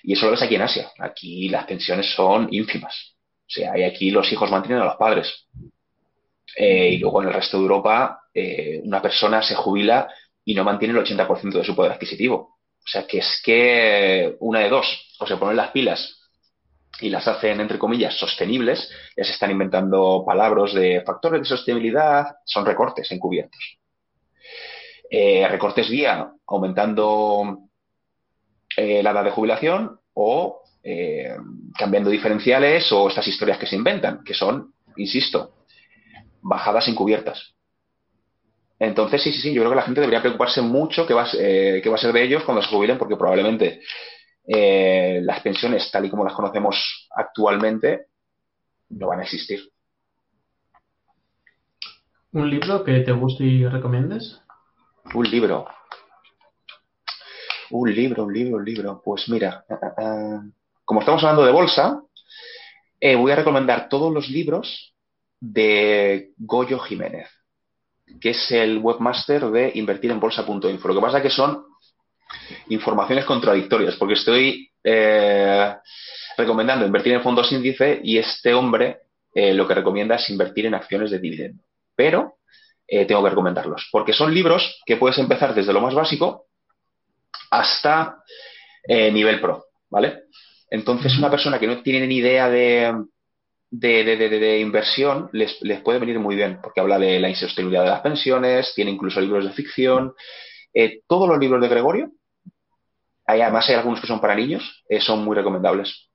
Y 0.03 0.12
eso 0.12 0.27
lo 0.27 0.33
ves 0.33 0.43
aquí 0.43 0.55
en 0.55 0.62
Asia. 0.62 0.93
Aquí 0.99 1.49
las 1.49 1.64
pensiones 1.64 2.14
son 2.14 2.49
ínfimas. 2.53 3.16
O 3.47 3.51
sea, 3.51 3.72
hay 3.72 3.84
aquí 3.84 4.11
los 4.11 4.30
hijos 4.32 4.51
mantienen 4.51 4.82
a 4.82 4.86
los 4.86 4.97
padres. 4.97 5.47
Eh, 6.57 6.90
y 6.92 6.99
luego 6.99 7.22
en 7.22 7.28
el 7.28 7.34
resto 7.34 7.59
de 7.59 7.62
Europa, 7.62 8.20
eh, 8.34 8.80
una 8.82 9.01
persona 9.01 9.42
se 9.42 9.55
jubila 9.55 10.09
y 10.44 10.55
no 10.55 10.64
mantiene 10.64 10.99
el 10.99 11.05
80% 11.05 11.59
de 11.59 11.64
su 11.64 11.76
poder 11.76 11.92
adquisitivo. 11.92 12.57
O 12.78 12.88
sea, 12.88 13.07
que 13.07 13.18
es 13.18 13.40
que 13.44 14.36
una 14.40 14.61
de 14.61 14.68
dos, 14.68 14.86
o 15.20 15.26
se 15.26 15.36
ponen 15.36 15.57
las 15.57 15.70
pilas 15.70 16.22
y 17.01 17.11
las 17.11 17.28
hacen, 17.28 17.61
entre 17.61 17.78
comillas, 17.78 18.18
sostenibles, 18.18 18.90
ya 19.16 19.24
se 19.24 19.32
están 19.32 19.51
inventando 19.51 20.24
palabras 20.26 20.72
de 20.72 21.03
factores 21.05 21.40
de 21.40 21.47
sostenibilidad, 21.47 22.36
son 22.44 22.64
recortes 22.64 23.11
encubiertos. 23.12 23.78
Eh, 25.11 25.47
recortes 25.49 25.88
vía 25.88 26.32
aumentando 26.47 27.59
la 28.76 29.11
edad 29.11 29.24
de 29.24 29.30
jubilación 29.30 30.01
o 30.14 30.62
eh, 30.89 31.37
cambiando 31.76 32.11
diferenciales 32.11 32.93
o 32.93 33.09
estas 33.09 33.26
historias 33.26 33.59
que 33.59 33.66
se 33.66 33.74
inventan, 33.74 34.22
que 34.22 34.34
son, 34.34 34.72
insisto, 34.97 35.57
bajadas 36.41 36.87
encubiertas. 36.87 37.57
Entonces, 38.78 39.20
sí, 39.20 39.32
sí, 39.32 39.41
sí, 39.41 39.53
yo 39.53 39.62
creo 39.62 39.70
que 39.70 39.76
la 39.76 39.82
gente 39.82 40.01
debería 40.01 40.20
preocuparse 40.20 40.62
mucho 40.62 41.05
qué 41.05 41.12
va, 41.12 41.26
eh, 41.37 41.82
va 41.84 41.95
a 41.97 41.99
ser 41.99 42.12
de 42.12 42.22
ellos 42.22 42.45
cuando 42.45 42.62
se 42.62 42.68
jubilen, 42.68 42.99
porque 42.99 43.16
probablemente 43.16 43.80
eh, 44.47 45.18
las 45.24 45.41
pensiones, 45.41 45.91
tal 45.91 46.05
y 46.05 46.11
como 46.11 46.22
las 46.22 46.34
conocemos 46.34 47.09
actualmente, 47.16 48.07
no 48.91 49.09
van 49.09 49.18
a 49.18 49.24
existir. 49.24 49.59
¿Un 52.30 52.49
libro 52.49 52.84
que 52.84 53.01
te 53.01 53.11
guste 53.11 53.43
y 53.43 53.66
recomiendes? 53.66 54.41
Un 55.14 55.28
libro. 55.28 55.66
Un 57.70 57.93
libro, 57.93 58.24
un 58.24 58.32
libro, 58.32 58.57
un 58.59 58.64
libro. 58.64 59.03
Pues 59.05 59.28
mira, 59.28 59.64
como 60.87 61.01
estamos 61.01 61.22
hablando 61.24 61.45
de 61.45 61.53
bolsa, 61.53 62.01
eh, 63.01 63.16
voy 63.16 63.32
a 63.32 63.37
recomendar 63.37 63.89
todos 63.89 64.14
los 64.14 64.30
libros 64.30 64.95
de 65.41 66.30
Goyo 66.39 66.78
Jiménez, 66.78 67.28
que 68.20 68.30
es 68.30 68.51
el 68.53 68.78
webmaster 68.78 69.51
de 69.51 69.72
invertirenbolsa.info. 69.74 70.89
Lo 70.89 70.95
que 70.95 71.01
pasa 71.01 71.18
es 71.18 71.22
que 71.24 71.30
son 71.30 71.64
informaciones 72.68 73.24
contradictorias, 73.24 73.97
porque 73.97 74.14
estoy 74.14 74.70
eh, 74.84 75.74
recomendando 76.39 76.87
invertir 76.87 77.14
en 77.14 77.22
fondos 77.22 77.51
índice 77.51 78.01
y 78.03 78.18
este 78.18 78.55
hombre 78.55 79.01
eh, 79.34 79.53
lo 79.53 79.66
que 79.66 79.74
recomienda 79.74 80.14
es 80.14 80.30
invertir 80.30 80.66
en 80.66 80.74
acciones 80.74 81.11
de 81.11 81.18
dividendo. 81.18 81.64
Pero 81.95 82.34
tengo 82.87 83.24
que 83.24 83.30
recomendarlos, 83.30 83.89
porque 83.91 84.12
son 84.12 84.32
libros 84.32 84.80
que 84.87 84.97
puedes 84.97 85.18
empezar 85.18 85.53
desde 85.57 85.72
lo 85.72 85.80
más 85.80 85.93
básico 85.93 86.47
hasta 87.51 88.22
nivel 88.89 89.41
pro, 89.41 89.64
¿vale? 89.91 90.26
Entonces, 90.71 91.17
una 91.19 91.31
persona 91.31 91.59
que 91.59 91.67
no 91.67 91.83
tiene 91.83 92.07
ni 92.07 92.17
idea 92.17 92.49
de, 92.49 92.93
de, 93.71 94.61
inversión 94.61 95.29
les, 95.33 95.59
puede 95.83 95.99
venir 95.99 96.19
muy 96.19 96.37
bien, 96.37 96.59
porque 96.62 96.81
habla 96.81 96.99
de 96.99 97.21
la 97.21 97.29
insostenibilidad 97.29 97.85
de 97.85 97.91
las 97.91 98.01
pensiones, 98.01 98.73
tiene 98.75 98.91
incluso 98.91 99.21
libros 99.21 99.45
de 99.45 99.53
ficción. 99.53 100.14
Eh, 100.75 101.01
todos 101.07 101.29
los 101.29 101.39
libros 101.39 101.61
de 101.61 101.69
Gregorio, 101.69 102.11
además 103.27 103.69
hay 103.69 103.77
algunos 103.77 104.01
que 104.01 104.07
son 104.07 104.21
para 104.21 104.35
niños, 104.35 104.85
eh, 104.89 105.01
son 105.01 105.25
muy 105.25 105.37
recomendables. 105.37 106.11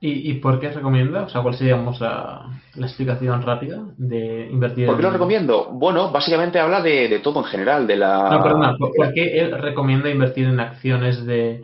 ¿Y, 0.00 0.34
por 0.34 0.60
qué 0.60 0.70
recomienda? 0.70 1.24
O 1.24 1.28
sea, 1.28 1.42
¿cuál 1.42 1.56
sería 1.56 1.76
la, 1.76 2.86
explicación 2.86 3.42
rápida 3.42 3.82
de 3.96 4.48
invertir? 4.48 4.86
¿Por 4.86 4.96
qué 4.96 5.02
lo 5.02 5.10
recomiendo? 5.10 5.70
Bueno, 5.72 6.12
básicamente 6.12 6.60
habla 6.60 6.80
de, 6.80 7.18
todo 7.18 7.40
en 7.40 7.46
general, 7.46 7.84
de 7.88 7.96
la... 7.96 8.28
No, 8.30 8.40
perdona, 8.40 8.76
¿por 8.78 9.12
qué 9.12 9.40
él 9.40 9.50
recomienda 9.60 10.08
invertir 10.08 10.46
en 10.46 10.60
acciones 10.60 11.26
de, 11.26 11.62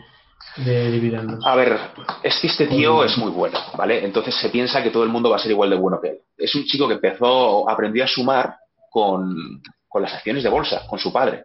de 0.56 0.90
dividendos. 0.90 1.44
A 1.44 1.56
ver, 1.56 1.76
es 2.22 2.38
que 2.40 2.46
este 2.46 2.66
tío 2.66 3.04
es 3.04 3.16
muy 3.18 3.30
bueno, 3.30 3.58
¿vale? 3.76 4.04
Entonces 4.04 4.34
se 4.36 4.50
piensa 4.50 4.82
que 4.82 4.90
todo 4.90 5.02
el 5.02 5.08
mundo 5.08 5.30
va 5.30 5.36
a 5.36 5.40
ser 5.40 5.50
igual 5.50 5.70
de 5.70 5.76
bueno 5.76 6.00
que 6.00 6.08
él. 6.08 6.18
Es 6.36 6.54
un 6.54 6.64
chico 6.64 6.86
que 6.86 6.94
empezó, 6.94 7.68
aprendió 7.68 8.04
a 8.04 8.08
sumar 8.08 8.56
con, 8.90 9.60
las 10.00 10.14
acciones 10.14 10.42
de 10.42 10.48
bolsa, 10.48 10.86
con 10.88 10.98
su 10.98 11.12
padre. 11.12 11.44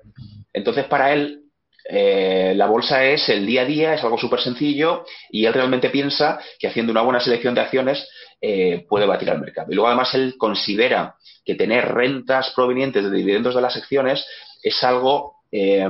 Entonces 0.53 0.85
para 0.85 1.13
él 1.13 1.43
eh, 1.87 2.53
la 2.55 2.67
bolsa 2.67 3.03
es 3.05 3.29
el 3.29 3.45
día 3.45 3.61
a 3.61 3.65
día, 3.65 3.93
es 3.93 4.03
algo 4.03 4.17
súper 4.17 4.39
sencillo 4.41 5.05
y 5.31 5.45
él 5.45 5.53
realmente 5.53 5.89
piensa 5.89 6.39
que 6.59 6.67
haciendo 6.67 6.91
una 6.91 7.01
buena 7.01 7.19
selección 7.19 7.55
de 7.55 7.61
acciones 7.61 8.07
eh, 8.41 8.85
puede 8.87 9.05
batir 9.05 9.29
al 9.29 9.41
mercado. 9.41 9.71
Y 9.71 9.75
luego 9.75 9.87
además 9.87 10.13
él 10.13 10.35
considera 10.37 11.15
que 11.45 11.55
tener 11.55 11.93
rentas 11.93 12.51
provenientes 12.55 13.03
de 13.03 13.11
dividendos 13.11 13.55
de 13.55 13.61
las 13.61 13.75
acciones 13.75 14.25
es 14.61 14.83
algo 14.83 15.37
eh, 15.51 15.87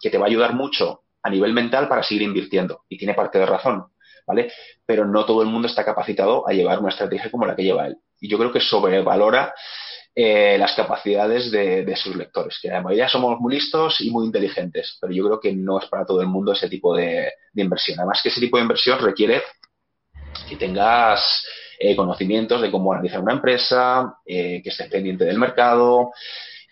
que 0.00 0.10
te 0.10 0.18
va 0.18 0.26
a 0.26 0.28
ayudar 0.28 0.54
mucho 0.54 1.02
a 1.26 1.30
nivel 1.30 1.52
mental 1.52 1.88
para 1.88 2.04
seguir 2.04 2.22
invirtiendo. 2.22 2.84
Y 2.88 2.96
tiene 2.96 3.14
parte 3.14 3.38
de 3.38 3.46
razón, 3.46 3.86
¿vale? 4.26 4.52
Pero 4.86 5.04
no 5.04 5.24
todo 5.26 5.42
el 5.42 5.48
mundo 5.48 5.66
está 5.66 5.84
capacitado 5.84 6.48
a 6.48 6.52
llevar 6.52 6.78
una 6.78 6.90
estrategia 6.90 7.30
como 7.30 7.46
la 7.46 7.56
que 7.56 7.64
lleva 7.64 7.88
él. 7.88 7.96
y 8.20 8.28
yo 8.28 8.38
creo 8.38 8.52
que 8.52 8.60
sobrevalora 8.60 9.52
eh, 10.14 10.56
las 10.56 10.72
capacidades 10.74 11.50
de, 11.50 11.94
sus 11.96 12.16
lectores, 12.16 12.58
que 12.62 12.68
la 12.68 12.80
mayoría 12.80 13.08
somos 13.08 13.38
muy 13.40 13.54
listos 13.54 14.00
y 14.00 14.10
muy 14.10 14.24
inteligentes, 14.24 14.96
pero 14.98 15.12
yo 15.12 15.24
creo 15.26 15.40
que 15.40 15.52
no 15.52 15.78
es 15.78 15.86
para 15.88 16.06
todo 16.06 16.22
el 16.22 16.28
mundo 16.28 16.52
ese 16.52 16.70
tipo 16.70 16.96
de, 16.96 17.32
inversión. 17.54 17.98
Además 17.98 18.20
que 18.22 18.30
ese 18.30 18.40
tipo 18.40 18.56
de 18.56 18.62
inversión 18.62 18.98
requiere 19.00 19.42
que 20.48 20.56
tengas 20.56 21.44
eh, 21.78 21.94
conocimientos 21.94 22.62
de 22.62 22.70
cómo 22.70 22.92
analizar 22.92 23.20
una 23.20 23.34
empresa, 23.34 24.14
eh, 24.24 24.62
que 24.62 24.70
estés 24.70 24.88
pendiente 24.88 25.24
del 25.24 25.38
mercado 25.38 26.12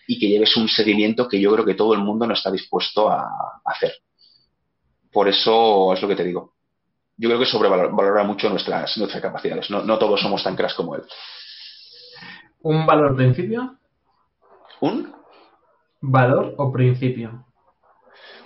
y 0.07 0.19
que 0.19 0.27
lleves 0.27 0.55
un 0.57 0.67
seguimiento 0.67 1.27
que 1.27 1.39
yo 1.39 1.51
creo 1.53 1.65
que 1.65 1.73
todo 1.75 1.93
el 1.93 1.99
mundo 1.99 2.25
no 2.25 2.33
está 2.33 2.51
dispuesto 2.51 3.09
a, 3.09 3.27
hacer. 3.65 3.93
Por 5.15 5.29
eso 5.29 5.93
es 5.93 6.01
lo 6.01 6.09
que 6.09 6.15
te 6.17 6.25
digo. 6.25 6.55
Yo 7.15 7.29
creo 7.29 7.39
que 7.39 7.45
sobrevalora 7.45 8.25
mucho 8.25 8.49
nuestras, 8.49 8.97
nuestras 8.97 9.21
capacidades. 9.21 9.69
No, 9.69 9.81
no 9.81 9.97
todos 9.97 10.19
somos 10.19 10.43
tan 10.43 10.57
crash 10.57 10.75
como 10.75 10.93
él. 10.93 11.03
¿Un 12.63 12.85
valor 12.85 13.15
principio? 13.15 13.77
¿Un? 14.81 15.15
¿Valor 16.01 16.55
o 16.57 16.69
principio? 16.69 17.45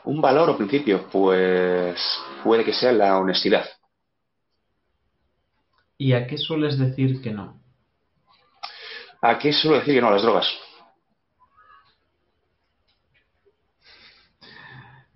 Un 0.03 0.21
valor 0.21 0.51
o 0.51 0.57
principio, 0.57 1.07
pues 1.11 1.99
puede 2.43 2.63
que 2.63 2.73
sea 2.73 2.91
la 2.91 3.17
honestidad. 3.17 3.65
¿Y 5.97 6.13
a 6.13 6.27
qué 6.27 6.37
sueles 6.37 6.77
decir 6.77 7.19
que 7.23 7.31
no? 7.31 7.59
¿A 9.23 9.39
qué 9.39 9.51
suelo 9.53 9.79
decir 9.79 9.95
que 9.95 10.01
no? 10.01 10.09
A 10.09 10.11
las 10.11 10.21
drogas. 10.21 10.47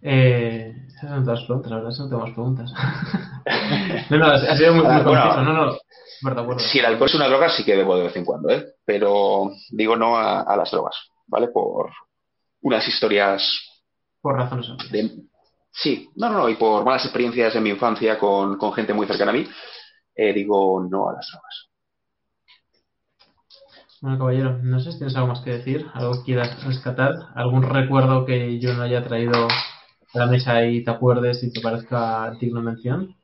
Eh, 0.05 0.75
esas 0.87 1.09
son 1.09 1.23
todas 1.23 1.43
preguntas, 1.45 1.71
la 1.71 1.77
verdad 1.77 1.91
que 1.95 2.03
no 2.03 2.09
tengo 2.09 2.23
preguntas. 2.25 2.73
no, 4.09 4.17
no, 4.17 4.25
ha 4.25 4.57
sido 4.57 4.73
muy, 4.73 4.83
muy 4.83 5.15
ah, 5.15 5.41
No, 5.43 5.53
no, 5.53 5.77
si 6.57 6.79
el 6.79 6.85
alcohol 6.85 7.07
es 7.07 7.15
una 7.15 7.27
droga, 7.27 7.49
sí 7.49 7.63
que 7.63 7.75
bebo 7.75 7.97
de 7.97 8.03
vez 8.03 8.15
en 8.15 8.25
cuando, 8.25 8.49
¿eh? 8.49 8.65
Pero 8.85 9.51
digo 9.71 9.95
no 9.95 10.17
a, 10.17 10.55
las 10.55 10.71
drogas, 10.71 10.95
¿vale? 11.27 11.47
Por 11.47 11.89
unas 12.61 12.87
historias. 12.87 13.43
Por 14.21 14.35
razones 14.35 14.67
Sí, 15.71 16.09
no, 16.15 16.29
no, 16.29 16.37
no, 16.39 16.49
y 16.49 16.55
por 16.55 16.85
malas 16.85 17.03
experiencias 17.05 17.55
en 17.55 17.63
mi 17.63 17.71
infancia 17.71 18.19
con, 18.19 18.59
gente 18.73 18.93
muy 18.93 19.07
cercana 19.07 19.31
a 19.31 19.33
mí, 19.33 19.47
eh, 20.15 20.31
digo 20.31 20.85
no 20.87 21.09
a 21.09 21.13
las 21.13 21.27
drogas. 21.31 21.69
Bueno, 24.01 24.17
caballero, 24.19 24.59
no 24.61 24.79
sé 24.79 24.91
si 24.91 24.97
tienes 24.97 25.15
algo 25.15 25.29
más 25.29 25.41
que 25.41 25.51
decir, 25.51 25.87
algo 25.93 26.13
que 26.13 26.23
quieras 26.25 26.63
rescatar, 26.65 27.13
algún 27.35 27.63
recuerdo 27.63 28.25
que 28.25 28.59
yo 28.59 28.73
no 28.73 28.83
haya 28.83 29.03
traído 29.03 29.47
la 30.13 30.27
mesa 30.27 30.63
y 30.65 30.83
te 30.83 30.91
acuerdes 30.91 31.43
y 31.43 31.51
te 31.51 31.61
parezca 31.61 32.31
digno 32.39 32.59
de 32.59 32.65
mención. 32.65 33.15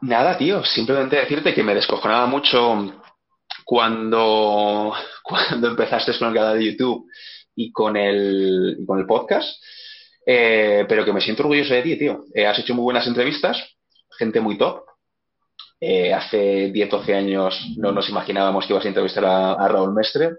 Nada, 0.00 0.36
tío, 0.36 0.64
simplemente 0.64 1.16
decirte 1.16 1.54
que 1.54 1.62
me 1.62 1.74
descojonaba 1.74 2.26
mucho 2.26 3.02
cuando, 3.64 4.92
cuando 5.22 5.68
empezaste 5.68 6.16
con 6.18 6.28
el 6.28 6.34
canal 6.34 6.58
de 6.58 6.72
YouTube 6.72 7.06
y 7.54 7.72
con 7.72 7.96
el, 7.96 8.78
con 8.86 8.98
el 8.98 9.06
podcast, 9.06 9.62
eh, 10.24 10.84
pero 10.88 11.04
que 11.04 11.12
me 11.12 11.20
siento 11.20 11.42
orgulloso 11.42 11.74
de 11.74 11.82
ti, 11.82 11.98
tío. 11.98 12.24
Eh, 12.34 12.46
has 12.46 12.58
hecho 12.58 12.74
muy 12.74 12.84
buenas 12.84 13.06
entrevistas, 13.06 13.62
gente 14.16 14.40
muy 14.40 14.56
top. 14.56 14.84
Eh, 15.80 16.12
hace 16.12 16.70
10, 16.70 16.90
12 16.90 17.14
años 17.14 17.74
no 17.76 17.92
nos 17.92 18.08
imaginábamos 18.08 18.66
que 18.66 18.72
ibas 18.72 18.84
a 18.84 18.88
entrevistar 18.88 19.24
a 19.24 19.68
Raúl 19.68 19.94
Mestre, 19.94 20.30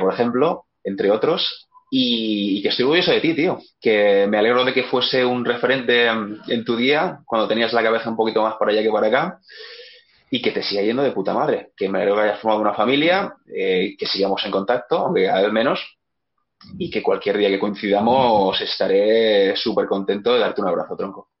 por 0.00 0.12
ejemplo, 0.12 0.64
entre 0.84 1.10
otros. 1.10 1.68
Y, 1.94 2.62
que 2.62 2.70
estoy 2.70 2.84
orgulloso 2.84 3.10
de 3.10 3.20
ti, 3.20 3.34
tío. 3.34 3.58
Que 3.78 4.26
me 4.26 4.38
alegro 4.38 4.64
de 4.64 4.72
que 4.72 4.84
fuese 4.84 5.26
un 5.26 5.44
referente 5.44 6.06
en, 6.06 6.64
tu 6.64 6.74
día, 6.74 7.18
cuando 7.26 7.46
tenías 7.46 7.70
la 7.74 7.82
cabeza 7.82 8.08
un 8.08 8.16
poquito 8.16 8.42
más 8.42 8.54
para 8.54 8.72
allá 8.72 8.82
que 8.82 8.90
para 8.90 9.08
acá. 9.08 9.38
Y 10.30 10.40
que 10.40 10.52
te 10.52 10.62
siga 10.62 10.80
yendo 10.80 11.02
de 11.02 11.12
puta 11.12 11.34
madre. 11.34 11.72
Que 11.76 11.90
me 11.90 11.98
alegro 11.98 12.16
que 12.16 12.22
hayas 12.22 12.40
formado 12.40 12.62
una 12.62 12.72
familia, 12.72 13.34
eh, 13.54 13.94
que 13.98 14.06
sigamos 14.06 14.42
en 14.46 14.50
contacto, 14.50 14.96
aunque 15.00 15.26
cada 15.26 15.42
vez 15.42 15.52
menos. 15.52 15.98
Y 16.78 16.90
que 16.90 17.02
cualquier 17.02 17.36
día 17.36 17.50
que 17.50 17.58
coincidamos 17.58 18.58
estaré 18.62 19.54
súper 19.54 19.86
contento 19.86 20.32
de 20.32 20.40
darte 20.40 20.62
un 20.62 20.68
abrazo, 20.68 20.96
tronco. 20.96 21.31